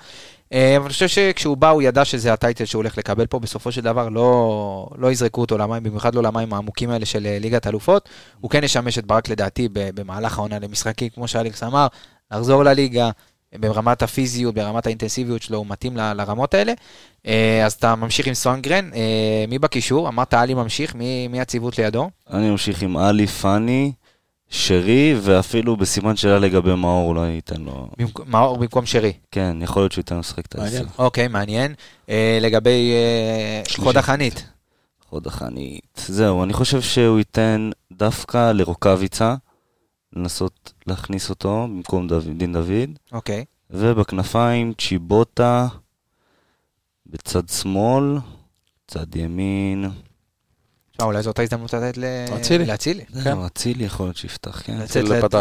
אה, 0.53 0.77
אבל 0.77 0.85
אני 0.85 0.93
חושב 0.93 1.09
שכשהוא 1.09 1.57
בא, 1.57 1.71
הוא 1.71 1.83
ידע 1.83 2.05
שזה 2.05 2.33
הטייטל 2.33 2.65
שהוא 2.65 2.81
הולך 2.81 2.99
לקבל 2.99 3.27
פה. 3.27 3.39
בסופו 3.39 3.73
של 3.73 3.81
דבר, 3.81 4.09
לא, 4.09 4.89
לא 4.99 5.13
יזרקו 5.13 5.41
אותו 5.41 5.59
למים, 5.59 5.83
במיוחד 5.83 6.15
לא 6.15 6.23
למים 6.23 6.55
העמוקים 6.55 6.91
האלה 6.91 7.07
של 7.07 7.27
אה, 7.27 7.39
ליגת 7.41 7.67
אלופות. 7.67 8.09
הוא 8.41 8.51
כן 8.51 8.65
ישמש 8.65 8.99
את 8.99 9.07
ברק, 9.07 9.29
לדעתי, 9.29 9.69
במהלך 9.73 10.39
העונה 10.39 10.59
למשחקים, 10.59 11.09
כמו 11.09 11.29
שאלכס 11.29 11.63
אמר, 11.63 11.87
לחזור 12.33 12.63
לליגה. 12.65 13.11
ברמת 13.61 14.03
הפיזיות, 14.03 14.55
ברמת 14.55 14.87
האינטנסיביות 14.87 15.43
שלו, 15.43 15.59
הוא 15.59 15.67
מתאים 15.69 15.97
ל- 15.97 16.13
לרמות 16.13 16.55
האלה. 16.55 16.73
אה, 17.27 17.63
אז 17.67 17.73
אתה 17.73 17.95
ממשיך 17.95 18.27
עם 18.27 18.35
סונגרן, 18.35 18.91
מי 19.49 19.59
בקישור? 19.59 20.09
אמרת 20.09 20.35
עלי 20.35 20.55
ממשיך, 20.55 20.95
מי, 20.95 21.29
מי 21.29 21.41
הציוות 21.41 21.79
לידו? 21.79 22.11
אני 22.31 22.51
ממשיך 22.51 22.83
עם 22.83 22.97
עלי, 22.97 23.27
פאני, 23.27 23.93
שרי, 24.55 25.15
ואפילו 25.23 25.77
בסימן 25.77 26.17
שאלה 26.17 26.39
לגבי 26.39 26.75
מאור, 26.75 27.09
אולי 27.09 27.29
ייתן 27.29 27.61
לו... 27.61 27.89
במק- 27.99 28.21
מאור 28.27 28.59
במקום 28.59 28.87
שרי. 28.87 29.13
כן, 29.31 29.57
יכול 29.61 29.83
להיות 29.83 29.93
שהוא 29.93 30.01
ייתן 30.03 30.15
לו 30.15 30.21
לשחק 30.21 30.47
את. 30.47 30.55
העשר. 30.59 30.85
אוקיי, 30.99 31.29
מעניין. 31.29 31.75
אה, 32.09 32.39
לגבי 32.43 32.93
אה, 32.93 33.63
חוד 33.85 33.97
החנית. 33.97 34.45
חוד 35.09 35.27
החנית. 35.27 36.05
זהו, 36.07 36.45
אני 36.45 36.53
חושב 36.53 36.81
שהוא 36.81 37.19
ייתן 37.19 37.71
דווקא 37.93 38.53
לרוקאביצה, 38.53 39.35
לנסות 40.17 40.73
להכניס 40.87 41.31
אותו 41.31 41.67
במקום 41.71 42.09
דוד, 42.09 42.29
דין 42.39 42.53
דוד, 42.53 42.91
אוקיי. 43.13 43.45
ובכנפיים 43.71 44.73
צ'יבוטה, 44.79 45.67
בצד 47.07 47.49
שמאל, 47.49 48.17
צד 48.87 49.17
ימין. 49.17 49.91
תשמע, 50.97 51.07
אולי 51.07 51.23
זאת 51.23 51.39
ההזדמנות 51.39 51.75
לתת 51.75 51.97
ל- 51.99 52.05
אצילי. 52.37 52.67
לאצילי. 52.67 53.05
זהו, 53.09 53.47
אצילי 53.47 53.85
יכול 53.85 54.07
להיות 54.07 54.17
שיפתח, 54.17 54.63
כן. 54.65 54.77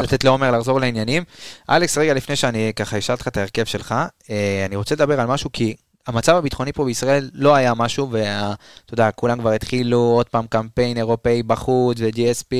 לתת- 0.03 0.23
לעומר 0.23 0.51
לחזור 0.51 0.79
לעניינים. 0.79 1.23
אלכס, 1.69 1.97
רגע 1.97 2.13
לפני 2.13 2.35
שאני 2.35 2.71
ככה 2.75 2.97
אשאל 2.97 3.15
אותך 3.15 3.27
את 3.27 3.37
ההרכב 3.37 3.63
שלך, 3.65 3.95
אה, 4.29 4.65
אני 4.65 4.75
רוצה 4.75 4.95
לדבר 4.95 5.19
על 5.19 5.27
משהו, 5.27 5.49
כי 5.53 5.75
המצב 6.07 6.35
הביטחוני 6.35 6.73
פה 6.73 6.85
בישראל 6.85 7.29
לא 7.33 7.55
היה 7.55 7.73
משהו, 7.73 8.07
ואתה 8.11 8.53
יודע, 8.93 9.11
כולם 9.11 9.39
כבר 9.39 9.51
התחילו 9.51 9.97
עוד 9.99 10.29
פעם 10.29 10.45
קמפיין 10.49 10.97
אירופאי 10.97 11.43
בחוץ, 11.43 11.97
ו-GSP, 11.99 12.53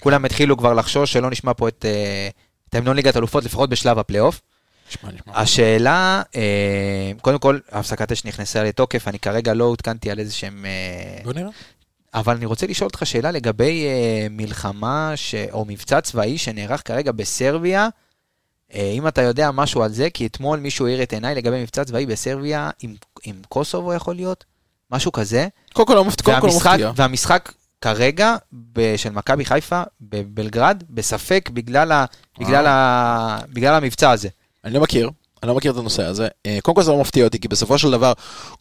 וכולם 0.00 0.24
התחילו 0.24 0.56
כבר 0.56 0.74
לחשוש 0.74 1.12
שלא 1.12 1.30
נשמע 1.30 1.52
פה 1.54 1.68
את 1.68 1.84
אה, 1.88 2.28
את 2.68 2.74
המנון 2.74 2.96
ליגת 2.96 3.16
אלופות, 3.16 3.44
לפחות 3.44 3.70
בשלב 3.70 3.98
הפלייאוף. 3.98 4.40
נשמע, 4.90 5.10
נשמע. 5.12 5.32
השאלה, 5.40 6.22
אה, 6.36 6.42
קודם 7.20 7.38
כל, 7.38 7.58
הפסקת 7.72 8.12
אש 8.12 8.24
נכנסה 8.24 8.62
לתוקף, 8.64 9.08
אני 9.08 9.18
כרגע 9.18 9.54
לא 9.54 9.64
עודכנתי 9.64 10.10
על 10.10 10.18
איזה 10.18 10.32
שהם... 10.32 10.64
אה, 10.68 11.24
בוא 11.24 11.32
נראה. 11.32 11.50
אבל 12.14 12.36
אני 12.36 12.46
רוצה 12.46 12.66
לשאול 12.66 12.86
אותך 12.86 13.06
שאלה 13.06 13.30
לגבי 13.30 13.86
אה, 13.86 14.26
מלחמה 14.30 15.12
ש... 15.16 15.34
או 15.52 15.64
מבצע 15.64 16.00
צבאי 16.00 16.38
שנערך 16.38 16.82
כרגע 16.84 17.12
בסרביה. 17.12 17.88
אה, 18.74 18.92
אם 18.94 19.08
אתה 19.08 19.22
יודע 19.22 19.50
משהו 19.50 19.82
על 19.82 19.92
זה, 19.92 20.10
כי 20.10 20.26
אתמול 20.26 20.58
מישהו 20.60 20.86
העיר 20.86 21.02
את 21.02 21.12
עיניי 21.12 21.34
לגבי 21.34 21.62
מבצע 21.62 21.84
צבאי 21.84 22.06
בסרביה 22.06 22.70
עם, 22.82 22.94
עם 23.24 23.34
קוסובו 23.48 23.94
יכול 23.94 24.14
להיות, 24.14 24.44
משהו 24.90 25.12
כזה. 25.12 25.48
קודם 25.72 25.86
כל 25.88 25.94
לא 25.94 26.04
מפתיע. 26.04 26.38
והמשחק, 26.42 26.70
מפתיע. 26.70 26.92
והמשחק 26.96 27.52
כרגע 27.80 28.36
ב, 28.72 28.96
של 28.96 29.10
מכבי 29.10 29.44
חיפה 29.44 29.82
בבלגרד 30.00 30.82
בספק 30.90 31.50
בגלל, 31.52 31.92
ה, 31.92 32.04
בגלל, 32.40 32.66
ה, 32.66 33.38
בגלל 33.48 33.74
המבצע 33.74 34.10
הזה. 34.10 34.28
אני 34.64 34.74
לא 34.74 34.80
מכיר, 34.80 35.10
אני 35.44 35.48
לא 35.48 35.54
מכיר 35.54 35.72
את 35.72 35.76
הנושא 35.76 36.04
הזה. 36.04 36.28
אה, 36.46 36.58
קודם 36.62 36.74
כל 36.74 36.82
זה 36.82 36.90
לא 36.90 37.00
מפתיע 37.00 37.24
אותי, 37.24 37.38
כי 37.38 37.48
בסופו 37.48 37.78
של 37.78 37.90
דבר, 37.90 38.12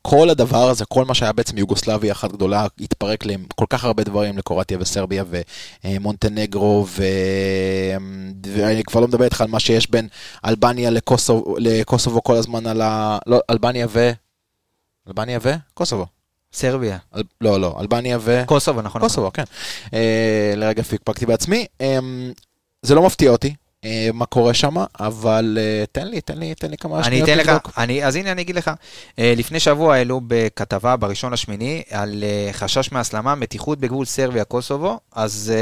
כל 0.01 0.30
הדבר 0.30 0.70
הזה, 0.70 0.86
כל 0.86 1.05
מה 1.05 1.14
שהיה 1.14 1.32
בעצם 1.32 1.58
יוגוסלביה 1.58 2.12
אחת 2.12 2.32
גדולה, 2.32 2.68
התפרק 2.80 3.26
לכל 3.26 3.66
כך 3.70 3.86
הרבה 3.86 4.03
דברים, 4.03 4.38
לקרואטיה 4.38 4.78
וסרביה 4.82 5.24
ומונטנגרו, 5.84 6.86
ו... 6.89 7.03
ואני 8.45 8.84
כבר 8.84 9.01
לא 9.01 9.08
מדבר 9.08 9.26
איתך 9.26 9.41
על 9.41 9.47
מה 9.47 9.60
שיש 9.60 9.91
בין 9.91 10.08
אלבניה 10.45 10.89
לקוסובו, 10.89 11.55
לקוסובו 11.58 12.24
כל 12.24 12.36
הזמן 12.36 12.68
על 12.68 12.82
ה... 12.82 13.18
לא, 13.28 13.39
אלבניה 13.49 13.88
ו... 13.89 14.12
אלבניה 15.08 15.39
ו? 15.41 15.53
קוסובו. 15.74 16.05
סרביה. 16.53 16.97
אל... 17.16 17.24
לא, 17.41 17.60
לא, 17.60 17.78
אלבניה 17.80 18.18
ו... 18.22 18.43
קוסובו, 18.45 18.82
נכון. 18.82 19.01
קוסובו, 19.01 19.34
כן. 19.34 19.43
אה, 19.93 20.53
לרגע 20.55 20.84
פיקפקתי 20.84 21.26
בעצמי. 21.26 21.66
אה, 21.82 21.99
זה 22.82 22.95
לא 22.95 23.05
מפתיע 23.05 23.32
אותי. 23.32 23.53
אה, 23.86 24.10
מה 24.14 24.26
קורה 24.26 24.54
שם, 24.54 24.76
אבל 25.00 25.58
אה, 25.62 25.84
תן 25.92 26.08
לי, 26.08 26.22
תן 26.22 26.38
לי, 26.38 26.56
תן 26.56 26.72
לי 26.72 26.78
כמה 26.78 26.98
אני 26.98 27.04
שניות 27.04 27.30
לבדוק. 27.30 27.72
אני, 27.78 28.06
אז 28.06 28.16
הנה 28.16 28.32
אני 28.32 28.42
אגיד 28.42 28.56
לך, 28.56 28.72
אה, 29.20 29.34
לפני 29.38 29.60
שבוע 29.60 29.96
העלו 29.96 30.22
בכתבה 30.28 30.96
בראשון 30.96 31.34
לשמיני 31.34 31.84
על 31.92 32.24
חשש 32.52 32.92
מהסלמה, 32.92 33.36
מתיחות 33.36 33.80
בגבול 33.80 34.06
סרביה-קוסובו, 34.06 35.00
אז 35.16 35.54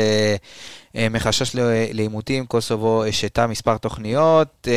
מחשש 1.11 1.55
לעימותים, 1.93 2.45
קוסובו 2.45 3.03
השתה 3.05 3.47
מספר 3.47 3.77
תוכניות, 3.77 4.67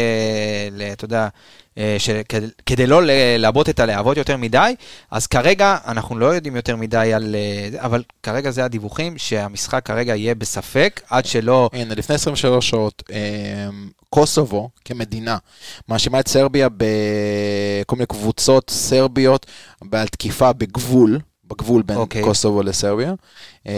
אתה 0.93 1.05
יודע, 1.05 1.29
כדי- 2.29 2.47
כדי 2.67 2.87
לא 2.87 3.01
לעבות 3.39 3.69
את 3.69 3.81
הלהבות 3.81 4.17
יותר 4.17 4.37
מדי, 4.37 4.75
אז 5.11 5.27
כרגע 5.27 5.77
אנחנו 5.87 6.19
לא 6.19 6.27
יודעים 6.27 6.57
יותר 6.57 6.77
מדי 6.77 7.13
על 7.15 7.37
אה, 7.39 7.85
אבל 7.85 8.03
כרגע 8.23 8.51
זה 8.51 8.65
הדיווחים, 8.65 9.19
שהמשחק 9.19 9.87
כרגע 9.87 10.17
יהיה 10.17 10.35
בספק, 10.35 11.01
עד 11.11 11.27
שלא... 11.27 11.71
הנה, 11.73 11.95
לפני 11.95 12.15
23 12.15 12.71
שעות, 12.71 13.03
אה, 13.13 13.69
קוסובו 14.11 14.71
כמדינה 14.85 15.37
מאשימה 15.89 16.21
את 16.21 16.29
סרביה 16.29 16.69
בכל 16.69 17.97
מיני 17.97 18.07
קבוצות 18.07 18.71
סרביות 18.71 19.47
על 19.93 20.09
תקיפה 20.09 20.53
בגבול, 20.53 21.21
בגבול 21.45 21.83
בין 21.83 21.97
אוקיי. 21.97 22.23
קוסובו 22.23 22.63
לסרביה, 22.63 23.15
אה, 23.67 23.73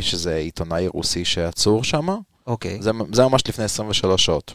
שזה 0.00 0.34
עיתונאי 0.36 0.86
רוסי 0.88 1.24
שעצור 1.24 1.84
שם, 1.84 2.08
אוקיי. 2.46 2.78
זה, 2.82 2.90
זה 3.12 3.22
ממש 3.22 3.42
לפני 3.48 3.64
23 3.64 4.24
שעות. 4.24 4.54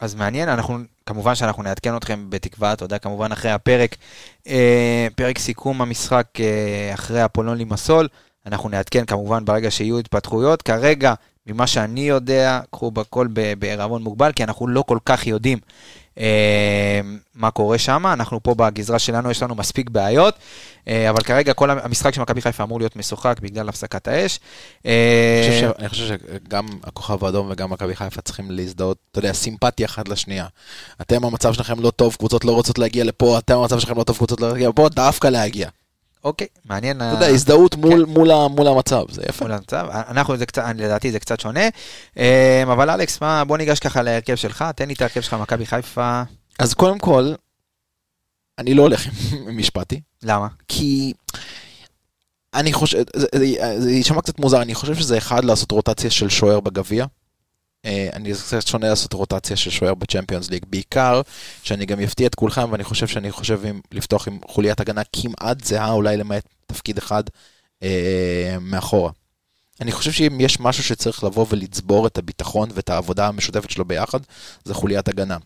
אז 0.00 0.14
מעניין, 0.14 0.48
אנחנו, 0.48 0.78
כמובן 1.08 1.34
שאנחנו 1.34 1.62
נעדכן 1.62 1.96
אתכם 1.96 2.26
בתקווה, 2.28 2.72
אתה 2.72 2.84
יודע, 2.84 2.98
כמובן 2.98 3.32
אחרי 3.32 3.50
הפרק, 3.50 3.96
אה, 4.48 5.06
פרק 5.16 5.38
סיכום 5.38 5.82
המשחק 5.82 6.26
אה, 6.40 6.94
אחרי 6.94 7.24
אפולון 7.24 7.58
לימסול, 7.58 8.08
אנחנו 8.46 8.68
נעדכן 8.68 9.04
כמובן 9.04 9.44
ברגע 9.44 9.70
שיהיו 9.70 9.98
התפתחויות. 9.98 10.62
כרגע, 10.62 11.14
ממה 11.46 11.66
שאני 11.66 12.00
יודע, 12.00 12.60
קחו 12.70 12.90
בכל 12.90 13.28
ב- 13.32 13.52
בערבון 13.58 14.02
מוגבל, 14.02 14.32
כי 14.32 14.44
אנחנו 14.44 14.68
לא 14.68 14.82
כל 14.82 14.98
כך 15.04 15.26
יודעים 15.26 15.58
מה 17.34 17.50
קורה 17.50 17.78
שם. 17.78 18.06
אנחנו 18.06 18.42
פה 18.42 18.54
בגזרה 18.54 18.98
שלנו, 18.98 19.30
יש 19.30 19.42
לנו 19.42 19.54
מספיק 19.54 19.90
בעיות, 19.90 20.34
אה, 20.88 21.10
אבל 21.10 21.22
כרגע 21.22 21.52
כל 21.52 21.70
המשחק 21.70 22.14
של 22.14 22.20
מכבי 22.20 22.40
חיפה 22.40 22.62
אמור 22.62 22.78
להיות 22.78 22.96
משוחק 22.96 23.40
בגלל 23.42 23.68
הפסקת 23.68 24.08
האש. 24.08 24.40
אה, 24.86 25.70
אני 25.78 25.88
חושב, 25.88 26.04
שגם 26.06 26.66
הכוכב 26.84 27.24
האדום 27.24 27.48
וגם 27.50 27.70
מכבי 27.70 27.96
חיפה 27.96 28.20
צריכים 28.20 28.50
להזדהות, 28.50 28.98
אתה 29.10 29.18
יודע, 29.18 29.32
סימפתיה 29.32 29.86
אחת 29.86 30.08
לשנייה. 30.08 30.46
אתם, 31.00 31.24
המצב 31.24 31.52
שלכם 31.52 31.80
לא 31.80 31.90
טוב, 31.90 32.16
קבוצות 32.18 32.44
לא 32.44 32.52
רוצות 32.52 32.78
להגיע 32.78 33.04
לפה, 33.04 33.38
אתם, 33.38 33.58
המצב 33.58 33.78
שלכם 33.78 33.98
לא 33.98 34.04
טוב, 34.04 34.16
קבוצות 34.16 34.40
לא 34.40 34.48
להגיע 34.48 34.68
לפה, 34.68 34.88
דווקא 34.88 35.28
להגיע. 35.28 35.68
אוקיי, 36.28 36.46
מעניין. 36.64 36.96
אתה 36.96 37.04
יודע, 37.04 37.26
הזדהות 37.26 37.76
מול, 37.76 38.04
מול, 38.04 38.68
המצב, 38.68 39.02
זה 39.10 39.22
יפה. 39.28 39.44
מול 39.44 39.52
המצב. 39.52 39.86
אנחנו 39.90 40.36
זה 40.36 40.46
קצת, 40.46 40.64
לדעתי 40.74 41.12
זה 41.12 41.20
קצת 41.20 41.40
שונה. 41.40 41.68
אה, 42.18 42.62
אבל 42.62 42.90
אלכס, 42.90 43.20
מה, 43.20 43.44
בוא 43.44 43.58
ניגש 43.58 43.78
ככה 43.78 44.02
להרכב 44.02 44.34
שלך, 44.34 44.64
תן 44.76 44.88
לי 44.88 44.94
את 44.94 45.00
ההרכב 45.00 45.20
שלך, 45.20 45.34
מכבי 45.34 45.66
חיפה. 45.66 46.22
אז 46.58 46.74
קודם 46.74 46.98
כל, 46.98 47.34
אני 48.58 48.74
לא 48.74 48.82
הולך 48.82 49.06
עם 49.48 49.58
משפטי, 49.58 50.00
למה? 50.22 50.48
כי 50.68 51.12
אני 52.54 52.72
חושב, 52.72 53.02
זה 53.78 53.90
יישמע 53.90 54.20
קצת 54.20 54.38
מוזר, 54.40 54.62
אני 54.62 54.74
חושב 54.74 54.94
שזה 54.94 55.18
אחד 55.18 55.44
לעשות 55.44 55.70
רוטציה 55.70 56.10
של 56.10 56.28
שוער 56.28 56.60
בגביע. 56.60 57.06
אה, 57.84 58.08
אני 58.12 58.32
קצת 58.32 58.66
שונה 58.66 58.88
לעשות 58.88 59.12
רוטציה 59.12 59.56
של 59.56 59.70
שוער 59.70 59.94
בצ'מפיונס 59.94 60.50
ליג, 60.50 60.64
בעיקר 60.68 61.20
שאני 61.62 61.86
גם 61.86 62.00
אפתיע 62.00 62.26
את 62.26 62.34
כולכם 62.34 62.72
ואני 62.72 62.84
חושב 62.84 63.06
שאני 63.06 63.32
חושב 63.32 63.64
עם, 63.66 63.80
לפתוח 63.92 64.28
עם 64.28 64.38
חוליית 64.46 64.80
הגנה 64.80 65.02
כמעט 65.12 65.64
זהה, 65.64 65.92
אולי 65.92 66.16
למעט 66.16 66.44
תפקיד 66.66 66.98
אחד 66.98 67.22
אה, 67.82 68.56
מאחורה. 68.60 69.10
אני 69.80 69.92
חושב 69.92 70.12
שאם 70.12 70.40
יש 70.40 70.60
משהו 70.60 70.84
שצריך 70.84 71.24
לבוא 71.24 71.46
ולצבור 71.48 72.06
את 72.06 72.18
הביטחון 72.18 72.68
ואת 72.74 72.90
העבודה 72.90 73.28
המשותפת 73.28 73.70
שלו 73.70 73.84
ביחד, 73.84 74.20
זה 74.64 74.74
חוליית 74.74 75.08
הגנה. 75.08 75.36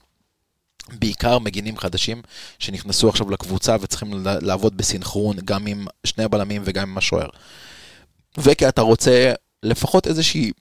בעיקר 0.88 1.38
מגינים 1.38 1.78
חדשים 1.78 2.22
שנכנסו 2.58 3.08
עכשיו 3.08 3.30
לקבוצה 3.30 3.76
וצריכים 3.80 4.12
לעבוד 4.24 4.76
בסינכרון 4.76 5.36
גם 5.44 5.66
עם 5.66 5.86
שני 6.04 6.24
הבלמים 6.24 6.62
וגם 6.64 6.90
עם 6.90 6.98
השוער. 6.98 7.28
וכי 8.38 8.68
אתה 8.68 8.80
רוצה 8.80 9.32
לפחות 9.62 10.06
איזושהי 10.06 10.52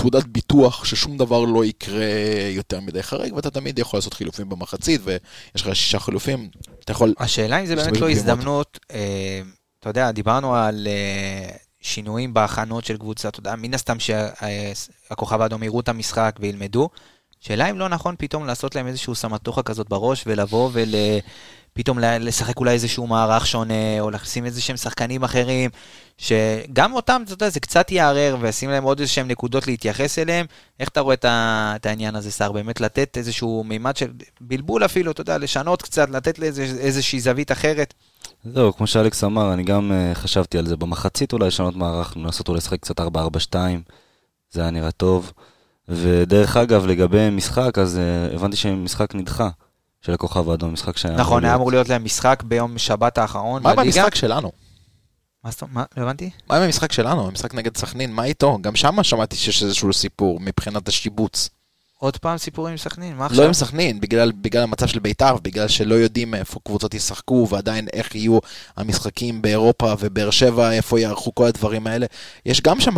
תעודת 0.00 0.24
ביטוח 0.26 0.84
ששום 0.84 1.16
דבר 1.16 1.44
לא 1.44 1.64
יקרה 1.64 2.04
יותר 2.50 2.80
מדי 2.80 3.02
חריג, 3.02 3.34
ואתה 3.34 3.50
תמיד 3.50 3.78
יכול 3.78 3.98
לעשות 3.98 4.14
חילופים 4.14 4.48
במחצית, 4.48 5.00
ויש 5.04 5.66
לך 5.66 5.76
שישה 5.76 5.98
חילופים, 5.98 6.48
אתה 6.84 6.92
יכול... 6.92 7.14
השאלה 7.18 7.60
אם 7.60 7.66
זה 7.66 7.76
באמת 7.76 7.96
לא. 8.00 8.10
הזדמנות, 8.10 8.78
אה, 8.90 9.40
אתה 9.80 9.90
יודע, 9.90 10.10
דיברנו 10.10 10.54
על 10.54 10.86
אה, 10.90 11.56
שינויים 11.80 12.34
בהכנות 12.34 12.84
של 12.84 12.96
קבוצה, 12.96 13.28
אתה 13.28 13.40
יודע, 13.40 13.54
מן 13.56 13.74
הסתם 13.74 13.96
שהכוכב 14.00 15.40
האדום 15.40 15.62
יראו 15.62 15.80
את 15.80 15.88
המשחק 15.88 16.36
וילמדו. 16.40 16.88
שאלה 17.40 17.70
אם 17.70 17.78
לא 17.78 17.88
נכון 17.88 18.14
פתאום 18.18 18.46
לעשות 18.46 18.74
להם 18.74 18.86
איזשהו 18.86 19.14
סמטוחה 19.14 19.62
כזאת 19.62 19.88
בראש 19.88 20.24
ולבוא 20.26 20.70
ופתאום 21.72 21.98
לשחק 21.98 22.56
אולי 22.56 22.72
איזשהו 22.72 23.06
מערך 23.06 23.46
שונה, 23.46 24.00
או 24.00 24.10
לשים 24.10 24.44
איזה 24.44 24.60
שהם 24.60 24.76
שחקנים 24.76 25.24
אחרים, 25.24 25.70
שגם 26.18 26.92
אותם, 26.92 27.22
אתה 27.24 27.32
יודע, 27.32 27.48
זה 27.48 27.60
קצת 27.60 27.90
יערער, 27.90 28.36
וישים 28.40 28.70
להם 28.70 28.84
עוד 28.84 29.00
איזה 29.00 29.12
שהם 29.12 29.28
נקודות 29.28 29.66
להתייחס 29.66 30.18
אליהם. 30.18 30.46
איך 30.80 30.88
אתה 30.88 31.00
רואה 31.00 31.14
את, 31.14 31.24
את 31.76 31.86
העניין 31.86 32.16
הזה, 32.16 32.30
סער? 32.30 32.52
באמת 32.52 32.80
לתת 32.80 33.16
איזשהו 33.16 33.64
מימד 33.64 33.96
של 33.96 34.10
בלבול 34.40 34.84
אפילו, 34.84 35.12
אתה 35.12 35.20
יודע, 35.20 35.38
לשנות 35.38 35.82
קצת, 35.82 36.10
לתת 36.10 36.38
לאיזה, 36.38 36.62
איזושהי 36.62 37.20
זווית 37.20 37.52
אחרת. 37.52 37.94
זהו, 38.44 38.76
כמו 38.76 38.86
שאלכס 38.86 39.24
אמר, 39.24 39.52
אני 39.52 39.62
גם 39.62 39.92
uh, 39.92 40.14
חשבתי 40.14 40.58
על 40.58 40.66
זה. 40.66 40.76
במחצית 40.76 41.32
אולי 41.32 41.46
לשנות 41.46 41.76
מערך, 41.76 42.16
לנסות 42.16 42.48
אולי 42.48 42.58
לשחק 42.58 42.80
קצת 42.80 43.00
4-4-2, 43.00 43.04
זה 44.50 44.60
היה 44.60 44.70
נראה 44.70 44.90
טוב. 44.90 45.32
ודרך 45.88 46.56
אגב, 46.56 46.86
לגבי 46.86 47.30
משחק, 47.30 47.78
אז 47.78 47.98
uh, 47.98 48.34
הבנתי 48.34 48.56
שמשחק 48.56 49.14
נדחה 49.14 49.48
של 50.02 50.12
הכוכב 50.12 50.50
האדום, 50.50 50.72
משחק 50.72 50.96
שהיה 50.96 51.16
נכון, 51.16 51.44
היה 51.44 51.52
להיות. 51.52 51.60
אמור 51.60 51.70
להיות 51.70 51.88
להם 51.88 52.04
משחק 52.04 52.42
ביום 52.46 52.78
שבת 52.78 53.18
האחרון 53.18 53.62
מה 53.62 53.74
בליגה. 53.74 54.00
במשחק 54.00 54.14
שלנו? 54.14 54.52
מה 55.44 55.50
זאת 55.50 55.62
אומרת? 55.62 55.74
מה? 55.74 55.84
לא 55.96 56.02
הבנתי? 56.02 56.30
מה 56.48 56.56
עם 56.56 56.62
המשחק 56.62 56.92
שלנו? 56.92 57.26
המשחק 57.26 57.54
נגד 57.54 57.76
סכנין, 57.76 58.12
מה 58.12 58.24
איתו? 58.24 58.58
גם 58.60 58.76
שם 58.76 59.02
שמעתי 59.02 59.36
שיש 59.36 59.62
איזשהו 59.62 59.92
סיפור 59.92 60.40
מבחינת 60.40 60.88
השיבוץ. 60.88 61.48
עוד 62.00 62.16
פעם 62.16 62.38
סיפורים 62.38 62.70
עם 62.70 62.78
סכנין, 62.78 63.16
מה 63.16 63.24
לא 63.24 63.26
עכשיו? 63.26 63.44
עם 63.44 63.52
סכנין, 63.52 64.00
בגלל, 64.00 64.32
בגלל 64.32 64.62
המצב 64.62 64.86
של 64.86 64.98
בית"ר, 64.98 65.36
בגלל 65.42 65.68
שלא 65.68 65.94
יודעים 65.94 66.34
איפה 66.34 66.60
קבוצות 66.64 66.94
ישחקו, 66.94 67.46
ועדיין 67.50 67.88
איך 67.92 68.14
יהיו 68.14 68.38
המשחקים 68.76 69.42
באירופה 69.42 69.94
ובאר 69.98 70.30
שבע, 70.30 70.72
איפה 70.72 71.00
יערכו 71.00 71.34
כל 71.34 71.46
הדברים 71.46 71.86
האלה. 71.86 72.06
יש 72.46 72.60
גם 72.60 72.80
שם, 72.80 72.94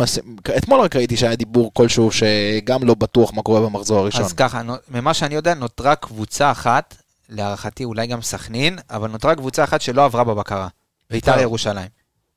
אתמול 0.57 0.79
רק 0.79 0.95
ראיתי 0.95 1.17
שהיה 1.17 1.35
דיבור 1.35 1.71
כלשהו 1.73 2.09
שגם 2.11 2.83
לא 2.83 2.93
בטוח 2.93 3.33
מה 3.33 3.41
קורה 3.41 3.61
במחזור 3.61 3.99
הראשון. 3.99 4.21
אז 4.21 4.33
ככה, 4.33 4.61
ממה 4.89 5.13
שאני 5.13 5.35
יודע, 5.35 5.53
נותרה 5.53 5.95
קבוצה 5.95 6.51
אחת, 6.51 6.95
להערכתי 7.29 7.83
אולי 7.83 8.07
גם 8.07 8.21
סכנין, 8.21 8.79
אבל 8.89 9.09
נותרה 9.09 9.35
קבוצה 9.35 9.63
אחת 9.63 9.81
שלא 9.81 10.05
עברה 10.05 10.23
בבקרה. 10.23 10.67
ביתר 11.09 11.39
ירושלים. 11.39 11.87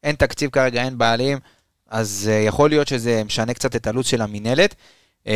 אין 0.02 0.14
תקציב 0.16 0.50
כרגע, 0.50 0.82
אין 0.82 0.98
בעלים, 0.98 1.38
אז 1.90 2.30
uh, 2.30 2.46
יכול 2.48 2.70
להיות 2.70 2.88
שזה 2.88 3.22
משנה 3.24 3.54
קצת 3.54 3.76
את 3.76 3.86
הלו"ז 3.86 4.06
של 4.06 4.22
המינהלת. 4.22 4.74
Uh, 5.26 5.28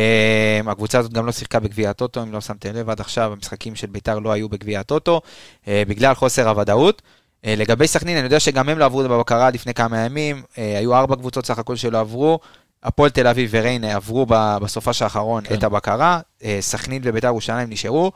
הקבוצה 0.67 0.99
הזאת 0.99 1.13
גם 1.13 1.25
לא 1.25 1.31
שיחקה 1.31 1.59
בגביע 1.59 1.89
הטוטו, 1.89 2.23
אם 2.23 2.31
לא 2.31 2.41
שמתם 2.41 2.75
לב 2.75 2.89
עד 2.89 2.99
עכשיו, 2.99 3.31
המשחקים 3.31 3.75
של 3.75 3.87
ביתר 3.87 4.19
לא 4.19 4.31
היו 4.31 4.49
בגביע 4.49 4.79
הטוטו, 4.79 5.21
uh, 5.63 5.67
בגלל 5.87 6.13
חוסר 6.13 6.49
הוודאות. 6.49 7.01
Uh, 7.01 7.45
לגבי 7.47 7.87
סכנין, 7.87 8.17
אני 8.17 8.25
יודע 8.25 8.39
שגם 8.39 8.69
הם 8.69 8.77
לא 8.79 8.85
עברו 8.85 9.03
בבקרה 9.03 9.49
לפני 9.49 9.73
כמה 9.73 9.97
ימים, 9.97 10.43
uh, 10.43 10.57
היו 10.57 10.95
ארבע 10.95 11.15
קבוצות 11.15 11.45
סך 11.45 11.59
הכל 11.59 11.75
שלא 11.75 11.99
עברו. 11.99 12.39
הפועל 12.83 13.09
תל 13.09 13.27
אביב 13.27 13.49
וריינה 13.53 13.95
עברו 13.95 14.25
בסופש 14.61 15.01
האחרון 15.01 15.43
כן. 15.43 15.55
את 15.55 15.63
הבקרה, 15.63 16.19
אה, 16.43 16.57
סכנין 16.61 17.01
וביתר 17.05 17.27
ירושלים 17.27 17.69
נשארו, 17.69 18.11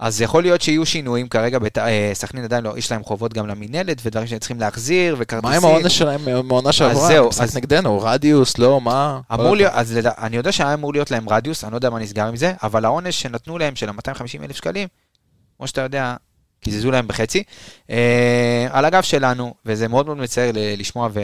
אז 0.00 0.20
יכול 0.20 0.42
להיות 0.42 0.60
שיהיו 0.62 0.86
שינויים 0.86 1.28
כרגע, 1.28 1.58
בית- 1.58 1.78
אה, 1.78 2.10
סכנין 2.14 2.44
עדיין 2.44 2.64
לא, 2.64 2.78
יש 2.78 2.92
להם 2.92 3.04
חובות 3.04 3.32
גם 3.34 3.46
למינהלת 3.46 3.98
ודברים 4.04 4.26
שהם 4.26 4.38
צריכים 4.38 4.60
להחזיר 4.60 5.16
וכרטיסים. 5.18 5.50
מה 5.50 5.68
עם 5.68 5.74
העונש 5.74 5.98
שלהם 5.98 6.20
מהעונה 6.24 6.72
שעברה? 6.72 7.06
זהו, 7.08 7.28
אז- 7.40 7.56
נגדנו, 7.56 8.00
רדיוס, 8.00 8.58
לא, 8.58 8.80
מה? 8.80 9.20
אמור 9.34 9.56
להיות, 9.56 9.72
אז 9.74 9.96
לדע, 9.96 10.10
אני 10.18 10.36
יודע 10.36 10.52
שהיה 10.52 10.74
אמור 10.74 10.92
להיות 10.92 11.10
להם 11.10 11.28
רדיוס, 11.28 11.64
אני 11.64 11.72
לא 11.72 11.76
יודע 11.76 11.90
מה 11.90 11.98
נסגר 11.98 12.26
עם 12.26 12.36
זה, 12.36 12.52
אבל 12.62 12.84
העונש 12.84 13.22
שנתנו 13.22 13.58
להם 13.58 13.76
של 13.76 13.88
ה-250 13.88 14.44
אלף 14.44 14.56
שקלים, 14.56 14.88
כמו 15.56 15.66
שאתה 15.66 15.80
יודע, 15.80 16.14
קיזזו 16.60 16.90
להם 16.90 17.08
בחצי, 17.08 17.42
אה, 17.90 18.66
על 18.70 18.84
הגב 18.84 19.02
שלנו, 19.02 19.54
וזה 19.66 19.88
מאוד 19.88 20.06
מאוד 20.06 20.18
מצער 20.18 20.50
לשמוע 20.54 21.08
ו, 21.12 21.20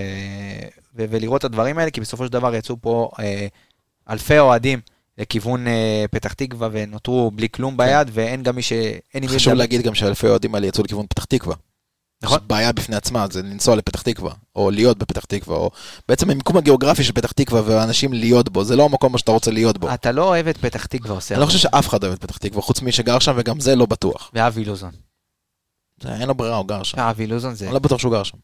ו, 0.97 1.05
ולראות 1.11 1.41
את 1.41 1.45
הדברים 1.45 1.79
האלה, 1.79 1.91
כי 1.91 2.01
בסופו 2.01 2.27
של 2.27 2.33
דבר 2.33 2.55
יצאו 2.55 2.77
פה 2.81 3.11
אה, 3.21 3.47
אלפי 4.11 4.39
אוהדים 4.39 4.81
לכיוון 5.19 5.67
אה, 5.67 6.05
פתח 6.11 6.33
תקווה 6.33 6.69
ונותרו 6.73 7.31
בלי 7.31 7.49
כלום 7.49 7.77
ביד, 7.77 8.09
ואין 8.13 8.43
גם 8.43 8.57
מי 8.57 8.63
ש... 8.63 8.73
אין 8.73 9.23
עם 9.23 9.31
מי 9.31 9.37
חשוב 9.37 9.49
לדבר. 9.53 9.59
להגיד 9.59 9.83
גם 9.83 9.95
שאלפי 9.95 10.27
האוהדים 10.27 10.55
האלה 10.55 10.67
יצאו 10.67 10.85
לכיוון 10.85 11.07
פתח 11.07 11.25
תקווה. 11.25 11.55
נכון. 12.23 12.39
זו 12.39 12.45
בעיה 12.47 12.73
בפני 12.73 12.97
עצמה, 12.97 13.27
זה 13.31 13.43
לנסוע 13.43 13.77
לפתח 13.77 14.03
תקווה, 14.03 14.33
או 14.57 14.71
להיות 14.71 14.99
בפתח 14.99 15.25
תקווה, 15.25 15.57
או 15.57 15.71
בעצם 16.09 16.31
המיקום 16.31 16.57
הגיאוגרפי 16.57 17.05
של 17.05 17.13
פתח 17.13 17.33
תקווה 17.33 17.63
ואנשים 17.67 18.13
להיות 18.13 18.49
בו, 18.49 18.65
זה 18.65 18.77
לא 18.77 18.85
המקום 18.85 19.19
שאתה 19.19 19.31
רוצה 19.33 19.51
להיות 19.51 19.79
בו. 19.79 19.95
אתה 19.95 20.13
לא 20.13 20.25
אוהב 20.25 20.49
את 20.49 20.57
פתח 20.57 20.87
תקווה 20.87 21.15
עושה. 21.15 21.35
אני 21.35 21.41
לא 21.41 21.47
חושב 21.47 21.59
שאף 21.59 21.89
אחד 21.89 22.05
אוהב 22.05 22.15
את 22.15 22.21
פתח 22.21 22.37
תקווה, 22.37 22.63
חוץ 22.63 22.83
מי 22.83 22.93
שגר 22.93 23.19
שם, 23.19 23.33
וגם 23.37 23.61
זה 23.61 23.77
לא 23.77 23.87
בטוח. 23.87 24.31
ואבי 24.35 24.65
לוזון. 24.65 24.91
זה- 26.03 26.15
אין 26.15 26.29
לו 26.29 26.35
ברירה, 26.35 26.57
הוא 26.57 26.69
גר 26.69 26.83
שם. 26.83 26.99
אבי 27.01 27.27
לוזון 27.27 27.55
זה... 27.55 27.65
אני 27.65 27.75
לא 27.75 27.79
בטוח 27.81 27.99
שהוא 28.01 28.13
גר 28.13 28.23
שם. 28.23 28.37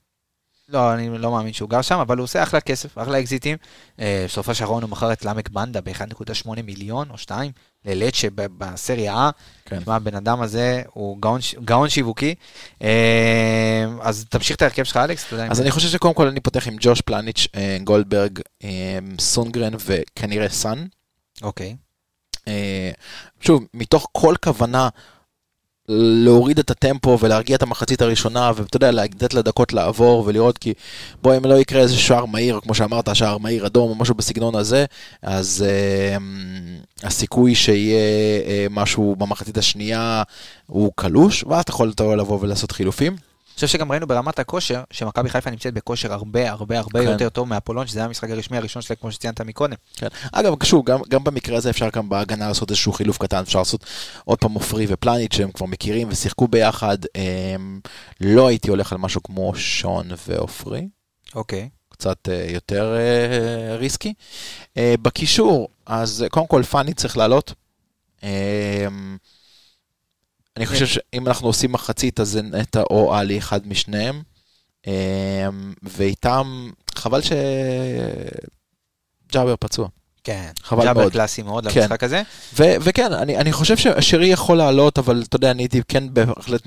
לא, 0.68 0.94
אני 0.94 1.18
לא 1.18 1.32
מאמין 1.32 1.52
שהוא 1.52 1.70
גר 1.70 1.82
שם, 1.82 1.98
אבל 1.98 2.16
הוא 2.16 2.24
עושה 2.24 2.42
אחלה 2.42 2.60
כסף, 2.60 2.98
אחלה 2.98 3.20
אקזיטים. 3.20 3.56
אה, 4.00 4.24
בסופו 4.28 4.54
של 4.54 4.64
האחרון 4.64 4.82
הוא 4.82 4.90
מכר 4.90 5.12
את 5.12 5.24
למק 5.24 5.48
בנדה 5.48 5.80
ב-1.8 5.80 6.62
מיליון 6.62 7.10
או 7.10 7.18
2 7.18 7.52
ללצ'ה 7.84 8.28
בסריה 8.34 9.30
A. 9.30 9.32
כן. 9.64 9.80
תשמע, 9.80 9.96
הבן 9.96 10.14
אדם 10.14 10.42
הזה 10.42 10.82
הוא 10.92 11.18
גאון, 11.20 11.40
גאון 11.64 11.88
שיווקי. 11.88 12.34
אה, 12.82 13.84
אז 14.00 14.24
תמשיך 14.28 14.56
את 14.56 14.62
ההרכב 14.62 14.84
שלך, 14.84 14.96
אלכס. 14.96 15.26
אתה 15.26 15.34
יודע, 15.34 15.46
אז 15.50 15.60
אני 15.60 15.70
חושב 15.70 15.88
שקודם 15.88 16.14
כל 16.14 16.26
אני 16.26 16.40
פותח 16.40 16.68
עם 16.68 16.76
ג'וש 16.80 17.00
פלניץ', 17.00 17.46
אה, 17.54 17.76
גולדברג, 17.84 18.38
סונגרן 19.18 19.72
וכנראה 19.86 20.48
סאן. 20.48 20.86
אוקיי. 21.42 21.76
שוב, 23.40 23.64
מתוך 23.74 24.08
כל 24.12 24.34
כוונה 24.44 24.88
להוריד 25.88 26.58
את 26.58 26.70
הטמפו 26.70 27.18
ולהרגיע 27.20 27.56
את 27.56 27.62
המחצית 27.62 28.02
הראשונה, 28.02 28.52
ואתה 28.56 28.76
יודע, 28.76 28.90
לתת 28.90 29.34
לדקות 29.34 29.72
לעבור 29.72 30.24
ולראות 30.26 30.58
כי 30.58 30.74
בוא, 31.22 31.36
אם 31.36 31.44
לא 31.44 31.54
יקרה 31.54 31.80
איזה 31.80 31.96
שער 31.96 32.24
מהיר, 32.24 32.60
כמו 32.62 32.74
שאמרת, 32.74 33.16
שער 33.16 33.38
מהיר 33.38 33.66
אדום 33.66 33.90
או 33.90 33.94
משהו 33.94 34.14
בסגנון 34.14 34.54
הזה, 34.54 34.84
אז 35.22 35.64
אה, 35.68 36.16
הסיכוי 37.02 37.54
שיהיה 37.54 38.00
אה, 38.46 38.66
משהו 38.70 39.16
במחצית 39.18 39.58
השנייה 39.58 40.22
הוא 40.66 40.92
קלוש, 40.94 41.44
ואז 41.48 41.62
אתה 41.62 41.70
יכול 41.70 41.92
לבוא 41.98 42.38
ולעשות 42.40 42.72
חילופים. 42.72 43.31
חושב 43.54 43.66
שגם 43.66 43.90
ראינו 43.90 44.06
ברמת 44.06 44.38
הכושר, 44.38 44.82
שמכבי 44.90 45.30
חיפה 45.30 45.50
נמצאת 45.50 45.74
בכושר 45.74 46.12
הרבה 46.12 46.50
הרבה 46.50 46.78
הרבה 46.78 47.04
כן. 47.04 47.10
יותר 47.10 47.28
טוב 47.28 47.48
מהפולון, 47.48 47.86
שזה 47.86 47.98
היה 47.98 48.06
המשחק 48.06 48.30
הרשמי 48.30 48.56
הראשון 48.56 48.82
שלה, 48.82 48.96
כמו 48.96 49.12
שציינת 49.12 49.40
מקודם. 49.40 49.76
כן. 49.96 50.06
אגב, 50.32 50.64
שוב, 50.64 50.84
גם, 50.86 51.00
גם 51.08 51.24
במקרה 51.24 51.56
הזה 51.56 51.70
אפשר 51.70 51.88
גם 51.92 52.08
בהגנה 52.08 52.48
לעשות 52.48 52.70
איזשהו 52.70 52.92
חילוף 52.92 53.18
קטן, 53.18 53.38
אפשר 53.38 53.58
לעשות 53.58 53.84
עוד 54.24 54.38
פעם 54.38 54.52
עופרי 54.52 54.86
ופלניץ' 54.88 55.34
שהם 55.34 55.52
כבר 55.52 55.66
מכירים 55.66 56.08
ושיחקו 56.10 56.48
ביחד. 56.48 56.98
הם, 57.14 57.80
לא 58.20 58.46
הייתי 58.46 58.70
הולך 58.70 58.92
על 58.92 58.98
משהו 58.98 59.22
כמו 59.22 59.52
שון 59.54 60.08
ועופרי, 60.28 60.88
אוקיי. 61.34 61.68
קצת 61.88 62.28
אה, 62.28 62.46
יותר 62.48 62.96
אה, 62.96 63.76
ריסקי. 63.76 64.14
אה, 64.76 64.94
בקישור, 65.02 65.68
אז 65.86 66.24
קודם 66.30 66.46
כל 66.46 66.62
פאני 66.62 66.94
צריך 66.94 67.16
לעלות. 67.16 67.54
אני 70.56 70.66
חושב 70.66 70.86
שאם 70.86 71.26
אנחנו 71.26 71.46
עושים 71.46 71.72
מחצית, 71.72 72.20
אז 72.20 72.28
זה 72.28 72.42
נטע 72.42 72.82
או 72.90 73.14
עלי, 73.14 73.38
אחד 73.38 73.68
משניהם. 73.68 74.22
אה, 74.86 75.48
ואיתם, 75.82 76.70
חבל 76.94 77.20
שג'אבר 79.30 79.56
פצוע. 79.56 79.88
כן. 80.24 80.50
חבל 80.62 80.84
ג'אבר 80.84 81.00
מאוד. 81.00 81.12
קלאסי 81.12 81.42
מאוד 81.42 81.68
כן. 81.68 81.80
למשחק 81.80 82.04
הזה. 82.04 82.22
ו- 82.58 82.74
וכן, 82.80 83.12
אני, 83.12 83.36
אני 83.38 83.52
חושב 83.52 83.76
ששרי 83.76 84.26
יכול 84.26 84.56
לעלות, 84.56 84.98
אבל 84.98 85.22
אתה 85.28 85.36
יודע, 85.36 85.50
אני 85.50 85.62
הייתי 85.62 85.80
כן 85.88 86.14
בהחלט... 86.14 86.62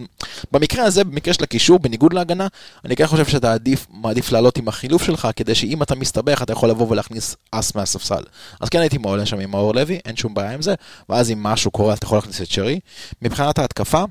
במקרה 0.51 0.83
הזה, 0.83 1.03
במקרה 1.03 1.33
של 1.33 1.43
הקישור, 1.43 1.79
בניגוד 1.79 2.13
להגנה, 2.13 2.47
אני 2.85 2.95
כן 2.95 3.07
חושב 3.07 3.25
שאתה 3.25 3.53
עדיף, 3.53 3.87
מעדיף 3.89 4.31
לעלות 4.31 4.57
עם 4.57 4.67
החילוף 4.67 5.03
שלך, 5.03 5.27
כדי 5.35 5.55
שאם 5.55 5.83
אתה 5.83 5.95
מסתבך, 5.95 6.41
אתה 6.41 6.53
יכול 6.53 6.69
לבוא 6.69 6.87
ולהכניס 6.89 7.35
אס 7.51 7.75
מהספסל. 7.75 8.23
אז 8.59 8.69
כן 8.69 8.79
הייתי 8.79 8.97
מעולה 8.97 9.25
שם 9.25 9.39
עם 9.39 9.51
מאור 9.51 9.75
לוי, 9.75 9.99
אין 10.05 10.15
שום 10.15 10.33
בעיה 10.33 10.51
עם 10.51 10.61
זה, 10.61 10.73
ואז 11.09 11.31
אם 11.31 11.43
משהו 11.43 11.71
קורה, 11.71 11.93
אתה 11.93 12.05
יכול 12.05 12.17
להכניס 12.17 12.41
את 12.41 12.47
שרי. 12.51 12.79
מבחינת 13.21 13.59
ההתקפה, 13.59 14.03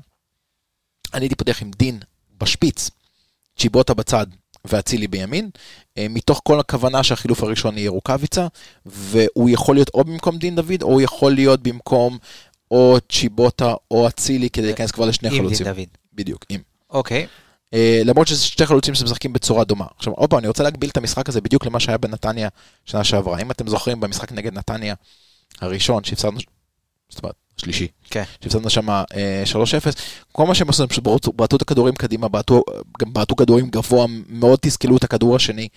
אני 1.13 1.23
הייתי 1.25 1.35
פותח 1.35 1.61
עם 1.61 1.71
דין 1.77 1.99
בשפיץ, 2.39 2.89
צ'יבוטה 3.59 3.93
בצד 3.93 4.25
ואצילי 4.69 5.07
בימין, 5.07 5.49
אה, 5.97 6.07
מתוך 6.09 6.41
כל 6.43 6.59
הכוונה 6.59 7.03
שהחילוף 7.03 7.43
הראשון 7.43 7.77
יהיה 7.77 7.89
רוקאביצה, 7.89 8.47
והוא 8.85 9.49
יכול 9.49 9.75
להיות 9.75 9.89
או 9.93 10.03
במקום 10.03 10.37
דין 10.37 10.55
דוד, 10.55 10.81
או 10.81 10.87
הוא 10.87 11.01
יכול 11.01 11.31
להיות 11.31 11.63
במקום 11.63 12.17
או 12.71 12.97
צ'יבוטה 13.11 13.73
או 13.91 14.07
אצילי, 14.07 14.49
כדי 14.49 14.65
להיכנס 14.65 14.91
כבר 14.91 15.05
לשני 15.05 15.29
עם 15.29 15.35
חלוצים. 15.37 15.65
דין 15.65 15.73
דוד. 15.73 15.87
בדיוק, 16.13 16.45
עם. 16.49 16.61
אוקיי. 16.89 17.27
אה, 17.73 18.01
למרות 18.05 18.27
שזה 18.27 18.43
שתי 18.43 18.65
חלוצים 18.65 18.95
שמשחקים 18.95 19.33
בצורה 19.33 19.63
דומה. 19.63 19.85
עכשיו, 19.97 20.13
עוד 20.13 20.29
פעם, 20.29 20.39
אני 20.39 20.47
רוצה 20.47 20.63
להגביל 20.63 20.89
את 20.89 20.97
המשחק 20.97 21.29
הזה 21.29 21.41
בדיוק 21.41 21.65
למה 21.65 21.79
שהיה 21.79 21.97
בנתניה 21.97 22.49
שנה 22.85 23.03
שעברה. 23.03 23.41
אם 23.41 23.51
אתם 23.51 23.67
זוכרים, 23.67 23.99
במשחק 23.99 24.31
נגד 24.31 24.53
נתניה 24.53 24.95
הראשון, 25.61 26.03
שהפסדנו, 26.03 26.39
זאת 27.09 27.23
אומרת, 27.23 27.35
שלישי, 27.57 27.87
כן. 28.09 28.23
שהפסדנו 28.41 28.69
שם 28.69 28.89
אה, 28.89 29.03
3-0, 29.51 29.55
כל 30.31 30.45
מה 30.45 30.55
שהם 30.55 30.69
עשו, 30.69 30.83
הם 30.83 30.89
פשוט 30.89 31.03
בעטו- 31.35 31.55
את 31.55 31.61
הכדורים 31.61 31.95
קדימה, 31.95 32.27
בעטו, 32.27 32.63
גם 32.99 33.13
בעטו 33.13 33.35
כדורים 33.35 33.69
גבוה, 33.69 34.05
מאוד 34.29 34.59
תסכלו 34.61 34.97
את 34.97 35.03
הכדור 35.03 35.35
השני. 35.35 35.67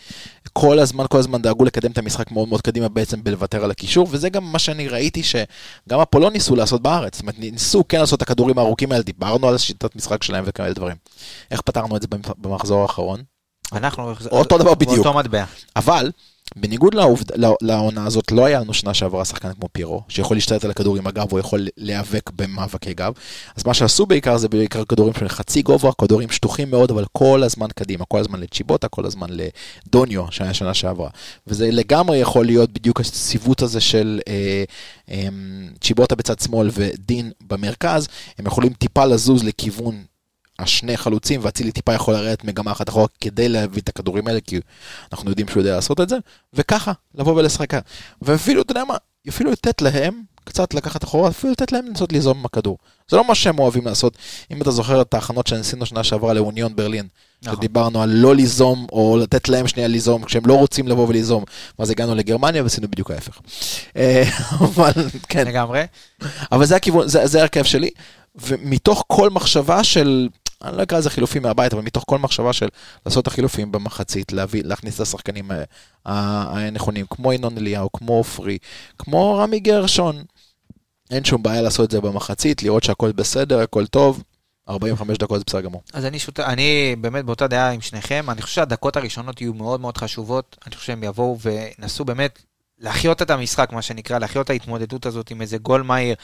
כל 0.52 0.78
הזמן, 0.78 1.04
כל 1.10 1.18
הזמן 1.18 1.42
דאגו 1.42 1.64
לקדם 1.64 1.90
את 1.90 1.98
המשחק 1.98 2.30
מאוד 2.32 2.48
מאוד 2.48 2.62
קדימה 2.62 2.88
בעצם 2.88 3.24
בלוותר 3.24 3.64
על 3.64 3.70
הקישור, 3.70 4.06
וזה 4.10 4.28
גם 4.28 4.52
מה 4.52 4.58
שאני 4.58 4.88
ראיתי 4.88 5.22
שגם 5.22 6.00
אפולון 6.02 6.32
ניסו 6.32 6.56
לעשות 6.56 6.82
בארץ. 6.82 7.14
זאת 7.14 7.22
אומרת, 7.22 7.38
ניסו 7.38 7.84
כן 7.88 8.00
לעשות 8.00 8.16
את 8.16 8.22
הכדורים 8.22 8.58
הארוכים 8.58 8.92
האלה, 8.92 9.02
דיברנו 9.02 9.48
על 9.48 9.58
שיטת 9.58 9.96
משחק 9.96 10.22
שלהם 10.22 10.44
וכאלה 10.46 10.72
דברים. 10.72 10.96
איך 11.50 11.60
פתרנו 11.60 11.96
את 11.96 12.02
זה 12.02 12.08
במח- 12.08 12.34
במחזור 12.38 12.82
האחרון? 12.82 13.22
אנחנו... 13.72 14.12
אותו 14.30 14.58
דבר 14.58 14.74
בדיוק. 14.74 14.98
אותו 14.98 15.14
מטבע. 15.18 15.44
אבל, 15.76 16.10
בניגוד 16.56 16.94
לעובד, 16.94 17.36
לא- 17.36 17.56
לעונה 17.62 18.06
הזאת, 18.06 18.32
לא 18.32 18.44
היה 18.44 18.60
לנו 18.60 18.74
שנה 18.74 18.94
שעברה 18.94 19.24
שחקן 19.24 19.52
כמו 19.52 19.68
פירו, 19.72 20.02
שיכול 20.08 20.36
להשתלט 20.36 20.64
על 20.64 20.70
הכדור 20.70 20.96
עם 20.96 21.06
הגב, 21.06 21.26
הוא 21.30 21.40
יכול 21.40 21.66
להיאבק 21.76 22.30
במאבקי 22.36 22.94
גב. 22.94 23.12
אז 23.56 23.66
מה 23.66 23.74
שעשו 23.74 24.06
בעיקר 24.06 24.36
זה 24.36 24.48
בעיקר 24.48 24.84
כדורים 24.84 25.14
של 25.14 25.28
חצי 25.28 25.62
גובה, 25.62 25.90
כדורים 26.00 26.30
שטוחים 26.30 26.70
מאוד, 26.70 26.90
אבל 26.90 27.04
כל 27.12 27.42
הזמן 27.42 27.68
קדימה, 27.74 28.04
כל 28.04 28.18
הזמן 28.18 28.40
לצ'יבוטה, 28.40 28.88
כל 28.88 29.06
הזמן 29.06 29.28
לדוניו, 29.30 30.24
שהיה 30.30 30.54
שנה 30.54 30.74
שעברה. 30.74 31.10
וזה 31.46 31.70
לגמרי 31.70 32.18
יכול 32.18 32.46
להיות 32.46 32.72
בדיוק 32.72 33.00
הסיווט 33.00 33.62
הזה 33.62 33.80
של 33.80 34.20
אה, 34.28 34.64
אה, 35.10 35.28
צ'יבוטה 35.80 36.14
בצד 36.16 36.38
שמאל 36.38 36.70
ודין 36.72 37.30
במרכז, 37.48 38.08
הם 38.38 38.46
יכולים 38.46 38.72
טיפה 38.72 39.04
לזוז 39.04 39.44
לכיוון 39.44 40.02
השני 40.58 40.96
חלוצים, 40.96 41.40
ואצילי 41.42 41.72
טיפה 41.72 41.92
יכול 41.92 42.14
לרדת 42.14 42.44
מגמה 42.44 42.72
אחת 42.72 42.88
אחורה 42.88 43.06
כדי 43.20 43.48
להביא 43.48 43.82
את 43.82 43.88
הכדורים 43.88 44.26
האלה, 44.26 44.40
כי 44.40 44.60
אנחנו 45.12 45.30
יודעים 45.30 45.48
שהוא 45.48 45.60
יודע 45.60 45.74
לעשות 45.74 46.00
את 46.00 46.08
זה, 46.08 46.16
וככה, 46.54 46.92
לבוא 47.14 47.34
ולשחק. 47.34 47.70
ואפילו, 48.22 48.62
אתה 48.62 48.72
יודע 48.72 48.84
מה, 48.84 48.96
אפילו 49.28 49.50
לתת 49.50 49.82
להם, 49.82 50.22
קצת 50.44 50.74
לקחת 50.74 51.04
אחורה, 51.04 51.28
אפילו 51.28 51.52
לתת 51.52 51.72
להם 51.72 51.86
לנסות 51.86 52.12
ליזום 52.12 52.38
עם 52.38 52.44
הכדור. 52.44 52.78
זה 53.08 53.16
לא 53.16 53.24
מה 53.28 53.34
שהם 53.34 53.58
אוהבים 53.58 53.86
לעשות. 53.86 54.16
אם 54.50 54.62
אתה 54.62 54.70
זוכר 54.70 55.02
את 55.02 55.14
ההכנות 55.14 55.46
שעשינו 55.46 55.86
שנה 55.86 56.04
שעברה 56.04 56.32
לאוניון 56.32 56.76
ברלין, 56.76 57.06
נכון. 57.42 57.56
שדיברנו 57.56 58.02
על 58.02 58.10
לא 58.10 58.34
ליזום, 58.34 58.86
או 58.92 59.18
לתת 59.22 59.48
להם 59.48 59.68
שנייה 59.68 59.88
ליזום, 59.88 60.24
כשהם 60.24 60.46
לא 60.46 60.54
רוצים 60.54 60.88
לבוא 60.88 61.08
וליזום. 61.08 61.44
ואז 61.78 61.90
הגענו 61.90 62.14
לגרמניה 62.14 62.62
ועשינו 62.62 62.88
בדיוק 62.88 63.10
ההפך. 63.10 63.40
אה, 63.96 64.22
אבל 64.64 64.92
כן, 65.28 65.46
לגמרי. 65.46 65.84
אבל 66.52 66.66
זה 66.66 66.76
הכיוון, 66.76 67.08
זה, 67.08 67.26
זה 67.26 67.38
ההרכב 67.38 67.62
שלי, 67.62 67.90
ומתוך 68.34 69.04
כל 69.06 69.30
מחשבה 69.30 69.84
של, 69.84 70.28
אני 70.64 70.76
לא 70.76 70.82
אקרא 70.82 70.98
לזה 70.98 71.10
חילופים 71.10 71.42
מהבית, 71.42 71.72
אבל 71.72 71.82
מתוך 71.82 72.04
כל 72.06 72.18
מחשבה 72.18 72.52
של 72.52 72.68
לעשות 73.06 73.22
את 73.22 73.26
החילופים 73.26 73.72
במחצית, 73.72 74.32
להביא, 74.32 74.62
להכניס 74.64 74.94
את 74.96 75.00
השחקנים 75.00 75.50
ה- 75.50 75.54
ה- 76.06 76.58
הנכונים, 76.66 77.06
כמו 77.10 77.32
ינון 77.32 77.58
אליהו, 77.58 77.92
כמו 77.92 78.12
עופרי, 78.12 78.58
כמו 78.98 79.36
רמי 79.38 79.60
גרשון, 79.60 80.22
אין 81.10 81.24
שום 81.24 81.42
בעיה 81.42 81.62
לעשות 81.62 81.86
את 81.86 81.90
זה 81.90 82.00
במחצית, 82.00 82.62
לראות 82.62 82.82
שהכל 82.82 83.12
בסדר, 83.12 83.60
הכל 83.60 83.86
טוב, 83.86 84.22
45 84.68 85.18
דקות 85.18 85.38
זה 85.38 85.44
בסדר 85.46 85.60
גמור. 85.60 85.82
אז 85.92 86.04
אני 86.04 86.18
שותף, 86.18 86.42
אני 86.42 86.96
באמת 87.00 87.24
באותה 87.24 87.46
דעה 87.46 87.70
עם 87.70 87.80
שניכם, 87.80 88.26
אני 88.30 88.42
חושב 88.42 88.54
שהדקות 88.54 88.96
הראשונות 88.96 89.40
יהיו 89.40 89.54
מאוד 89.54 89.80
מאוד 89.80 89.96
חשובות, 89.98 90.56
אני 90.66 90.74
חושב 90.74 90.86
שהם 90.86 91.04
יבואו 91.04 91.38
ונסו 91.78 92.04
באמת 92.04 92.38
להחיות 92.80 93.22
את 93.22 93.30
המשחק, 93.30 93.72
מה 93.72 93.82
שנקרא, 93.82 94.18
להחיות 94.18 94.44
את 94.44 94.50
ההתמודדות 94.50 95.06
הזאת 95.06 95.30
עם 95.30 95.40
איזה 95.40 95.58
גול 95.58 95.82
מהיר. 95.82 96.14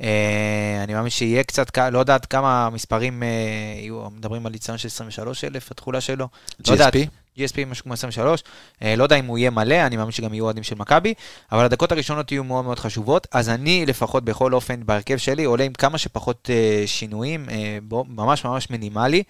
אה, 0.00 0.80
אני 0.84 0.94
מאמין 0.94 1.10
שיהיה 1.10 1.42
קצת 1.42 1.78
לא 1.78 1.98
יודעת 1.98 2.26
כמה 2.26 2.70
מספרים 2.70 3.22
אה, 3.22 3.28
יהיו, 3.76 4.10
מדברים 4.10 4.46
על 4.46 4.52
ניסיון 4.52 4.78
של 4.78 4.88
23 4.88 5.44
אלף, 5.44 5.70
התכולה 5.70 6.00
שלו. 6.00 6.28
לא. 6.68 6.74
GSP? 6.74 6.96
GSP 7.38 7.64
משהו 7.66 7.84
כמו 7.84 7.92
23, 7.92 8.42
אה, 8.82 8.96
לא 8.96 9.02
יודע 9.02 9.16
אם 9.16 9.26
הוא 9.26 9.38
יהיה 9.38 9.50
מלא, 9.50 9.86
אני 9.86 9.96
מאמין 9.96 10.12
שגם 10.12 10.34
יהיו 10.34 10.44
אוהדים 10.44 10.62
של 10.62 10.74
מכבי, 10.74 11.14
אבל 11.52 11.64
הדקות 11.64 11.92
הראשונות 11.92 12.32
יהיו 12.32 12.44
מאוד 12.44 12.64
מאוד 12.64 12.78
חשובות, 12.78 13.26
אז 13.32 13.48
אני 13.48 13.86
לפחות 13.86 14.24
בכל 14.24 14.54
אופן 14.54 14.86
בהרכב 14.86 15.16
שלי 15.16 15.44
עולה 15.44 15.64
עם 15.64 15.72
כמה 15.72 15.98
שפחות 15.98 16.50
אה, 16.52 16.82
שינויים, 16.86 17.48
אה, 17.50 17.78
בו, 17.82 18.04
ממש 18.08 18.44
ממש 18.44 18.70
מינימלי. 18.70 19.22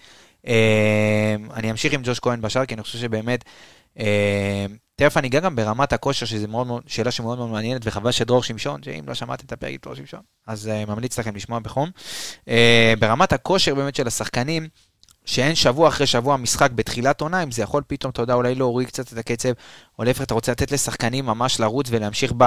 אה, 0.47 1.35
אני 1.53 1.71
אמשיך 1.71 1.93
עם 1.93 2.01
ג'וש 2.03 2.19
כהן 2.19 2.41
בשאר, 2.41 2.65
כי 2.65 2.73
אני 2.73 2.83
חושב 2.83 2.97
שבאמת, 2.97 3.43
אה, 3.99 4.65
תכף 4.95 5.17
אני 5.17 5.27
אגע 5.27 5.39
גם 5.39 5.55
ברמת 5.55 5.93
הכושר, 5.93 6.25
שזו 6.25 6.47
מאוד 6.47 6.67
מאוד, 6.67 6.83
שאלה 6.87 7.11
שמאוד 7.11 7.37
מאוד 7.37 7.49
מעניינת, 7.49 7.81
וחבל 7.85 8.11
שדרור 8.11 8.43
שמשון, 8.43 8.83
שאם 8.83 9.03
לא 9.07 9.13
שמעתם 9.13 9.45
את 9.45 9.51
הפרק 9.51 9.83
דרור 9.83 9.95
שמשון, 9.95 10.19
אז 10.47 10.67
אה, 10.67 10.85
ממליץ 10.85 11.19
לכם 11.19 11.35
לשמוע 11.35 11.59
בחום. 11.59 11.89
אה, 12.47 12.93
ברמת 12.99 13.33
הכושר 13.33 13.75
באמת 13.75 13.95
של 13.95 14.07
השחקנים, 14.07 14.67
שאין 15.25 15.55
שבוע 15.55 15.87
אחרי 15.87 16.07
שבוע 16.07 16.37
משחק 16.37 16.71
בתחילת 16.71 17.21
עונה, 17.21 17.43
אם 17.43 17.51
זה 17.51 17.61
יכול 17.61 17.83
פתאום, 17.87 18.11
אתה 18.11 18.21
יודע, 18.21 18.33
אולי 18.33 18.55
להוריד 18.55 18.87
קצת 18.87 19.13
את 19.13 19.17
הקצב, 19.17 19.49
או 19.99 20.03
להפך, 20.03 20.21
אתה 20.21 20.33
רוצה 20.33 20.51
לתת 20.51 20.71
לשחקנים 20.71 21.25
ממש 21.25 21.59
לרוץ 21.59 21.87
ולהמשיך 21.89 22.33
ב, 22.37 22.43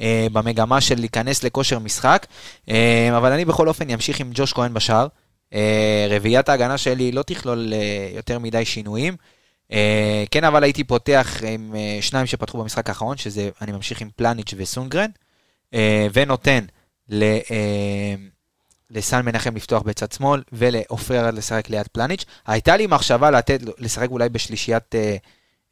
אה, 0.00 0.26
במגמה 0.32 0.80
של 0.80 0.94
להיכנס 0.94 1.44
לכושר 1.44 1.78
משחק. 1.78 2.26
אה, 2.68 3.16
אבל 3.16 3.32
אני 3.32 3.44
בכל 3.44 3.68
אופן 3.68 3.90
אמשיך 3.90 4.20
עם 4.20 4.30
ג'וש 4.34 4.52
כהן 4.52 4.74
בשער. 4.74 5.06
אה, 5.54 6.06
רביעיית 6.10 6.48
ההגנה 6.48 6.78
שלי 6.78 7.12
לא 7.12 7.22
תכלול 7.22 7.72
אה, 7.72 8.08
יותר 8.16 8.38
מדי 8.38 8.64
שינויים. 8.64 9.16
אה, 9.74 10.24
כן, 10.30 10.44
אבל 10.44 10.62
הייתי 10.64 10.84
פותח 10.84 11.40
עם 11.48 11.74
אה, 11.76 11.98
שניים 12.00 12.26
שפתחו 12.26 12.58
במשחק 12.58 12.88
האחרון, 12.88 13.16
שזה, 13.16 13.50
אני 13.60 13.72
ממשיך 13.72 14.00
עם 14.00 14.10
פלניץ' 14.16 14.54
וסונגרן, 14.56 15.10
אה, 15.74 16.06
ונותן 16.12 16.64
ל... 17.08 17.24
לסן 18.90 19.24
מנחם 19.24 19.56
לפתוח 19.56 19.82
בצד 19.82 20.12
שמאל, 20.12 20.42
ולעופרי 20.52 21.20
ארד 21.20 21.34
לשחק 21.34 21.70
ליד 21.70 21.88
פלניץ'. 21.92 22.24
הייתה 22.46 22.76
לי 22.76 22.86
מחשבה 22.86 23.30
לתת, 23.30 23.60
לשחק 23.78 24.08
אולי 24.10 24.28
בשלישיית 24.28 24.94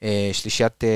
אה, 0.03 0.31
שלישיית 0.33 0.85
אה, 0.85 0.89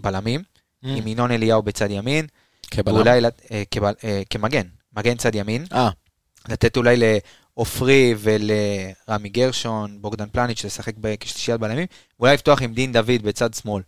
בלמים, 0.00 0.42
Mm. 0.84 0.88
עם 0.88 1.06
ינון 1.06 1.30
אליהו 1.30 1.62
בצד 1.62 1.90
ימין, 1.90 2.26
כבלם. 2.70 2.94
ואולי 2.96 3.20
אה, 3.50 3.62
כבל- 3.70 3.94
אה, 4.04 4.22
כמגן, 4.30 4.62
מגן 4.96 5.16
צד 5.16 5.34
ימין, 5.34 5.64
אה, 5.72 5.88
לתת 6.48 6.76
אולי 6.76 6.96
לעופרי 7.56 8.14
ולרמי 8.18 9.28
גרשון, 9.28 9.98
בוגדן 10.00 10.28
פלניץ' 10.32 10.64
לשחק 10.64 10.92
כשלישיית 11.20 11.60
בלמים, 11.60 11.86
ואולי 12.20 12.34
לפתוח 12.34 12.62
עם 12.62 12.74
דין 12.74 12.92
דוד 12.92 13.22
בצד 13.22 13.54
שמאל, 13.54 13.82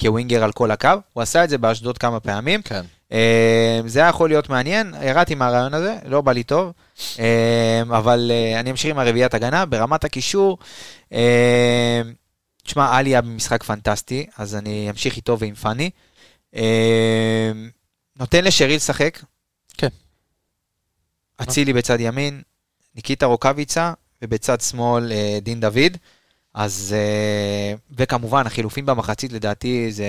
כווינגר 0.00 0.44
על 0.44 0.52
כל 0.52 0.70
הקו. 0.70 0.88
הוא 1.12 1.22
עשה 1.22 1.44
את 1.44 1.50
זה 1.50 1.58
באשדוד 1.58 1.98
כמה 1.98 2.20
פעמים. 2.20 2.62
כן. 2.62 2.84
אה, 3.12 3.80
זה 3.86 4.00
היה 4.00 4.08
יכול 4.08 4.30
להיות 4.30 4.48
מעניין, 4.48 4.94
ירדתי 5.02 5.34
מהרעיון 5.34 5.74
הזה, 5.74 5.96
לא 6.04 6.20
בא 6.20 6.32
לי 6.32 6.42
טוב, 6.42 6.72
אה, 7.18 7.82
אבל 7.88 8.30
אה, 8.34 8.60
אני 8.60 8.70
אמשיך 8.70 8.90
עם 8.90 8.98
הרביעיית 8.98 9.34
הגנה. 9.34 9.66
ברמת 9.66 10.04
הקישור, 10.04 10.58
אה, 11.12 12.02
תשמע, 12.62 12.96
עלי 12.96 13.10
היה 13.10 13.20
במשחק 13.20 13.62
פנטסטי, 13.62 14.26
אז 14.36 14.54
אני 14.54 14.90
אמשיך 14.90 15.16
איתו 15.16 15.38
ועם 15.38 15.54
פאני. 15.54 15.90
נותן 18.18 18.44
לשרי 18.44 18.76
לשחק. 18.76 19.18
כן. 19.78 19.88
אצילי 21.42 21.72
בצד 21.72 22.00
ימין, 22.00 22.42
ניקיטה 22.94 23.26
רוקאביצה, 23.26 23.92
ובצד 24.22 24.60
שמאל 24.60 25.12
אה, 25.12 25.38
דין 25.42 25.60
דוד. 25.60 25.96
אז, 26.54 26.94
אה, 26.98 27.74
וכמובן, 27.96 28.46
החילופים 28.46 28.86
במחצית 28.86 29.32
לדעתי 29.32 29.92
זה, 29.92 30.08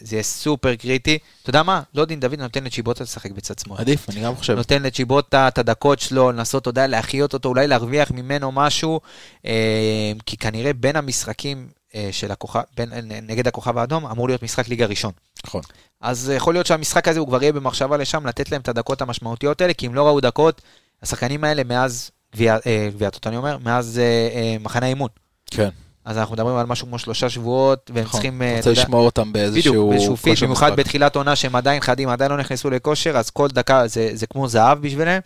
זה 0.00 0.16
יהיה 0.16 0.22
סופר 0.22 0.74
קריטי. 0.74 1.18
אתה 1.42 1.50
יודע 1.50 1.62
מה? 1.62 1.82
לא 1.94 2.04
דין 2.04 2.20
דוד 2.20 2.40
נותן 2.40 2.64
לצ'יבוטה 2.64 3.04
לשחק 3.04 3.30
בצד 3.30 3.58
שמאל. 3.58 3.80
עדיף, 3.80 4.10
אני 4.10 4.20
גם 4.20 4.36
חושב. 4.36 4.54
נותן 4.56 4.82
לצ'יבוטה 4.82 5.48
את 5.48 5.58
הדקות 5.58 6.00
שלו, 6.00 6.32
לנסות, 6.32 6.62
אתה 6.62 6.70
יודע, 6.70 6.86
להחיות 6.86 7.34
אותו, 7.34 7.48
אולי 7.48 7.66
להרוויח 7.66 8.10
ממנו 8.10 8.52
משהו, 8.52 9.00
אה, 9.46 10.12
כי 10.26 10.36
כנראה 10.36 10.72
בין 10.72 10.96
המשחקים 10.96 11.68
של 12.10 12.30
הכוכב, 12.30 12.60
בין, 12.76 12.92
נגד 13.22 13.48
הכוכב 13.48 13.78
האדום, 13.78 14.06
אמור 14.06 14.28
להיות 14.28 14.42
משחק 14.42 14.68
ליגה 14.68 14.86
ראשון. 14.86 15.12
נכון. 15.46 15.62
אז 16.00 16.32
יכול 16.36 16.54
להיות 16.54 16.66
שהמשחק 16.66 17.08
הזה 17.08 17.20
הוא 17.20 17.28
כבר 17.28 17.42
יהיה 17.42 17.52
במחשבה 17.52 17.96
לשם, 17.96 18.26
לתת 18.26 18.50
להם 18.50 18.60
את 18.60 18.68
הדקות 18.68 19.02
המשמעותיות 19.02 19.60
האלה, 19.60 19.74
כי 19.74 19.86
אם 19.86 19.94
לא 19.94 20.06
ראו 20.06 20.20
דקות, 20.20 20.62
השחקנים 21.02 21.44
האלה 21.44 21.64
מאז 21.64 22.10
אה, 22.40 22.88
גביע 22.94 23.08
הטוטו, 23.08 23.28
אני 23.28 23.36
אומר, 23.36 23.58
מאז 23.64 23.98
אה, 23.98 24.04
אה, 24.34 24.56
מחנה 24.60 24.86
האימון. 24.86 25.08
כן. 25.50 25.68
אז 26.04 26.18
אנחנו 26.18 26.34
מדברים 26.34 26.56
על 26.56 26.66
משהו 26.66 26.86
כמו 26.86 26.98
שלושה 26.98 27.30
שבועות, 27.30 27.90
והם 27.94 28.04
נכון. 28.04 28.12
צריכים... 28.12 28.42
אתה 28.42 28.56
רוצה 28.56 28.70
לשמור 28.70 29.06
אותם 29.06 29.32
באיזשהו... 29.32 29.90
בדיוק, 29.90 30.18
באיזשהו 30.24 30.46
במיוחד. 30.46 30.76
בתחילת 30.76 31.16
עונה 31.16 31.36
שהם 31.36 31.56
עדיין 31.56 31.80
חדים, 31.80 32.08
עדיין 32.08 32.30
לא 32.30 32.36
נכנסו 32.36 32.70
לכושר, 32.70 33.16
אז 33.16 33.30
כל 33.30 33.48
דקה 33.48 33.86
זה, 33.86 34.10
זה 34.12 34.26
כמו 34.26 34.48
זהב 34.48 34.78
בשבילם, 34.78 35.20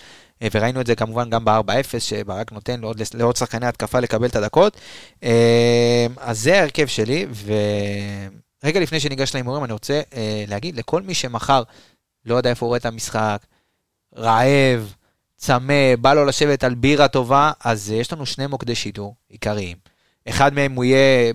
וראינו 0.52 0.80
את 0.80 0.86
זה 0.86 0.94
כמובן 0.94 1.30
גם 1.30 1.44
ב-4-0, 1.44 1.98
שברק 1.98 2.52
נותן 2.52 2.80
לעוד, 2.80 3.02
לעוד 3.14 3.36
שחקני 3.36 3.66
התקפה 3.66 4.00
לקבל 4.00 4.26
את 4.26 4.36
הדקות. 4.36 4.76
אז 6.16 6.40
זה 6.40 6.58
ההרכב 6.58 6.86
שלי, 6.86 7.26
ורגע 8.64 8.80
לפני 8.80 9.00
שניגש 9.00 9.34
להימורים, 9.34 9.64
אני 9.64 9.72
רוצה 9.72 10.00
להגיד 10.48 10.76
לכל 10.76 11.02
מי 11.02 11.14
שמחר 11.14 11.62
לא 12.26 12.34
יודע 12.34 12.50
איפה 12.50 12.66
הוא 12.66 12.68
רואה 12.68 12.78
את 12.78 12.86
המשחק, 12.86 13.38
רעב, 14.16 14.94
צמא, 15.44 15.96
בא 16.00 16.14
לו 16.14 16.24
לשבת 16.24 16.64
על 16.64 16.74
בירה 16.74 17.08
טובה, 17.08 17.52
אז 17.64 17.92
אה, 17.92 17.96
יש 17.96 18.12
לנו 18.12 18.26
שני 18.26 18.46
מוקדי 18.46 18.74
שידור 18.74 19.14
עיקריים. 19.28 19.76
אחד 20.28 20.54
מהם 20.54 20.72
הוא 20.72 20.84
יהיה 20.84 21.32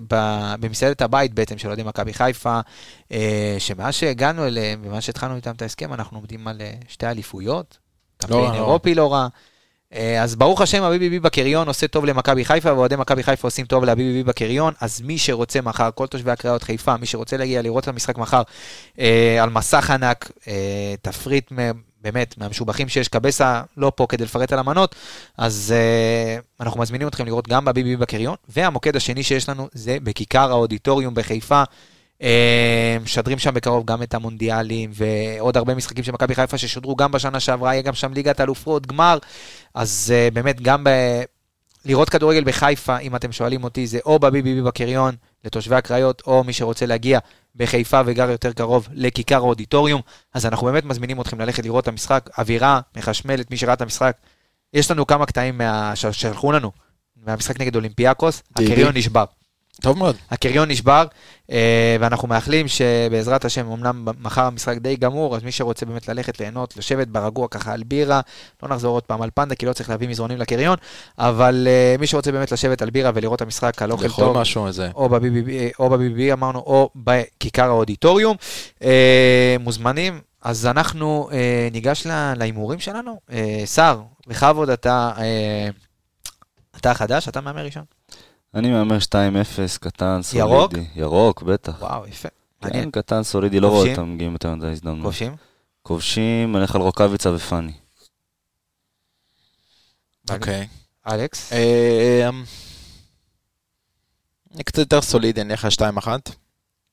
במסעדת 0.60 1.02
הבית 1.02 1.34
בעצם 1.34 1.58
של 1.58 1.68
אוהדי 1.68 1.82
מכבי 1.82 2.12
חיפה, 2.12 2.60
אה, 3.12 3.56
שמאז 3.58 3.94
שהגענו 3.94 4.46
אליהם 4.46 4.80
ומאז 4.84 5.02
שהתחלנו 5.02 5.36
איתם 5.36 5.50
את 5.50 5.62
ההסכם, 5.62 5.92
אנחנו 5.92 6.18
עומדים 6.18 6.48
על 6.48 6.60
אה, 6.60 6.72
שתי 6.88 7.06
אליפויות, 7.06 7.78
לא 8.22 8.26
קמפיין 8.26 8.44
רע, 8.44 8.52
לא 8.52 8.54
אירופי 8.54 8.94
לא 8.94 9.12
רע. 9.12 9.28
אז 10.20 10.36
ברוך 10.36 10.60
השם, 10.60 10.82
הביבי 10.82 11.20
בקריון 11.20 11.68
עושה 11.68 11.88
טוב 11.88 12.04
למכבי 12.04 12.44
חיפה, 12.44 12.72
ואוהדי 12.74 12.96
מכבי 12.96 13.22
חיפה 13.22 13.48
עושים 13.48 13.66
טוב 13.66 13.84
להביבי 13.84 14.22
בקריון, 14.22 14.74
אז 14.80 15.00
מי 15.00 15.18
שרוצה 15.18 15.60
מחר, 15.60 15.90
כל 15.94 16.06
תושבי 16.06 16.30
הקריות 16.30 16.62
חיפה, 16.62 16.96
מי 16.96 17.06
שרוצה 17.06 17.36
להגיע 17.36 17.62
לראות 17.62 17.84
את 17.84 17.88
המשחק 17.88 18.18
מחר, 18.18 18.42
אה, 18.98 19.42
על 19.42 19.50
מסך 19.50 19.90
ענק, 19.90 20.30
אה, 20.48 20.94
תפריט 21.02 21.52
באמת 22.02 22.38
מהמשובחים 22.38 22.88
שיש, 22.88 23.08
קבסה 23.08 23.62
לא 23.76 23.92
פה 23.94 24.06
כדי 24.08 24.24
לפרט 24.24 24.52
על 24.52 24.58
המנות, 24.58 24.94
אז 25.38 25.74
אה, 25.76 26.38
אנחנו 26.60 26.80
מזמינים 26.80 27.08
אתכם 27.08 27.26
לראות 27.26 27.48
גם 27.48 27.64
בביבי 27.64 27.96
בקריון, 27.96 28.36
והמוקד 28.48 28.96
השני 28.96 29.22
שיש 29.22 29.48
לנו 29.48 29.68
זה 29.72 29.96
בכיכר 30.02 30.50
האודיטוריום 30.50 31.14
בחיפה. 31.14 31.62
אה, 32.22 32.96
משדרים 33.02 33.38
שם 33.38 33.54
בקרוב 33.54 33.86
גם 33.86 34.02
את 34.02 34.14
המונדיאלים 34.14 34.90
ועוד 34.94 35.56
הרבה 35.56 35.74
משחקים 35.74 36.04
של 36.04 36.12
מכבי 36.12 36.34
חיפה 36.34 36.58
ששודרו 36.58 36.96
גם 36.96 37.12
בשנה 37.12 37.40
שעברה, 37.40 37.74
יהיה 37.74 37.82
גם 37.82 37.94
שם 37.94 38.12
ליגת 38.12 38.40
אלופות, 38.40 38.86
גמר. 38.86 39.18
אז 39.74 40.14
uh, 40.30 40.34
באמת 40.34 40.60
גם 40.60 40.84
ב... 40.84 40.90
לראות 41.84 42.10
כדורגל 42.10 42.44
בחיפה, 42.44 42.98
אם 42.98 43.16
אתם 43.16 43.32
שואלים 43.32 43.64
אותי, 43.64 43.86
זה 43.86 43.98
או 44.04 44.18
בביבי 44.18 44.62
בקריון 44.62 45.14
לתושבי 45.44 45.74
הקריות, 45.74 46.22
או 46.26 46.44
מי 46.44 46.52
שרוצה 46.52 46.86
להגיע 46.86 47.18
בחיפה 47.56 48.00
וגר 48.06 48.30
יותר 48.30 48.52
קרוב 48.52 48.88
לכיכר 48.92 49.36
האודיטוריום. 49.36 50.00
אז 50.34 50.46
אנחנו 50.46 50.66
באמת 50.66 50.84
מזמינים 50.84 51.20
אתכם 51.20 51.40
ללכת 51.40 51.64
לראות 51.64 51.82
את 51.82 51.88
המשחק, 51.88 52.30
אווירה 52.38 52.80
מחשמלת, 52.96 53.50
מי 53.50 53.56
שראה 53.56 53.74
את 53.74 53.80
המשחק. 53.82 54.16
יש 54.72 54.90
לנו 54.90 55.06
כמה 55.06 55.26
קטעים 55.26 55.58
מה... 55.58 55.96
ששלחו 55.96 56.52
לנו 56.52 56.72
מהמשחק 57.16 57.60
נגד 57.60 57.76
אולימפיאקוס. 57.76 58.42
הקריון 58.56 58.96
נשבר. 58.96 59.24
טוב 59.80 59.98
מאוד. 59.98 60.16
הקריון 60.30 60.70
נשבר, 60.70 61.06
אה, 61.50 61.96
ואנחנו 62.00 62.28
מאחלים 62.28 62.68
שבעזרת 62.68 63.44
השם, 63.44 63.72
אמנם 63.72 64.08
מחר 64.20 64.44
המשחק 64.44 64.76
די 64.76 64.96
גמור, 64.96 65.36
אז 65.36 65.42
מי 65.42 65.52
שרוצה 65.52 65.86
באמת 65.86 66.08
ללכת 66.08 66.40
ליהנות, 66.40 66.76
לשבת 66.76 67.08
ברגוע 67.08 67.48
ככה 67.48 67.72
על 67.72 67.82
בירה, 67.82 68.20
לא 68.62 68.68
נחזור 68.68 68.96
עוד 68.96 69.02
פעם 69.02 69.22
על 69.22 69.30
פנדה, 69.34 69.54
כי 69.54 69.66
לא 69.66 69.72
צריך 69.72 69.90
להביא 69.90 70.08
מזרונים 70.08 70.38
לקריון, 70.38 70.76
אבל 71.18 71.68
אה, 71.70 71.96
מי 71.98 72.06
שרוצה 72.06 72.32
באמת 72.32 72.52
לשבת 72.52 72.82
על 72.82 72.90
בירה 72.90 73.10
ולראות 73.14 73.36
את 73.36 73.42
המשחק 73.42 73.82
על 73.82 73.92
אוכל 73.92 74.04
לאכול 74.04 74.24
טוב, 74.24 74.38
משהו 74.38 74.66
איזה. 74.66 74.90
או 74.94 75.08
בביבי, 75.08 75.70
או 75.78 75.90
בביבי 75.90 76.32
אמרנו, 76.32 76.58
או 76.58 76.90
בכיכר 76.96 77.66
האודיטוריום, 77.66 78.36
אה, 78.82 79.56
מוזמנים. 79.60 80.20
אז 80.42 80.66
אנחנו 80.66 81.28
אה, 81.32 81.68
ניגש 81.72 82.06
להימורים 82.36 82.80
שלנו. 82.80 83.20
אה, 83.32 83.62
סער, 83.64 84.02
בכבוד, 84.26 84.70
אתה, 84.70 85.12
אה, 85.18 85.68
אתה 86.76 86.90
החדש, 86.90 87.28
אתה 87.28 87.40
מהמר 87.40 87.64
ראשון? 87.64 87.84
אני 88.54 88.70
מהמר 88.70 88.98
2-0, 88.98 89.78
קטן, 89.80 90.22
סולידי. 90.22 90.48
ירוק? 90.48 90.72
ירוק, 90.96 91.42
בטח. 91.42 91.82
וואו, 91.82 92.06
יפה. 92.06 92.28
כן. 92.60 92.90
קטן, 92.90 93.22
סולידי, 93.22 93.60
לא 93.60 93.68
רואה? 93.68 93.90
אותם 93.90 94.14
מגיעים 94.14 94.32
יותר 94.32 94.54
מדי 94.54 94.66
הזדמנות. 94.66 95.04
כובשים? 95.04 95.36
כובשים, 95.82 96.56
אני 96.56 96.62
אלך 96.62 96.74
על 96.74 96.80
רוקאביצה 96.80 97.30
ופאני. 97.34 97.72
אוקיי. 100.30 100.68
אלכס? 101.06 101.52
אה, 101.52 102.28
אני 104.54 104.64
קצת 104.64 104.78
יותר 104.78 105.02
סולידי, 105.02 105.40
אני 105.40 105.52
אלך 105.52 105.64
על 105.64 105.70
2-1. 105.70 106.08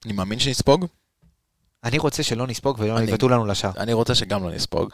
אני 0.06 0.14
מאמין 0.14 0.40
שנספוג. 0.40 0.86
אני 1.88 1.98
רוצה 1.98 2.24
שלא 2.24 2.48
נספוג 2.48 2.76
ולא 2.80 3.02
יבטאו 3.02 3.30
לנו 3.30 3.46
לשער. 3.46 3.72
אני 3.78 3.94
רוצה 3.94 4.16
שגם 4.16 4.44
לא 4.44 4.52
נספוג. 4.52 4.90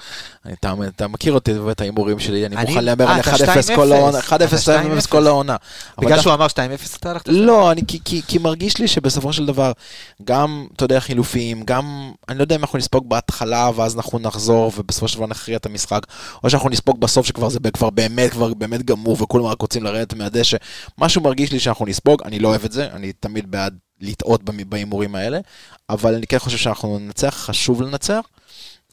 אתה, 0.53 0.73
אתה 0.95 1.07
מכיר 1.07 1.33
אותי 1.33 1.53
ואת 1.53 1.81
ההימורים 1.81 2.19
שלי, 2.19 2.45
אני 2.45 2.55
אני- 2.55 2.69
מוכן 2.69 2.83
להמר 2.85 3.05
אה, 3.07 3.13
על 3.13 3.19
אתה 3.19 3.31
1-0 3.31 3.75
כל 3.75 3.87
2-0. 3.91 3.95
העונה. 3.95 4.19
אתה 4.19 4.45
1-0 4.45 4.49
2-0 5.03 5.07
כל 5.09 5.23
2-0. 5.23 5.27
העונה. 5.27 5.55
בגלל 6.01 6.21
שהוא 6.21 6.33
אמר 6.33 6.47
2-0 6.47 6.57
אתה 6.99 7.11
הלכת? 7.11 7.27
לא, 7.27 7.71
אני, 7.71 7.81
כי, 7.87 7.99
כי, 8.05 8.21
כי 8.27 8.37
מרגיש 8.37 8.77
לי 8.77 8.87
שבסופו 8.87 9.33
של 9.33 9.45
דבר, 9.45 9.71
גם, 10.23 10.65
אתה 10.75 10.83
יודע, 10.85 10.99
חילופים, 10.99 11.63
גם, 11.63 12.11
אני 12.29 12.37
לא 12.37 12.43
יודע 12.43 12.55
אם 12.55 12.61
אנחנו 12.61 12.77
נספוג 12.77 13.09
בהתחלה, 13.09 13.69
ואז 13.75 13.95
אנחנו 13.95 14.19
נחזור, 14.19 14.71
ובסופו 14.77 15.07
של 15.07 15.17
דבר 15.17 15.27
נכריע 15.27 15.57
את 15.57 15.65
המשחק, 15.65 16.01
או 16.43 16.49
שאנחנו 16.49 16.69
נספוג 16.69 16.99
בסוף, 17.01 17.25
שכבר 17.25 17.49
זה 17.49 17.59
כבר 17.73 17.89
באמת, 17.89 18.31
כבר 18.31 18.53
באמת 18.53 18.83
גמור, 18.83 19.17
וכולם 19.23 19.45
רק 19.45 19.61
רוצים 19.61 19.83
לרדת 19.83 20.13
מהדשא. 20.13 20.57
משהו 20.97 21.21
מרגיש 21.21 21.51
לי 21.51 21.59
שאנחנו 21.59 21.85
נספוג, 21.85 22.21
אני 22.25 22.39
לא 22.39 22.47
אוהב 22.47 22.65
את 22.65 22.71
זה, 22.71 22.87
אני 22.93 23.11
תמיד 23.19 23.51
בעד 23.51 23.77
לטעות 24.03 24.41
בהימורים 24.43 25.15
האלה, 25.15 25.39
אבל 25.89 26.15
אני 26.15 26.27
כן 26.27 26.39
חושב 26.39 26.57
שאנחנו 26.57 26.99
ננצח, 26.99 27.35
חשוב 27.45 27.81
לנצח. 27.81 28.21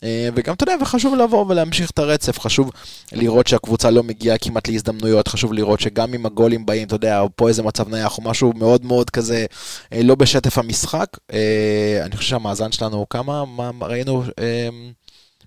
אה, 0.04 0.28
וגם, 0.34 0.54
אתה 0.54 0.62
יודע, 0.62 0.74
וחשוב 0.80 1.14
לבוא 1.14 1.46
ולהמשיך 1.48 1.90
את 1.90 1.98
הרצף, 1.98 2.38
חשוב 2.38 2.70
לראות 3.12 3.46
שהקבוצה 3.46 3.90
לא 3.90 4.02
מגיעה 4.02 4.38
כמעט 4.38 4.68
להזדמנויות, 4.68 5.28
חשוב 5.28 5.52
לראות 5.52 5.80
שגם 5.80 6.14
אם 6.14 6.26
הגולים 6.26 6.66
באים, 6.66 6.86
אתה 6.86 6.94
יודע, 6.94 7.22
פה 7.36 7.48
איזה 7.48 7.62
מצב 7.62 7.88
נייח, 7.88 8.18
או 8.18 8.22
משהו 8.22 8.52
מאוד 8.56 8.84
מאוד 8.84 9.10
כזה, 9.10 9.46
אה, 9.92 10.02
לא 10.02 10.14
בשטף 10.14 10.58
המשחק. 10.58 11.06
אה, 11.32 12.00
אני 12.04 12.16
חושב 12.16 12.30
שהמאזן 12.30 12.72
שלנו, 12.72 13.06
כמה 13.08 13.44
מה, 13.44 13.70
ראינו 13.80 14.22
אה, 14.38 14.68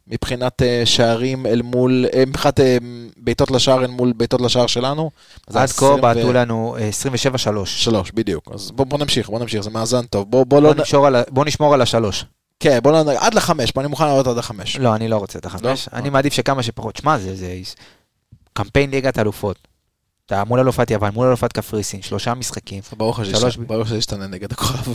מבחינת 0.07 0.61
אה, 0.61 0.81
שערים 0.85 1.45
אל 1.45 1.61
מול, 1.61 2.05
אה, 2.13 2.23
מבחינת 2.27 2.59
אה, 2.59 2.77
בעיטות 3.17 3.51
לשער 3.51 3.81
אל 3.83 3.87
מול 3.87 4.13
בעיטות 4.13 4.41
לשער 4.41 4.67
שלנו? 4.67 5.11
זה 5.49 5.61
עד 5.61 5.69
כה 5.69 5.85
20 5.85 5.93
ו- 5.93 6.01
בעטו 6.01 6.33
לנו 6.33 6.77
אה, 6.79 6.89
27-3. 7.63 7.65
שלוש, 7.65 8.11
בדיוק. 8.11 8.49
אז 8.53 8.71
בוא, 8.71 8.85
בוא 8.85 8.97
נמשיך, 8.99 9.29
בוא 9.29 9.39
נמשיך, 9.39 9.61
זה 9.61 9.69
מאזן 9.69 10.05
טוב. 10.05 10.31
בוא, 10.31 10.43
בוא 10.45 10.61
לא... 10.61 10.73
בוא 10.73 10.81
נשמור 10.81 11.07
על 11.07 11.15
ה- 11.15 11.23
בוא 11.29 11.45
נשמור 11.45 11.73
על 11.73 11.81
השלוש. 11.81 12.25
כן, 12.59 12.79
בוא 12.83 12.91
לא... 12.91 13.11
עד 13.17 13.33
לחמש, 13.33 13.71
בוא, 13.71 13.81
אני 13.81 13.89
מוכן 13.89 14.05
לעלות 14.05 14.27
עד 14.27 14.37
לחמש. 14.37 14.77
לא, 14.77 14.95
אני 14.95 15.07
לא 15.07 15.17
רוצה 15.17 15.39
את 15.39 15.45
החמש. 15.45 15.63
לא? 15.93 15.97
אני 15.97 16.09
מעדיף 16.09 16.33
שכמה 16.33 16.63
שפחות. 16.63 16.95
שמע, 16.95 17.17
זה 17.17 17.35
זה 17.35 17.47
קמפיין 18.53 18.89
ליגת 18.91 19.19
אלופות. 19.19 19.57
אתה 20.25 20.43
מול 20.43 20.59
אלופת 20.59 20.91
יוון, 20.91 21.13
מול 21.13 21.27
אלופת 21.27 21.51
קפריסין, 21.53 22.01
שלושה 22.01 22.33
משחקים. 22.33 22.81
ברוך 22.97 23.19
השם, 23.19 23.67
ברוך 23.67 23.91
ישתנה 23.91 24.27
נגד 24.27 24.51
הכוכב. 24.51 24.91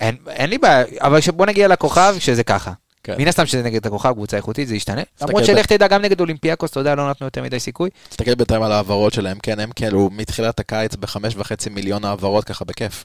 אין 0.00 0.16
אין 0.28 0.50
לי 0.50 0.58
בעיה, 0.58 0.84
אבל 1.00 1.18
בוא 1.36 1.46
נגיע 1.46 1.68
לכוכב 1.68 2.14
שזה 2.18 2.44
ככה. 2.44 2.72
כן. 3.04 3.14
מן 3.18 3.28
הסתם 3.28 3.46
שזה 3.46 3.62
נגד 3.62 3.86
הכוכב, 3.86 4.12
קבוצה 4.12 4.36
איכותית, 4.36 4.68
זה 4.68 4.76
ישתנה. 4.76 5.02
למרות 5.22 5.44
שלך 5.44 5.66
תדע, 5.66 5.88
גם 5.88 6.02
נגד 6.02 6.20
אולימפיאקוס, 6.20 6.70
אתה 6.70 6.80
יודע, 6.80 6.94
לא 6.94 7.10
נתנו 7.10 7.26
יותר 7.26 7.42
מדי 7.42 7.60
סיכוי. 7.60 7.90
תסתכל 8.08 8.34
בינתיים 8.34 8.62
על 8.62 8.72
ההעברות 8.72 9.12
שלהם, 9.12 9.38
כן, 9.42 9.60
הם 9.60 9.70
כאילו 9.76 10.10
מתחילת 10.12 10.60
הקיץ 10.60 10.94
בחמש 10.96 11.34
וחצי 11.36 11.70
מיליון 11.70 12.04
העברות 12.04 12.44
ככה 12.44 12.64
בכיף. 12.64 13.04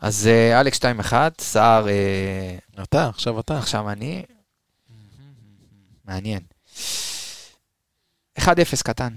אז 0.00 0.26
אה, 0.26 0.60
אלכס 0.60 0.78
2-1, 0.78 1.12
סער, 1.40 1.88
אה, 1.88 2.82
אתה, 2.82 3.08
עכשיו 3.08 3.40
אתה. 3.40 3.58
עכשיו 3.58 3.90
אני. 3.90 4.22
מעניין. 6.04 6.40
1-0 8.38 8.46
קטן. 8.84 9.12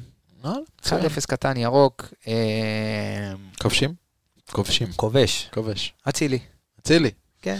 אה, 0.46 0.52
1-0 0.52 0.86
מצוין. 0.86 1.10
קטן, 1.28 1.58
ירוק. 1.58 2.06
אה, 2.28 3.32
כובשים? 3.62 3.94
כובשים. 4.52 4.88
כובש. 4.96 5.50
כובש. 5.54 5.94
אצילי. 6.10 6.40
אצילי. 6.80 7.12
כן. 7.42 7.58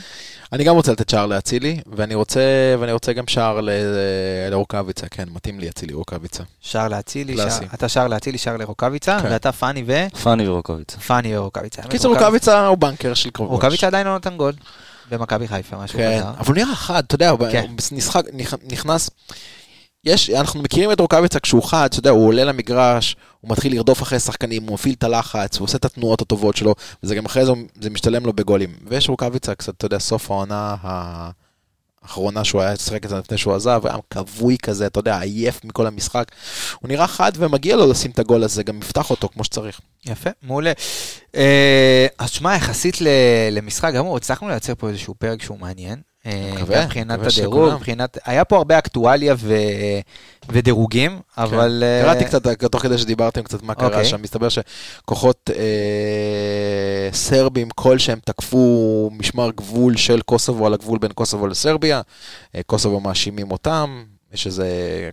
אני 0.54 0.64
גם 0.64 0.76
רוצה 0.76 0.92
לתת 0.92 1.10
שער 1.10 1.26
לאצילי, 1.26 1.80
ואני 1.96 2.16
רוצה, 2.16 2.42
ואני 2.80 2.92
רוצה 2.92 3.14
גם 3.14 3.28
שער 3.28 3.62
ל- 3.62 3.70
לרוקאביצה, 4.52 5.08
כן, 5.12 5.24
מתאים 5.32 5.60
לי 5.60 5.70
אצילי 5.70 5.94
רוקאביצה. 5.94 6.44
שער 6.62 6.88
לאצילי, 6.88 7.36
אתה 7.74 7.90
שער 7.90 8.08
לאצילי, 8.08 8.38
שער 8.38 8.58
לרוקאביצה, 8.58 9.20
כן. 9.22 9.28
ואתה 9.32 9.52
פאני 9.52 9.84
ו... 9.88 10.06
פאני 10.24 10.48
ורוקוביץ. 10.48 10.96
פאני 10.96 11.38
ורוקאביצה. 11.38 11.82
קיצור, 11.82 12.14
רוקאביצה 12.14 12.68
הוא 12.68 12.78
בנקר 12.78 13.14
של 13.14 13.30
קרוב. 13.30 13.50
רוקאביצה 13.52 13.88
עדיין 13.88 14.08
לא 14.08 14.14
נותן 14.14 14.38
גול. 14.38 14.54
במכבי 15.12 15.48
חיפה, 15.48 15.78
משהו 15.78 15.98
כן, 16.00 16.20
כזה. 16.20 16.30
אבל 16.30 16.48
הוא 16.48 16.56
נראה 16.56 16.76
חד, 16.76 17.04
אתה 17.08 17.16
יודע, 17.16 17.30
הוא 17.30 17.40
כן. 17.52 17.66
נכנס, 18.72 19.10
יש, 20.08 20.30
אנחנו 20.30 20.62
מכירים 20.62 20.92
את 20.92 21.00
רוקאביצה 21.00 21.40
כשהוא 21.40 21.64
חד, 21.64 21.86
אתה 21.86 22.00
יודע, 22.00 22.10
הוא 22.10 22.28
עולה 22.28 22.44
למגרש, 22.44 23.16
הוא 23.42 23.52
מתחיל 23.52 23.74
לרדוף 23.74 24.02
אחרי 24.02 24.20
שחקנים, 24.20 24.64
הוא 24.64 24.74
מפעיל 24.74 24.94
את 24.94 25.04
הלחץ, 25.04 25.58
הוא 25.58 25.66
עושה 25.66 25.78
את 25.78 25.86
התנועות 25.86 26.22
הטובות 26.22 26.58
שלו, 26.58 26.76
וזה 27.04 27.16
גם 27.16 27.26
אחרי 27.26 27.46
זה, 27.46 27.52
זה 27.82 27.90
משתלם 27.90 28.26
לו 28.26 28.34
בגולים. 28.34 28.76
ויש 28.88 29.10
רוקאביצה 29.10 29.56
קצת, 29.56 29.74
אתה 29.78 29.86
יודע, 29.86 30.00
סוף 30.00 30.32
העונה 30.32 30.76
האחרונה 32.04 32.44
שהוא 32.44 32.62
היה 32.62 32.74
לשחק 32.74 33.06
את 33.06 33.10
זה 33.10 33.18
לפני 33.18 33.38
שהוא 33.38 33.54
עזב, 33.54 33.82
היה 33.84 33.96
כבוי 34.10 34.58
כזה, 34.58 34.88
אתה 34.88 35.00
יודע, 35.00 35.20
עייף 35.20 35.66
מכל 35.66 35.88
המשחק. 35.88 36.32
הוא 36.82 36.90
נראה 36.90 37.08
חד 37.08 37.32
ומגיע 37.36 37.76
לו 37.76 37.92
לשים 37.92 38.12
את 38.12 38.20
הגול 38.20 38.44
הזה, 38.44 38.64
גם 38.64 38.78
יפתח 38.78 39.10
אותו 39.10 39.30
כמו 39.30 39.44
שצריך. 39.44 39.80
יפה, 40.06 40.30
מעולה. 40.42 40.72
אה, 41.36 42.08
אז 42.20 42.30
שמע, 42.30 42.56
יחסית 42.56 42.98
למשחק 43.52 43.94
גמור, 43.94 44.18
הצלחנו 44.18 44.50
לייצר 44.50 44.76
פה 44.76 44.90
איזשהו 44.90 45.16
פרק 45.16 45.42
שהוא 45.42 45.60
מעניין. 45.60 46.02
אה, 46.26 46.52
מקווה, 46.56 46.86
מבחינת 46.86 47.20
הדירוג. 47.20 47.74
מבחינת... 47.74 48.18
היה 48.26 48.46
פה 48.46 48.58
הרבה 48.58 48.78
אקטואליה 48.78 49.36
ו... 49.38 49.54
ודירוגים, 50.50 51.20
אבל... 51.38 51.84
אה, 51.86 52.02
קראתי 52.04 52.26
קצת, 52.26 52.48
תוך 52.72 52.82
כדי 52.82 52.98
שדיברתם 52.98 53.44
קצת 53.44 53.64
מה 53.64 53.76
קרה 53.76 53.88
אוקיי. 53.88 54.06
שם, 54.06 54.22
מסתבר 54.22 54.48
שכוחות 54.50 55.50
אה, 55.56 57.10
סרבים 57.12 57.70
כלשהם 57.70 58.20
תקפו 58.26 59.10
משמר 59.14 59.52
גבול 59.52 59.98
של 59.98 60.22
קוסובו 60.22 60.66
על 60.66 60.74
הגבול 60.74 61.00
בין 61.00 61.12
קוסובו 61.12 61.48
לסרביה, 61.48 62.02
אה, 62.56 62.64
קוסובו 62.64 63.00
מאשימים 63.00 63.52
אותם, 63.52 64.04
יש 64.34 64.48
איזה, 64.48 64.70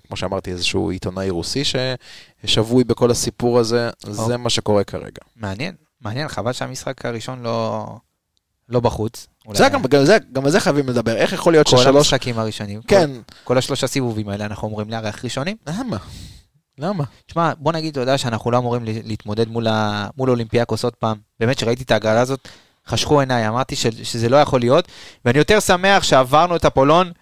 כמו 0.07 0.16
שאמרתי, 0.16 0.50
איזשהו 0.50 0.90
עיתונאי 0.90 1.30
רוסי 1.30 1.62
ששבוי 1.64 2.84
בכל 2.84 3.11
הסיפור 3.11 3.59
הזה, 3.59 3.90
זה 4.00 4.22
אוקיי. 4.22 4.36
מה 4.36 4.50
שקורה 4.50 4.84
כרגע. 4.84 5.20
מעניין, 5.36 5.74
מעניין, 6.00 6.28
חבל 6.28 6.52
שהמשחק 6.52 7.07
הראשון 7.07 7.42
לא... 7.42 7.86
לא 8.69 8.81
בחוץ. 8.81 9.27
זה 9.53 9.69
גם, 9.69 9.83
גם, 9.83 10.05
זה, 10.05 10.19
גם 10.33 10.45
על 10.45 10.51
זה 10.51 10.61
חייבים 10.61 10.89
לדבר, 10.89 11.17
איך 11.17 11.33
יכול 11.33 11.53
להיות 11.53 11.69
כל 11.69 11.77
ששלוש... 11.77 11.97
המשחקים 11.97 12.39
הראשונים. 12.39 12.81
כן, 12.83 13.11
כל, 13.15 13.35
כל 13.45 13.59
השלושה 13.59 13.87
סיבובים 13.87 14.29
האלה 14.29 14.45
אנחנו 14.45 14.69
אומרים 14.69 14.91
לארח 14.91 15.25
ראשונים. 15.25 15.57
למה? 15.67 15.97
למה? 16.79 17.05
תשמע, 17.27 17.53
בוא 17.59 17.73
נגיד, 17.73 17.91
אתה 17.91 18.01
יודע 18.01 18.19
שאנחנו 18.19 18.51
לא 18.51 18.59
אמורים 18.59 18.83
להתמודד 18.85 19.49
מול, 19.49 19.67
ה... 19.67 20.09
מול 20.17 20.31
אולימפיאקוס 20.31 20.85
עוד 20.85 20.95
פעם. 20.95 21.17
באמת 21.41 21.59
שראיתי 21.59 21.83
את 21.83 21.91
ההגרלה 21.91 22.21
הזאת, 22.21 22.49
חשכו 22.87 23.21
עיניי, 23.21 23.49
אמרתי 23.49 23.77
ש... 23.77 23.87
שזה 23.87 24.29
לא 24.29 24.37
יכול 24.37 24.61
להיות, 24.61 24.89
ואני 25.25 25.39
יותר 25.39 25.61
שמח 25.61 26.03
שעברנו 26.03 26.57
את 26.57 26.65
אפולון 26.65 27.12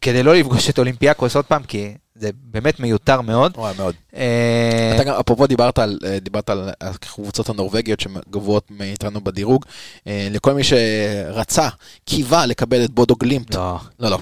כדי 0.00 0.22
לא 0.22 0.34
לפגוש 0.34 0.70
את 0.70 0.78
אולימפיאקוס 0.78 1.36
עוד 1.36 1.44
פעם, 1.44 1.62
כי 1.62 1.94
זה 2.14 2.30
באמת 2.42 2.80
מיותר 2.80 3.20
מאוד. 3.20 3.52
וואי, 3.56 3.74
מאוד. 3.76 3.94
אה, 4.16 4.92
אתה 4.94 5.04
גם, 5.04 5.14
אפרופו 5.14 5.46
דיברת 5.46 5.78
על, 5.78 5.98
אה, 6.04 6.18
דיברת 6.20 6.50
על 6.50 6.70
הקבוצות 6.80 7.48
הנורבגיות 7.48 8.00
שגבוהות 8.00 8.70
מאיתנו 8.70 9.20
בדירוג, 9.20 9.64
אה, 10.06 10.28
לכל 10.30 10.54
מי 10.54 10.62
שרצה, 10.64 11.68
קיווה 12.04 12.46
לקבל 12.46 12.84
את 12.84 12.90
בודו 12.90 13.14
גלימפט. 13.16 13.54
לא, 13.54 13.78
לא, 14.00 14.10
לא. 14.10 14.18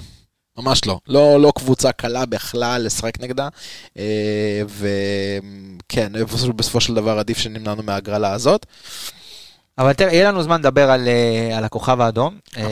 ממש 0.57 0.85
לא. 0.85 0.99
לא, 1.07 1.41
לא 1.41 1.51
קבוצה 1.55 1.91
קלה 1.91 2.25
בכלל 2.25 2.81
לשחק 2.85 3.19
נגדה, 3.19 3.47
וכן, 4.67 6.11
בסופו 6.55 6.81
של 6.81 6.93
דבר 6.93 7.19
עדיף 7.19 7.37
שנמנענו 7.37 7.83
מההגרלה 7.83 8.31
הזאת. 8.31 8.65
אבל 9.77 9.93
תראה, 9.93 10.13
יהיה 10.13 10.31
לנו 10.31 10.43
זמן 10.43 10.59
לדבר 10.59 10.91
על, 10.91 11.07
אה, 11.07 11.57
על 11.57 11.63
הכוכב 11.63 12.01
האדום 12.01 12.37
אה, 12.57 12.63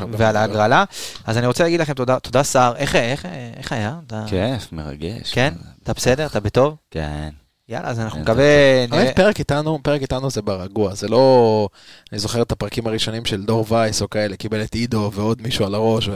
הרבה 0.00 0.16
ועל. 0.18 0.36
ההגרלה, 0.36 0.84
אז 1.26 1.38
אני 1.38 1.46
רוצה 1.46 1.64
להגיד 1.64 1.80
לכם 1.80 1.92
תודה, 1.92 2.18
תודה 2.18 2.42
סער, 2.42 2.76
איך, 2.76 2.96
איך, 2.96 3.26
איך 3.56 3.72
היה? 3.72 3.94
אתה... 4.06 4.24
כיף, 4.26 4.72
מרגש. 4.72 5.32
כן? 5.32 5.54
אתה 5.82 5.92
בסדר? 5.92 6.26
אתה 6.26 6.40
בטוב? 6.40 6.74
כן. 6.90 7.28
יאללה, 7.68 7.88
אז 7.88 8.00
אנחנו 8.00 8.20
נקווה... 8.20 8.44
נראה- 8.90 9.00
האמת, 9.02 9.16
פרק 9.16 9.38
איתנו, 9.38 9.78
פרק 9.82 10.02
איתנו 10.02 10.30
זה 10.30 10.42
ברגוע, 10.42 10.94
זה 10.94 11.08
לא... 11.08 11.68
אני 12.12 12.18
זוכר 12.18 12.42
את 12.42 12.52
הפרקים 12.52 12.86
הראשונים 12.86 13.24
של 13.24 13.42
דור 13.42 13.64
וייס 13.68 14.02
או 14.02 14.10
כאלה, 14.10 14.36
קיבל 14.36 14.62
את 14.62 14.74
עידו 14.74 15.10
ועוד 15.14 15.42
מישהו 15.42 15.66
על 15.66 15.74
הראש. 15.74 16.08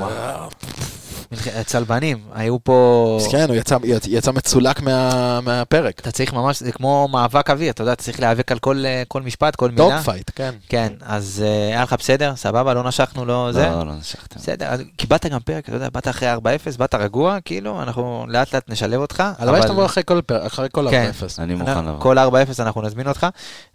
צלבנים, 1.67 2.19
היו 2.33 2.65
פה... 2.65 3.19
אז 3.21 3.29
כן, 3.33 3.49
הוא 3.49 3.57
יצא, 3.57 3.77
יצא 4.09 4.33
מצולק 4.33 4.81
מה, 4.81 5.41
מהפרק. 5.41 6.01
אתה 6.01 6.11
צריך 6.11 6.33
ממש, 6.33 6.63
זה 6.63 6.73
כמו 6.73 7.09
מאבק 7.13 7.51
אוויר, 7.51 7.71
אתה 7.71 7.83
יודע, 7.83 7.93
אתה 7.93 8.03
צריך 8.03 8.21
להיאבק 8.21 8.53
על 8.53 8.59
כל, 8.59 8.83
אה, 8.87 9.03
כל 9.09 9.23
משפט, 9.23 9.57
כל 9.57 9.71
דוג 9.71 9.89
מילה. 9.89 10.03
fight, 10.03 10.31
כן. 10.35 10.55
כן, 10.69 10.93
אז 11.03 11.45
אה, 11.47 11.67
היה 11.67 11.83
לך 11.83 11.93
בסדר, 11.99 12.37
סבבה, 12.37 12.75
לא 12.75 12.83
נשכנו, 12.85 13.25
לא 13.25 13.49
זה. 13.53 13.67
לא, 13.67 13.87
לא 13.87 13.93
נשכתם. 13.95 14.41
בסדר, 14.41 14.67
אז 14.67 14.81
קיבלת 14.97 15.27
גם 15.27 15.41
פרק, 15.41 15.69
אתה 15.69 15.77
יודע, 15.77 15.89
באת 15.93 16.09
אחרי 16.09 16.35
4-0, 16.35 16.39
באת 16.79 16.95
רגוע, 16.95 17.39
כאילו, 17.45 17.83
אנחנו 17.83 18.27
לאט 18.29 18.55
לאט 18.55 18.71
נשלב 18.71 19.01
אותך. 19.01 19.23
הלוואי 19.39 19.59
אבל- 19.61 19.69
שתבוא 19.69 19.85
אחרי 19.87 20.03
כל 20.07 20.21
פרק, 20.21 20.43
אחרי 20.47 20.69
כל 20.73 20.87
כן. 20.91 21.11
4-0. 21.21 21.39
אני 21.43 21.55
מוכן 21.55 21.85
לבוא. 21.85 22.01
כל 22.01 22.19
4-0 22.19 22.23
אנחנו 22.61 22.83
נזמין 22.83 23.09
אותך. 23.09 23.27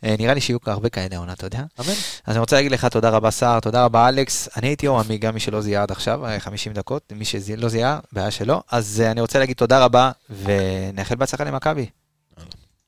אה, 0.04 0.16
נראה 0.20 0.34
לי 0.34 0.42
שיהיו 0.42 0.58
הרבה 0.66 0.90
כאלה 0.90 1.18
עונה, 1.18 1.34
אתה 1.34 1.46
יודע. 1.46 1.58
אמן. 1.60 1.90
אז 2.26 2.36
אני 2.36 2.40
רוצה 2.40 2.56
להגיד 2.56 2.72
לך 2.72 2.86
תודה 2.86 3.10
רבה 3.10 3.32
סער, 3.32 3.60
תודה 3.60 3.86
רבה 3.86 4.10
אלכס. 4.10 4.50
אני 4.58 4.68
הייתי 4.68 4.88
אור 4.88 5.00
עמי, 5.00 5.18
גם 5.18 5.34
מי 5.34 5.40
שלא 5.40 5.62
זיהה 5.62 5.84
עד 5.84 5.92
עכשיו, 5.92 6.26
אה, 6.26 6.40
50 6.40 6.74
דקות, 6.74 7.14
מי 7.16 7.26
שלא 7.50 7.70
זיהה, 7.70 8.00
בעיה 8.12 8.32
שלו. 8.32 8.62
אז 8.72 9.04
אה, 9.06 9.12
אני 9.12 9.22
רוצה 9.22 9.40
להגיד 9.40 9.56
תודה 9.56 9.86
רבה, 9.86 10.12
ונאחל 10.44 11.16
בהצלחה 11.16 11.44
למכבי. 11.44 11.86